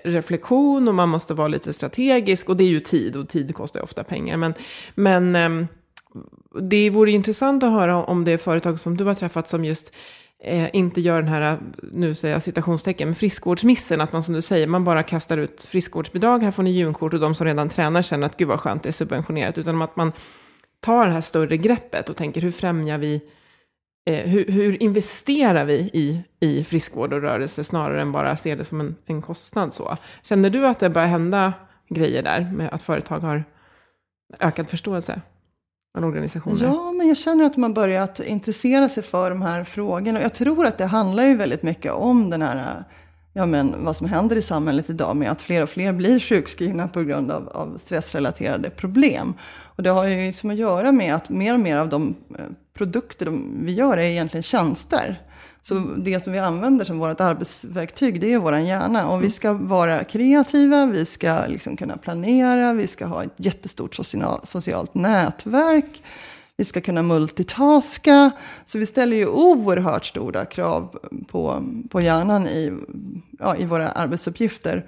reflektion 0.03 0.87
och 0.87 0.95
man 0.95 1.09
måste 1.09 1.33
vara 1.33 1.47
lite 1.47 1.73
strategisk 1.73 2.49
och 2.49 2.57
det 2.57 2.63
är 2.63 2.69
ju 2.69 2.79
tid 2.79 3.15
och 3.15 3.29
tid 3.29 3.55
kostar 3.55 3.79
ju 3.79 3.83
ofta 3.83 4.03
pengar. 4.03 4.37
Men, 4.37 4.53
men 4.95 5.35
ehm, 5.35 5.67
det 6.61 6.89
vore 6.89 7.11
intressant 7.11 7.63
att 7.63 7.71
höra 7.71 8.03
om 8.03 8.25
det 8.25 8.37
företag 8.37 8.79
som 8.79 8.97
du 8.97 9.03
har 9.03 9.13
träffat 9.13 9.49
som 9.49 9.65
just 9.65 9.91
Eh, 10.45 10.69
inte 10.73 11.01
gör 11.01 11.21
den 11.21 11.27
här, 11.31 11.57
nu 11.91 12.15
säger 12.15 12.35
jag 12.35 12.43
citationstecken, 12.43 13.07
men 13.07 13.15
friskvårdsmissen, 13.15 14.01
att 14.01 14.13
man 14.13 14.23
som 14.23 14.33
du 14.33 14.41
säger, 14.41 14.67
man 14.67 14.83
bara 14.83 15.03
kastar 15.03 15.37
ut 15.37 15.63
friskvårdsbidrag, 15.63 16.43
här 16.43 16.51
får 16.51 16.63
ni 16.63 16.71
gymkort 16.71 17.13
och 17.13 17.19
de 17.19 17.35
som 17.35 17.45
redan 17.45 17.69
tränar 17.69 18.01
känner 18.01 18.25
att 18.25 18.37
gud 18.37 18.47
vad 18.47 18.59
skönt 18.59 18.83
det 18.83 18.89
är 18.89 18.93
subventionerat, 18.93 19.57
utan 19.57 19.81
att 19.81 19.95
man 19.95 20.11
tar 20.79 21.05
det 21.05 21.11
här 21.11 21.21
större 21.21 21.57
greppet 21.57 22.09
och 22.09 22.15
tänker 22.15 22.41
hur 22.41 22.51
främjar 22.51 22.97
vi, 22.97 23.21
eh, 24.05 24.29
hur, 24.29 24.45
hur 24.45 24.83
investerar 24.83 25.65
vi 25.65 25.73
i, 25.73 26.23
i 26.39 26.63
friskvård 26.63 27.13
och 27.13 27.21
rörelse 27.21 27.63
snarare 27.63 28.01
än 28.01 28.11
bara 28.11 28.37
se 28.37 28.55
det 28.55 28.65
som 28.65 28.79
en, 28.79 28.95
en 29.05 29.21
kostnad 29.21 29.73
så. 29.73 29.97
Känner 30.23 30.49
du 30.49 30.67
att 30.67 30.79
det 30.79 30.89
börjar 30.89 31.07
hända 31.07 31.53
grejer 31.89 32.23
där 32.23 32.51
med 32.53 32.73
att 32.73 32.81
företag 32.81 33.19
har 33.19 33.43
ökad 34.39 34.69
förståelse? 34.69 35.21
Av 35.97 36.05
organisationer? 36.05 36.63
Ja, 36.63 36.91
men 36.91 37.07
jag 37.07 37.17
känner 37.17 37.45
att 37.45 37.57
man 37.57 37.73
börjat 37.73 38.19
intressera 38.19 38.89
sig 38.89 39.03
för 39.03 39.29
de 39.29 39.41
här 39.41 39.63
frågorna. 39.63 40.19
Och 40.19 40.25
jag 40.25 40.33
tror 40.33 40.65
att 40.65 40.77
det 40.77 40.85
handlar 40.85 41.23
ju 41.23 41.35
väldigt 41.35 41.63
mycket 41.63 41.91
om 41.91 42.29
den 42.29 42.41
här, 42.41 42.83
ja 43.33 43.45
men 43.45 43.85
vad 43.85 43.95
som 43.95 44.07
händer 44.07 44.35
i 44.35 44.41
samhället 44.41 44.89
idag 44.89 45.15
med 45.17 45.31
att 45.31 45.41
fler 45.41 45.63
och 45.63 45.69
fler 45.69 45.93
blir 45.93 46.19
sjukskrivna 46.19 46.87
på 46.87 47.03
grund 47.03 47.31
av, 47.31 47.49
av 47.49 47.77
stressrelaterade 47.77 48.69
problem. 48.69 49.33
Och 49.75 49.83
det 49.83 49.89
har 49.89 50.05
ju 50.05 50.27
liksom 50.27 50.49
att 50.49 50.55
göra 50.55 50.91
med 50.91 51.15
att 51.15 51.29
mer 51.29 51.53
och 51.53 51.59
mer 51.59 51.77
av 51.77 51.89
de 51.89 52.15
eh, 52.39 52.45
produkter 52.73 53.25
de, 53.25 53.57
vi 53.61 53.73
gör 53.73 53.97
är 53.97 54.03
egentligen 54.03 54.43
tjänster. 54.43 55.21
Så 55.65 55.73
det 55.97 56.23
som 56.23 56.33
vi 56.33 56.39
använder 56.39 56.85
som 56.85 56.99
vårt 56.99 57.21
arbetsverktyg, 57.21 58.21
det 58.21 58.33
är 58.33 58.39
vår 58.39 58.57
hjärna. 58.57 59.09
Och 59.09 59.23
vi 59.23 59.29
ska 59.29 59.53
vara 59.53 60.03
kreativa, 60.03 60.85
vi 60.85 61.05
ska 61.05 61.43
liksom 61.47 61.77
kunna 61.77 61.97
planera, 61.97 62.73
vi 62.73 62.87
ska 62.87 63.05
ha 63.05 63.23
ett 63.23 63.33
jättestort 63.37 63.95
socialt 64.43 64.93
nätverk. 64.93 66.03
vi 66.57 66.65
ska 66.65 66.81
kunna 66.81 67.01
multitaska. 67.01 68.31
Så 68.65 68.77
vi 68.77 68.85
ställer 68.85 69.17
ju 69.17 69.27
oerhört 69.27 70.05
stora 70.05 70.45
krav 70.45 70.99
på, 71.27 71.63
på 71.89 72.01
hjärnan 72.01 72.47
i, 72.47 72.73
ja, 73.39 73.55
i 73.55 73.65
våra 73.65 73.89
arbetsuppgifter. 73.89 74.85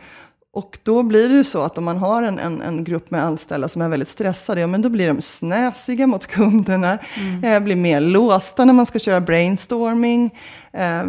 Och 0.55 0.79
då 0.83 1.03
blir 1.03 1.29
det 1.29 1.35
ju 1.35 1.43
så 1.43 1.61
att 1.61 1.77
om 1.77 1.83
man 1.83 1.97
har 1.97 2.23
en, 2.23 2.39
en, 2.39 2.61
en 2.61 2.83
grupp 2.83 3.11
med 3.11 3.23
anställda 3.23 3.67
som 3.67 3.81
är 3.81 3.89
väldigt 3.89 4.09
stressade, 4.09 4.61
ja 4.61 4.67
men 4.67 4.81
då 4.81 4.89
blir 4.89 5.07
de 5.07 5.21
snäsiga 5.21 6.07
mot 6.07 6.27
kunderna, 6.37 6.97
mm. 7.17 7.43
eh, 7.43 7.59
blir 7.59 7.75
mer 7.75 8.01
låsta 8.01 8.65
när 8.65 8.73
man 8.73 8.85
ska 8.85 8.99
köra 8.99 9.21
brainstorming, 9.21 10.39
eh, 10.73 11.01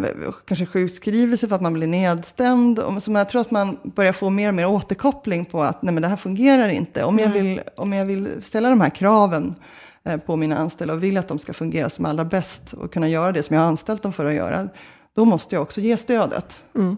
kanske 0.45 0.65
sjukskriver 0.65 1.37
sig 1.37 1.49
för 1.49 1.55
att 1.55 1.61
man 1.61 1.73
blir 1.73 1.87
nedstämd. 1.87 2.79
Och, 2.79 3.03
så 3.03 3.11
jag 3.11 3.29
tror 3.29 3.41
att 3.41 3.51
man 3.51 3.77
börjar 3.83 4.13
få 4.13 4.29
mer 4.29 4.47
och 4.47 4.53
mer 4.53 4.67
återkoppling 4.67 5.45
på 5.45 5.63
att 5.63 5.81
nej 5.81 5.93
men 5.93 6.01
det 6.01 6.09
här 6.09 6.15
fungerar 6.15 6.69
inte. 6.69 7.03
Om, 7.03 7.19
jag, 7.19 7.29
vill, 7.29 7.61
om 7.77 7.93
jag 7.93 8.05
vill 8.05 8.29
ställa 8.43 8.69
de 8.69 8.81
här 8.81 8.89
kraven 8.89 9.55
eh, 10.03 10.17
på 10.17 10.35
mina 10.35 10.57
anställda 10.57 10.93
och 10.93 11.03
vill 11.03 11.17
att 11.17 11.27
de 11.27 11.39
ska 11.39 11.53
fungera 11.53 11.89
som 11.89 12.05
allra 12.05 12.25
bäst 12.25 12.73
och 12.73 12.93
kunna 12.93 13.07
göra 13.07 13.31
det 13.31 13.43
som 13.43 13.53
jag 13.53 13.63
har 13.63 13.67
anställt 13.67 14.03
dem 14.03 14.13
för 14.13 14.25
att 14.25 14.35
göra, 14.35 14.69
då 15.15 15.25
måste 15.25 15.55
jag 15.55 15.61
också 15.61 15.81
ge 15.81 15.97
stödet. 15.97 16.61
Mm. 16.75 16.97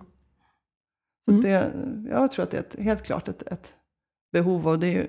Mm. 1.29 1.41
Det, 1.41 1.71
jag 2.09 2.31
tror 2.31 2.43
att 2.43 2.51
det 2.51 2.57
är 2.57 2.61
ett, 2.61 2.75
helt 2.79 3.03
klart 3.03 3.27
ett, 3.27 3.41
ett 3.41 3.67
behov 4.31 4.67
och 4.67 4.79
det 4.79 4.87
är 4.87 4.91
ju 4.91 5.07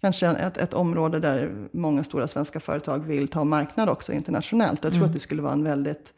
kanske 0.00 0.26
ett, 0.26 0.56
ett 0.56 0.74
område 0.74 1.20
där 1.20 1.68
många 1.72 2.04
stora 2.04 2.28
svenska 2.28 2.60
företag 2.60 2.98
vill 2.98 3.28
ta 3.28 3.44
marknad 3.44 3.88
också 3.88 4.12
internationellt. 4.12 4.84
Jag 4.84 4.92
tror 4.92 5.02
mm. 5.02 5.08
att 5.08 5.14
det 5.14 5.20
skulle 5.20 5.42
vara 5.42 5.52
en 5.52 5.64
väldigt 5.64 6.12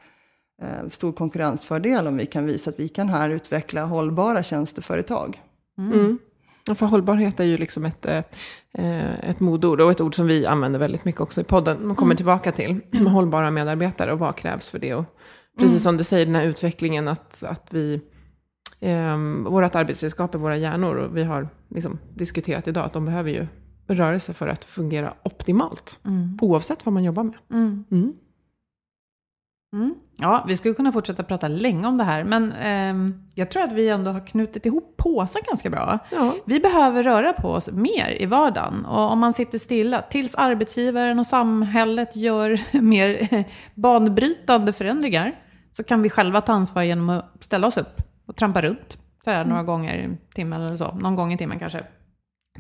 eh, 0.63 0.91
stor 0.91 1.13
konkurrensfördel 1.13 2.07
om 2.07 2.17
vi 2.17 2.27
kan 2.27 2.47
visa 2.47 2.71
att 2.71 2.81
vi 2.81 2.89
kan 2.89 3.09
här 3.09 3.31
utveckla 3.31 3.85
hållbara 3.85 4.43
tjänsteföretag. 4.43 5.43
Mm. 5.79 5.93
mm. 5.93 6.19
för 6.77 6.87
hållbarhet 6.87 7.41
är 7.41 7.45
ju 7.45 7.59
liksom 7.59 7.85
ett, 7.85 8.07
eh, 8.07 9.31
ett 9.31 9.41
modord 9.41 9.81
och 9.81 9.91
ett 9.91 10.01
ord 10.01 10.15
som 10.15 10.27
vi 10.27 10.47
använder 10.47 10.79
väldigt 10.79 11.05
mycket 11.05 11.21
också 11.21 11.41
i 11.41 11.45
podden. 11.45 11.87
Man 11.87 11.97
kommer 11.97 12.11
mm. 12.11 12.17
tillbaka 12.17 12.53
till 12.53 12.81
med 12.91 13.03
hållbara 13.13 13.51
medarbetare 13.51 14.13
och 14.13 14.19
vad 14.19 14.37
krävs 14.37 14.69
för 14.69 14.79
det. 14.79 14.95
Och 14.95 15.05
precis 15.59 15.71
mm. 15.71 15.81
som 15.81 15.97
du 15.97 16.05
säger, 16.05 16.27
den 16.27 16.35
här 16.35 16.45
utvecklingen 16.45 17.09
att, 17.09 17.43
att 17.43 17.67
vi 17.71 18.01
eh, 18.81 19.19
vårt 19.47 19.75
arbetsredskap 19.75 20.35
är 20.35 20.39
våra 20.39 20.57
hjärnor. 20.57 20.97
Och 20.97 21.17
vi 21.17 21.25
har 21.25 21.49
liksom 21.69 21.99
diskuterat 22.15 22.69
idag 22.69 22.85
att 22.85 22.93
de 22.93 23.05
behöver 23.05 23.31
ju 23.31 23.47
rörelse 23.87 24.35
för 24.35 24.49
att 24.49 24.65
fungera 24.65 25.15
optimalt. 25.23 25.99
Mm. 26.05 26.39
Oavsett 26.43 26.87
vad 26.87 26.93
man 26.93 27.05
jobbar 27.05 27.23
med. 27.23 27.35
Mm. 27.51 27.85
Mm. 27.91 28.13
mm. 29.75 29.95
Ja, 30.19 30.45
vi 30.49 30.57
skulle 30.57 30.75
kunna 30.75 30.93
fortsätta 30.93 31.23
prata 31.23 31.49
länge 31.49 31.87
om 31.87 31.99
det 31.99 32.05
här, 32.05 32.25
men 32.25 32.53
eh, 32.53 33.17
jag 33.35 33.51
tror 33.51 33.63
att 33.63 33.73
vi 33.73 33.89
ändå 33.89 34.11
har 34.11 34.27
knutit 34.27 34.67
ihop 34.67 34.97
påsen 34.97 35.43
ganska 35.49 35.71
bra. 35.71 35.99
Ja. 36.11 36.35
Vi 36.45 36.61
behöver 36.61 37.03
röra 37.03 37.33
på 37.33 37.49
oss 37.49 37.71
mer 37.73 38.17
i 38.23 38.27
vardagen. 38.27 38.85
Och 38.85 39.13
om 39.13 39.19
man 39.19 39.33
sitter 39.33 39.59
stilla 39.59 40.03
tills 40.03 40.35
arbetsgivaren 40.35 41.19
och 41.19 41.27
samhället 41.27 42.17
gör 42.17 42.61
mer 42.81 43.45
banbrytande 43.75 44.73
förändringar, 44.73 45.35
så 45.73 45.85
kan 45.85 46.03
vi 46.03 46.11
själva 46.11 46.41
ta 46.41 46.53
ansvar 46.53 46.83
genom 46.83 47.11
att 47.11 47.45
ställa 47.45 47.67
oss 47.67 47.77
upp 47.77 48.03
och 48.27 48.37
trampa 48.37 48.63
runt 48.63 48.99
så 49.25 49.31
här, 49.31 49.45
några 49.45 49.61
mm. 49.61 49.67
gånger 49.67 49.95
i 49.95 50.17
timmen 50.35 50.63
eller 50.63 50.77
så. 50.77 50.95
Någon 50.95 51.15
gång 51.15 51.33
i 51.33 51.39
timmen 51.39 51.59
kanske. 51.59 51.85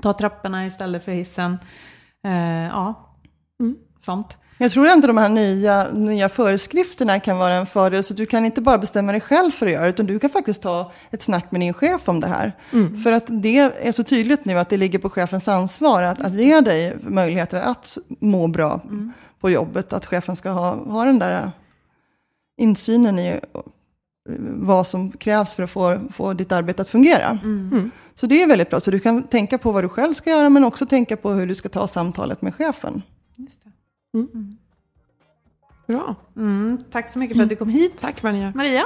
Ta 0.03 0.12
trapporna 0.12 0.67
istället 0.67 1.05
för 1.05 1.12
hissen. 1.12 1.59
Eh, 2.25 2.67
ja, 2.67 3.17
mm, 3.61 3.77
sånt. 4.05 4.39
Jag 4.59 4.73
tror 4.73 4.89
inte 4.89 5.07
de 5.07 5.17
här 5.17 5.29
nya, 5.29 5.87
nya 5.93 6.29
föreskrifterna 6.29 7.21
kan 7.21 7.39
vara 7.39 7.55
en 7.55 7.67
fördel. 7.67 8.05
Så 8.05 8.14
du 8.14 8.27
kan 8.27 8.45
inte 8.45 8.61
bara 8.61 8.79
bestämma 8.79 9.12
dig 9.12 9.21
själv 9.21 9.51
för 9.51 9.67
att 9.67 9.73
göra 9.73 9.83
det, 9.83 9.89
utan 9.89 10.07
du 10.07 10.19
kan 10.19 10.31
faktiskt 10.31 10.62
ta 10.62 10.93
ett 11.11 11.23
snack 11.23 11.51
med 11.51 11.61
din 11.61 11.73
chef 11.73 12.09
om 12.09 12.21
det 12.21 12.27
här. 12.27 12.53
Mm. 12.73 13.03
För 13.03 13.12
att 13.12 13.25
det 13.27 13.59
är 13.59 13.93
så 13.93 14.03
tydligt 14.05 14.45
nu 14.45 14.59
att 14.59 14.69
det 14.69 14.77
ligger 14.77 14.99
på 14.99 15.11
chefens 15.11 15.49
ansvar 15.49 16.03
att, 16.03 16.23
att 16.23 16.33
ge 16.33 16.61
dig 16.61 16.97
möjligheter 17.01 17.61
att 17.61 17.99
må 18.09 18.49
bra 18.49 18.81
mm. 18.85 19.12
på 19.41 19.51
jobbet. 19.51 19.93
Att 19.93 20.07
chefen 20.07 20.37
ska 20.37 20.51
ha, 20.51 20.75
ha 20.75 21.05
den 21.05 21.19
där 21.19 21.51
insynen 22.61 23.19
i 23.19 23.41
vad 24.49 24.87
som 24.87 25.12
krävs 25.12 25.55
för 25.55 25.62
att 25.62 25.70
få, 25.70 26.01
få 26.12 26.33
ditt 26.33 26.53
arbete 26.53 26.83
att 26.83 26.89
fungera. 26.89 27.29
Mm. 27.29 27.70
mm. 27.72 27.91
Så 28.14 28.27
det 28.27 28.43
är 28.43 28.47
väldigt 28.47 28.70
bra. 28.70 28.81
Så 28.81 28.91
du 28.91 28.99
kan 28.99 29.22
tänka 29.22 29.59
på 29.59 29.72
vad 29.72 29.85
du 29.85 29.89
själv 29.89 30.12
ska 30.12 30.31
göra 30.31 30.51
men 30.51 30.64
också 30.64 30.87
tänka 30.87 31.16
på 31.16 31.31
hur 31.31 31.47
du 31.47 31.55
ska 31.55 31.68
ta 31.68 31.89
samtalet 31.89 32.43
med 32.43 32.55
chefen. 32.55 33.03
Just 33.37 33.62
mm. 34.14 34.29
mm. 34.35 34.57
Bra. 35.87 36.14
Mm, 36.37 36.79
tack 36.91 37.11
så 37.11 37.18
mycket 37.18 37.37
för 37.37 37.45
att 37.45 37.51
du 37.51 37.57
kom 37.57 37.68
hit. 37.68 37.93
Tack 38.01 38.22
Maria. 38.22 38.53
Maria. 38.55 38.85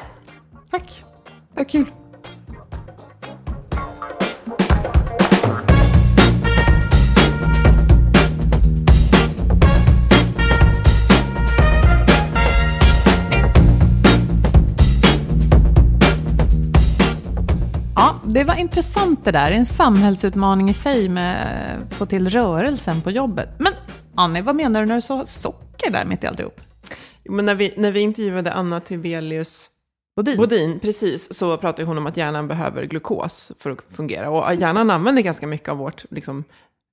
Tack. 0.70 1.05
Vad 1.55 1.68
kul. 1.68 1.86
Det 18.24 18.44
var 18.44 18.55
intressant 18.55 19.24
det 19.24 19.32
där. 19.32 19.51
En 19.51 19.66
samhällsutmaning 19.66 20.70
i 20.70 20.74
sig 20.74 21.09
med 21.09 21.86
att 21.90 21.94
få 21.94 22.07
till 22.07 22.28
rörelsen 22.28 23.03
på 23.03 23.11
jobbet. 23.11 23.48
Men 23.59 23.72
Annie, 24.14 24.42
vad 24.42 24.57
menar 24.57 24.80
du 24.80 24.86
när 24.86 24.94
du 24.94 25.01
sa 25.01 25.24
socker 25.24 25.90
där 25.90 26.05
mitt 26.05 26.24
i 26.24 26.26
alltihop? 26.26 26.61
Men 27.24 27.46
när 27.46 27.55
vi, 27.55 27.74
när 27.76 27.90
vi 27.90 28.01
intervjuade 28.01 28.53
Anna 28.53 28.80
Tibelius 28.80 29.70
Bodin. 30.16 30.36
Bodin, 30.36 30.80
precis, 30.80 31.38
så 31.38 31.57
pratade 31.57 31.84
hon 31.84 31.98
om 31.98 32.07
att 32.07 32.16
hjärnan 32.16 32.48
behöver 32.48 32.84
glukos 32.84 33.53
för 33.59 33.70
att 33.70 33.78
fungera. 33.90 34.30
Och 34.30 34.55
hjärnan 34.55 34.90
använder 34.90 35.22
ganska 35.22 35.46
mycket 35.46 35.68
av 35.68 35.76
vårt, 35.76 36.05
liksom, 36.11 36.44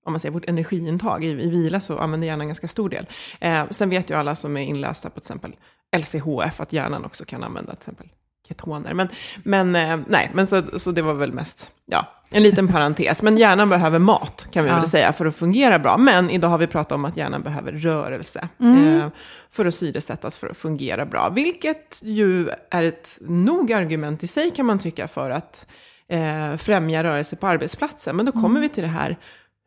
om 0.05 0.13
man 0.13 0.19
säger 0.19 0.33
vårt 0.33 0.49
energiintag. 0.49 1.25
I, 1.25 1.27
I 1.27 1.49
vila 1.49 1.81
så 1.81 1.97
använder 1.97 2.27
hjärnan 2.27 2.41
en 2.41 2.47
ganska 2.47 2.67
stor 2.67 2.89
del. 2.89 3.05
Eh, 3.39 3.69
sen 3.71 3.89
vet 3.89 4.09
ju 4.09 4.13
alla 4.13 4.35
som 4.35 4.57
är 4.57 4.61
inlästa 4.61 5.09
på 5.09 5.19
till 5.19 5.25
exempel 5.25 5.55
LCHF 5.97 6.61
att 6.61 6.73
hjärnan 6.73 7.05
också 7.05 7.25
kan 7.25 7.43
använda 7.43 7.71
till 7.71 7.81
exempel 7.81 8.07
ketoner. 8.47 8.93
Men, 8.93 9.07
men 9.43 9.75
eh, 9.75 9.99
nej, 10.07 10.31
men 10.33 10.47
så, 10.47 10.79
så 10.79 10.91
det 10.91 11.01
var 11.01 11.13
väl 11.13 11.33
mest, 11.33 11.71
ja, 11.85 12.17
en 12.29 12.43
liten 12.43 12.67
parentes. 12.67 13.23
Men 13.23 13.37
hjärnan 13.37 13.69
behöver 13.69 13.99
mat, 13.99 14.47
kan 14.51 14.63
vi 14.63 14.69
ja. 14.69 14.79
väl 14.79 14.89
säga, 14.89 15.13
för 15.13 15.25
att 15.25 15.35
fungera 15.35 15.79
bra. 15.79 15.97
Men 15.97 16.29
idag 16.29 16.47
har 16.47 16.57
vi 16.57 16.67
pratat 16.67 16.91
om 16.91 17.05
att 17.05 17.17
hjärnan 17.17 17.41
behöver 17.41 17.71
rörelse. 17.71 18.47
Mm. 18.59 19.01
Eh, 19.01 19.07
för 19.51 19.65
att 19.65 19.75
syresättas, 19.75 20.37
för 20.37 20.47
att 20.47 20.57
fungera 20.57 21.05
bra. 21.05 21.29
Vilket 21.29 21.99
ju 22.01 22.49
är 22.69 22.83
ett 22.83 23.17
nog 23.21 23.73
argument 23.73 24.23
i 24.23 24.27
sig, 24.27 24.51
kan 24.51 24.65
man 24.65 24.79
tycka, 24.79 25.07
för 25.07 25.29
att 25.29 25.67
eh, 26.09 26.55
främja 26.55 27.03
rörelse 27.03 27.35
på 27.35 27.47
arbetsplatsen. 27.47 28.15
Men 28.15 28.25
då 28.25 28.31
kommer 28.31 28.49
mm. 28.49 28.61
vi 28.61 28.69
till 28.69 28.83
det 28.83 28.89
här 28.89 29.17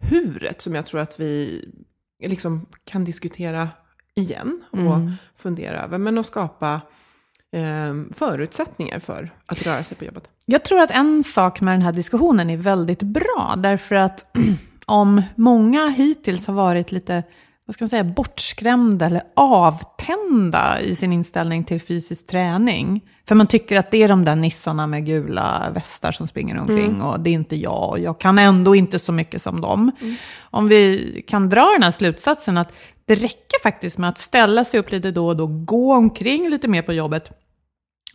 huret, 0.01 0.61
som 0.61 0.75
jag 0.75 0.87
tror 0.87 1.01
att 1.01 1.21
vi 1.21 1.65
liksom 2.23 2.67
kan 2.85 3.05
diskutera 3.05 3.69
igen 4.15 4.65
och 4.71 4.79
mm. 4.79 5.13
fundera 5.37 5.83
över. 5.83 5.99
Men 5.99 6.19
att 6.19 6.27
skapa 6.27 6.81
förutsättningar 8.15 8.99
för 8.99 9.31
att 9.47 9.67
röra 9.67 9.85
sig 9.85 9.97
på 9.97 10.05
jobbet. 10.05 10.25
Jag 10.47 10.65
tror 10.65 10.81
att 10.81 10.91
en 10.91 11.25
sak 11.25 11.61
med 11.61 11.75
den 11.75 11.83
här 11.83 11.93
diskussionen 11.93 12.51
är 12.51 12.57
väldigt 12.57 13.03
bra, 13.03 13.55
därför 13.57 13.95
att 13.95 14.37
om 14.87 15.23
många 15.35 15.89
hittills 15.89 16.47
har 16.47 16.55
varit 16.55 16.93
lite 16.93 17.23
vad 17.71 17.75
ska 17.75 17.83
man 17.83 17.89
säga, 17.89 18.05
bortskrämda 18.05 19.07
eller 19.07 19.23
avtända 19.37 20.81
i 20.81 20.97
sin 20.97 21.13
inställning 21.13 21.65
till 21.65 21.81
fysisk 21.81 22.27
träning. 22.27 23.01
För 23.29 23.35
man 23.35 23.47
tycker 23.47 23.79
att 23.79 23.91
det 23.91 24.03
är 24.03 24.09
de 24.09 24.25
där 24.25 24.37
nissarna 24.37 24.87
med 24.87 25.07
gula 25.07 25.71
västar 25.75 26.13
som 26.13 26.27
springer 26.27 26.61
omkring 26.61 26.91
mm. 26.91 27.03
och 27.03 27.21
det 27.21 27.31
är 27.31 27.35
inte 27.35 27.57
jag 27.57 27.89
och 27.89 27.99
jag 27.99 28.21
kan 28.21 28.39
ändå 28.39 28.75
inte 28.75 28.99
så 28.99 29.13
mycket 29.13 29.43
som 29.43 29.61
dem. 29.61 29.91
Mm. 30.01 30.15
Om 30.41 30.69
vi 30.69 31.25
kan 31.29 31.49
dra 31.49 31.71
den 31.73 31.83
här 31.83 31.91
slutsatsen 31.91 32.59
att 32.59 32.73
det 33.05 33.15
räcker 33.15 33.63
faktiskt 33.63 33.99
med 33.99 34.11
att 34.11 34.19
ställa 34.19 34.65
sig 34.65 34.81
upp 34.81 34.91
lite 34.91 35.11
då 35.11 35.27
och 35.27 35.37
då, 35.37 35.47
gå 35.47 35.95
omkring 35.95 36.49
lite 36.49 36.69
mer 36.69 36.83
på 36.83 36.93
jobbet, 36.93 37.31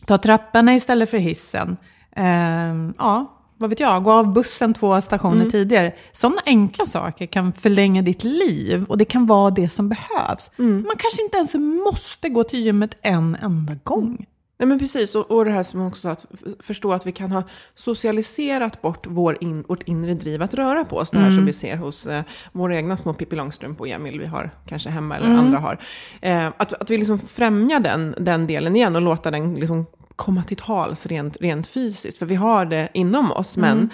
ta 0.06 0.18
trapporna 0.18 0.76
istället 0.76 1.10
för 1.10 1.18
hissen. 1.18 1.78
Eh, 2.16 2.92
ja, 2.98 3.32
vad 3.58 3.70
vet 3.70 3.80
jag, 3.80 4.04
gå 4.04 4.12
av 4.12 4.34
bussen 4.34 4.74
två 4.74 5.02
stationer 5.02 5.36
mm. 5.36 5.52
tidigare. 5.52 5.94
Sådana 6.12 6.42
enkla 6.46 6.86
saker 6.86 7.26
kan 7.26 7.54
förlänga 7.54 8.02
ditt 8.02 8.24
liv 8.24 8.86
och 8.90 8.98
det 8.98 9.06
kan 9.06 9.26
vara 9.26 9.52
det 9.52 9.70
som 9.70 9.90
behövs. 9.90 10.52
Mm. 10.58 10.84
Man 10.88 10.98
kanske 10.98 11.22
inte 11.22 11.38
ens 11.38 11.56
måste 11.86 12.30
gå 12.30 12.44
till 12.44 12.60
gymmet 12.60 12.98
en 13.02 13.36
enda 13.36 13.74
gång. 13.84 14.26
Nej 14.58 14.68
men 14.68 14.80
precis, 14.80 15.16
och, 15.16 15.32
och 15.32 15.46
det 15.46 15.52
här 15.52 15.64
som 15.64 15.88
också 15.88 16.10
att 16.10 16.26
förstå 16.60 16.94
att 16.94 17.06
vi 17.06 17.12
kan 17.12 17.32
ha 17.32 17.44
socialiserat 17.76 18.82
bort 18.82 19.08
vår 19.08 19.38
in, 19.42 19.64
vårt 19.68 19.84
inre 19.84 20.14
driv 20.14 20.42
att 20.42 20.54
röra 20.54 20.86
på 20.86 20.98
oss. 20.98 21.10
Det 21.10 21.18
här 21.18 21.26
mm. 21.26 21.38
som 21.38 21.46
vi 21.46 21.54
ser 21.54 21.78
hos 21.78 22.08
eh, 22.08 22.24
våra 22.52 22.78
egna 22.78 22.98
små 22.98 23.14
Pippi 23.14 23.36
Långstrump 23.36 23.80
och 23.80 23.88
Emil 23.88 24.20
vi 24.20 24.26
har 24.26 24.50
kanske 24.68 24.90
hemma 24.90 25.16
eller 25.18 25.28
mm. 25.28 25.40
andra 25.40 25.60
har. 25.60 25.80
Eh, 26.22 26.48
att, 26.58 26.74
att 26.74 26.90
vi 26.90 26.98
liksom 26.98 27.20
främjar 27.20 27.80
den, 27.80 28.16
den 28.18 28.48
delen 28.48 28.76
igen 28.76 28.96
och 28.96 29.02
låta 29.02 29.32
den 29.32 29.56
liksom 29.56 29.86
komma 30.16 30.44
till 30.44 30.58
tals 30.58 31.06
rent, 31.06 31.38
rent 31.42 31.68
fysiskt. 31.68 32.18
För 32.18 32.26
vi 32.26 32.36
har 32.36 32.66
det 32.66 32.90
inom 32.94 33.32
oss, 33.32 33.58
men 33.58 33.78
mm. 33.78 33.90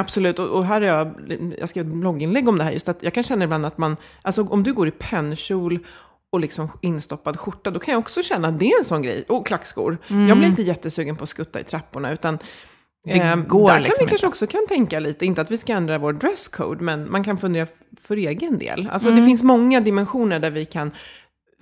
Absolut, 0.00 0.38
och, 0.38 0.48
och 0.48 0.64
här 0.64 0.80
är 0.80 0.86
jag, 0.86 1.14
jag 1.58 1.68
skrev 1.68 1.86
ett 1.86 1.92
blogginlägg 1.92 2.48
om 2.48 2.58
det 2.58 2.64
här, 2.64 2.72
just 2.72 2.88
att 2.88 3.02
jag 3.02 3.14
kan 3.14 3.22
känna 3.22 3.44
ibland 3.44 3.66
att 3.66 3.78
man, 3.78 3.96
alltså 4.22 4.42
om 4.42 4.62
du 4.62 4.72
går 4.72 4.88
i 4.88 4.90
pennkjol 4.90 5.78
och 6.34 6.40
liksom 6.40 6.70
instoppad 6.80 7.38
skjorta, 7.38 7.70
då 7.70 7.78
kan 7.80 7.92
jag 7.92 7.98
också 7.98 8.22
känna 8.22 8.48
att 8.48 8.58
det 8.58 8.70
är 8.72 8.78
en 8.78 8.84
sån 8.84 9.02
grej. 9.02 9.24
Och 9.28 9.46
klackskor. 9.46 9.98
Mm. 10.08 10.28
Jag 10.28 10.38
blir 10.38 10.48
inte 10.48 10.62
jättesugen 10.62 11.16
på 11.16 11.22
att 11.24 11.30
skutta 11.30 11.60
i 11.60 11.64
trapporna, 11.64 12.12
utan 12.12 12.38
Det 13.04 13.10
Ehm, 13.12 13.48
går 13.48 13.68
där 13.68 13.74
kan 13.74 13.82
liksom 13.82 14.06
vi 14.06 14.10
kanske 14.10 14.26
inte. 14.26 14.26
också 14.26 14.46
kan 14.46 14.66
tänka 14.68 14.98
lite, 15.00 15.26
inte 15.26 15.40
att 15.40 15.50
vi 15.50 15.58
ska 15.58 15.72
ändra 15.72 15.98
vår 15.98 16.12
dresscode, 16.12 16.84
men 16.84 17.10
man 17.10 17.24
kan 17.24 17.38
fundera 17.38 17.66
för 18.02 18.16
egen 18.16 18.58
del. 18.58 18.88
Alltså 18.92 19.08
Mm. 19.08 19.20
det 19.20 19.26
finns 19.26 19.42
många 19.42 19.80
dimensioner 19.80 20.38
där 20.38 20.50
vi 20.50 20.64
kan 20.64 20.90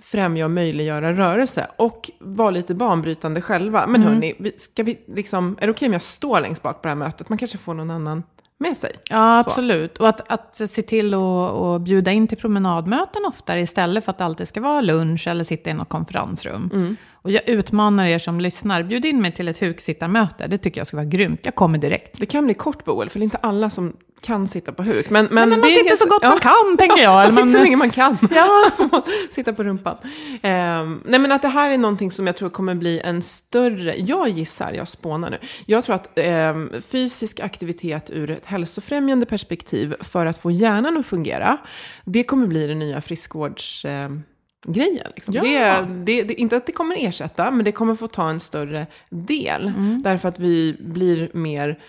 främja 0.01 0.45
och 0.45 0.51
möjliggöra 0.51 1.13
rörelse 1.13 1.67
och 1.77 2.11
vara 2.19 2.51
lite 2.51 2.75
banbrytande 2.75 3.41
själva. 3.41 3.87
Men 3.87 4.01
Mm. 4.01 4.13
hörni, 4.13 4.35
vi, 4.39 4.51
ska 4.57 4.83
vi 4.83 4.99
liksom, 5.07 5.57
är 5.61 5.67
det 5.67 5.71
okej 5.71 5.85
om 5.85 5.93
jag 5.93 6.01
står 6.01 6.39
längst 6.41 6.61
bak 6.61 6.75
på 6.81 6.87
det 6.87 6.89
här 6.89 6.95
mötet? 6.95 7.29
Man 7.29 7.37
kanske 7.37 7.57
får 7.57 7.73
någon 7.73 7.91
annan 7.91 8.23
med 8.63 8.77
sig. 8.77 8.91
Ja, 9.09 9.43
Så. 9.43 9.49
absolut. 9.49 9.97
Och 9.97 10.09
att, 10.09 10.31
att 10.31 10.69
se 10.69 10.81
till 10.81 11.13
att 11.13 11.81
bjuda 11.81 12.11
in 12.11 12.27
till 12.27 12.37
promenadmöten 12.37 13.21
oftare 13.27 13.61
istället 13.61 14.05
för 14.05 14.11
att 14.11 14.17
det 14.17 14.25
alltid 14.25 14.47
ska 14.47 14.61
vara 14.61 14.81
lunch 14.81 15.27
eller 15.27 15.43
sitta 15.43 15.69
i 15.69 15.73
något 15.73 15.89
konferensrum. 15.89 16.69
Mm. 16.73 16.95
Och 17.23 17.31
jag 17.31 17.49
utmanar 17.49 18.05
er 18.05 18.17
som 18.19 18.39
lyssnar, 18.39 18.83
bjud 18.83 19.05
in 19.05 19.21
mig 19.21 19.31
till 19.31 19.47
ett 19.47 19.61
huksittarmöte. 19.61 20.47
Det 20.47 20.57
tycker 20.57 20.79
jag 20.79 20.87
ska 20.87 20.97
vara 20.97 21.05
grymt. 21.05 21.39
Jag 21.43 21.55
kommer 21.55 21.77
direkt. 21.77 22.19
Det 22.19 22.25
kan 22.25 22.45
bli 22.45 22.53
kort 22.53 22.85
Boel, 22.85 23.09
för 23.09 23.19
det 23.19 23.23
är 23.23 23.25
inte 23.25 23.37
alla 23.37 23.69
som 23.69 23.93
kan 24.21 24.47
sitta 24.47 24.71
på 24.71 24.83
huk. 24.83 25.09
Men, 25.09 25.25
men, 25.25 25.33
Men, 25.35 25.49
men 25.49 25.59
man 25.59 25.69
det 25.69 25.75
sitter 25.75 25.89
ganska- 25.89 26.05
så 26.05 26.09
gott 26.09 26.19
ja. 26.23 26.29
man 26.29 26.39
kan, 26.39 26.77
tänker 26.77 27.03
jag. 27.03 27.13
Ja, 27.13 27.23
Eller 27.23 27.31
man 27.33 27.43
sitter 27.43 27.49
så 27.51 27.57
man- 27.57 27.63
länge 27.63 27.75
man 27.75 27.89
kan. 27.89 28.17
Ja. 28.35 28.71
Man 28.91 29.01
sitta 29.31 29.53
på 29.53 29.63
rumpan. 29.63 29.97
Ehm, 30.41 31.01
nej 31.05 31.19
men 31.19 31.31
att 31.31 31.41
det 31.41 31.47
här 31.47 31.69
är 31.71 31.77
någonting 31.77 32.11
som 32.11 32.27
jag 32.27 32.37
tror 32.37 32.49
kommer 32.49 32.75
bli 32.75 32.99
en 32.99 33.21
större, 33.21 33.95
jag 33.97 34.29
gissar, 34.29 34.71
jag 34.71 34.87
spånar 34.87 35.29
nu. 35.29 35.37
Jag 35.65 35.83
tror 35.83 35.95
att 35.95 36.09
ehm, 36.15 36.71
fysisk 36.91 37.39
aktivitet 37.39 38.09
ur 38.09 38.29
ett 38.29 38.45
hälsofrämjande 38.45 39.25
perspektiv 39.25 39.95
för 39.99 40.25
att 40.25 40.37
få 40.37 40.51
hjärnan 40.51 40.97
att 40.97 41.05
fungera, 41.05 41.57
det 42.05 42.23
kommer 42.23 42.47
bli 42.47 42.67
den 42.67 42.79
nya 42.79 43.01
friskvårds... 43.01 43.85
ehm, 43.85 44.23
grejen. 44.63 45.11
Liksom. 45.15 45.33
Ja. 45.33 45.43
Det, 45.43 45.87
det, 46.05 46.23
det, 46.23 46.33
inte 46.33 46.57
att 46.57 46.65
det 46.65 46.71
kommer 46.71 46.95
ersätta, 47.07 47.51
men 47.51 47.65
det 47.65 47.71
kommer 47.71 47.95
få 47.95 48.07
ta 48.07 48.29
en 48.29 48.39
större 48.39 48.87
del. 49.09 49.67
Mm. 49.67 50.01
Därför 50.03 50.29
att 50.29 50.39
vi 50.39 50.77
blir 50.79 51.31
mer... 51.33 51.79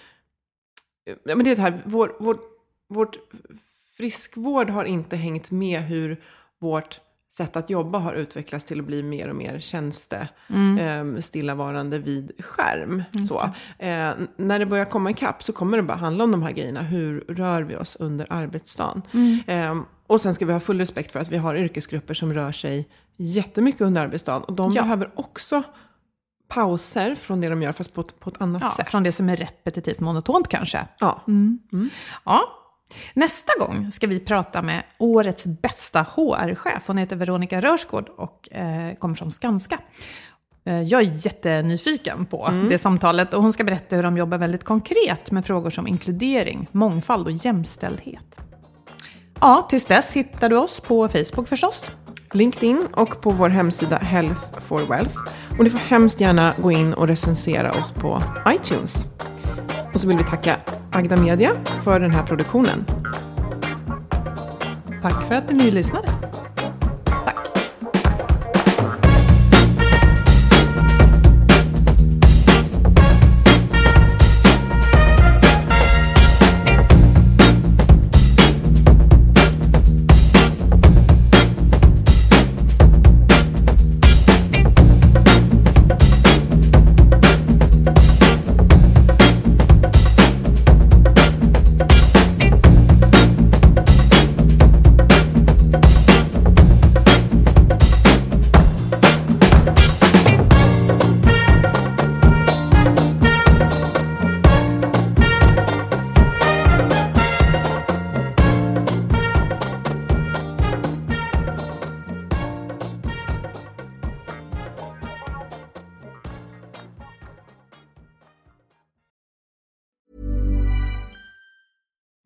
Ja, 1.04 1.36
men 1.36 1.44
det 1.44 1.50
är 1.50 1.56
det 1.56 1.62
här, 1.62 1.82
vår, 1.84 2.16
vår, 2.20 2.38
vårt 2.88 3.18
friskvård 3.96 4.70
har 4.70 4.84
inte 4.84 5.16
hängt 5.16 5.50
med 5.50 5.82
hur 5.82 6.20
vårt 6.60 7.00
sätt 7.36 7.56
att 7.56 7.70
jobba 7.70 7.98
har 7.98 8.14
utvecklats 8.14 8.64
till 8.64 8.80
att 8.80 8.86
bli 8.86 9.02
mer 9.02 9.28
och 9.28 9.36
mer 9.36 9.60
tjänste, 9.60 10.28
eh, 10.80 11.20
stillavarande 11.20 11.98
vid 11.98 12.32
skärm. 12.38 13.02
Så. 13.28 13.40
Eh, 13.78 14.12
när 14.36 14.58
det 14.58 14.66
börjar 14.66 14.84
komma 14.84 15.10
ikapp 15.10 15.42
så 15.42 15.52
kommer 15.52 15.76
det 15.76 15.82
bara 15.82 15.96
handla 15.96 16.24
om 16.24 16.30
de 16.30 16.42
här 16.42 16.52
grejerna. 16.52 16.82
Hur 16.82 17.20
rör 17.28 17.62
vi 17.62 17.76
oss 17.76 17.96
under 17.96 18.26
arbetsdagen? 18.30 19.02
Eh, 19.46 19.74
och 20.07 20.20
sen 20.20 20.34
ska 20.34 20.46
vi 20.46 20.52
ha 20.52 20.61
full 20.61 20.78
respekt 20.78 21.12
för 21.12 21.20
att 21.20 21.28
vi 21.28 21.36
har 21.36 21.57
yrkesgrupper 21.57 22.14
som 22.14 22.32
rör 22.34 22.52
sig 22.52 22.88
jättemycket 23.16 23.80
under 23.80 24.02
arbetsdagen. 24.02 24.42
Och 24.42 24.52
de 24.57 24.72
Ja. 24.72 24.82
behöver 24.82 25.11
också 25.14 25.62
pauser 26.48 27.14
från 27.14 27.40
det 27.40 27.48
de 27.48 27.62
gör, 27.62 27.72
fast 27.72 27.94
på 27.94 28.00
ett, 28.00 28.20
på 28.20 28.30
ett 28.30 28.40
annat 28.40 28.62
Ja, 28.62 28.70
sätt. 28.76 28.88
från 28.88 29.02
det 29.02 29.12
som 29.12 29.28
är 29.28 29.36
repetitivt 29.36 30.00
monotont 30.00 30.48
kanske. 30.48 30.86
Ja. 30.98 31.22
Ja. 32.24 32.40
Nästa 33.14 33.52
gång 33.61 33.92
ska 33.92 34.07
vi 34.07 34.20
prata 34.20 34.62
med 34.62 34.82
årets 34.98 35.46
bästa 35.46 36.02
HR-chef. 36.14 36.82
Hon 36.86 36.98
heter 36.98 37.16
Veronica 37.16 37.61
Rörsgård 37.61 38.09
och 38.09 38.52
eh, 38.52 38.94
kommer 38.94 39.14
från 39.14 39.30
Skanska. 39.30 39.78
Eh, 40.64 40.82
jag 40.82 41.00
är 41.02 41.26
jättenyfiken 41.26 42.26
på 42.26 42.48
det 42.70 42.78
samtalet 42.78 43.34
och 43.34 43.42
hon 43.42 43.52
ska 43.52 43.64
berätta 43.64 43.96
hur 43.96 44.02
de 44.02 44.16
jobbar 44.16 44.38
väldigt 44.38 44.64
konkret 44.64 45.30
med 45.30 45.46
frågor 45.46 45.70
som 45.70 45.86
inkludering, 45.86 46.68
mångfald 46.72 47.26
och 47.26 47.32
jämställdhet. 47.32 48.40
Ja, 49.47 49.66
tills 49.68 49.84
dess 49.84 50.12
hittar 50.12 50.49
du 50.49 50.57
oss 50.57 50.80
på 50.80 51.09
Facebook 51.09 51.49
förstås. 51.49 51.90
LinkedIn 52.32 52.86
och 52.92 53.20
på 53.20 53.30
vår 53.30 53.49
hemsida 53.49 53.97
Health 53.97 54.61
for 54.61 54.80
Wealth. 54.80 55.16
Och 55.59 55.64
ni 55.64 55.70
får 55.70 55.78
hemskt 55.78 56.20
gärna 56.20 56.55
gå 56.62 56.72
in 56.72 56.95
och 56.95 57.07
recensera 57.07 57.70
oss 57.70 57.90
på 57.90 58.22
iTunes. 58.49 59.05
Och 59.95 60.01
så 60.01 60.09
vill 60.09 60.16
vi 60.16 60.24
tacka 60.24 60.57
Agda 60.92 61.16
Media 61.16 61.51
för 61.82 62.01
den 62.01 62.11
här 62.11 62.22
produktionen. 62.22 62.84
Tack 65.03 65.24
för 65.24 65.34
att 65.34 65.51
ni 65.51 65.70
lyssnade. 65.70 66.09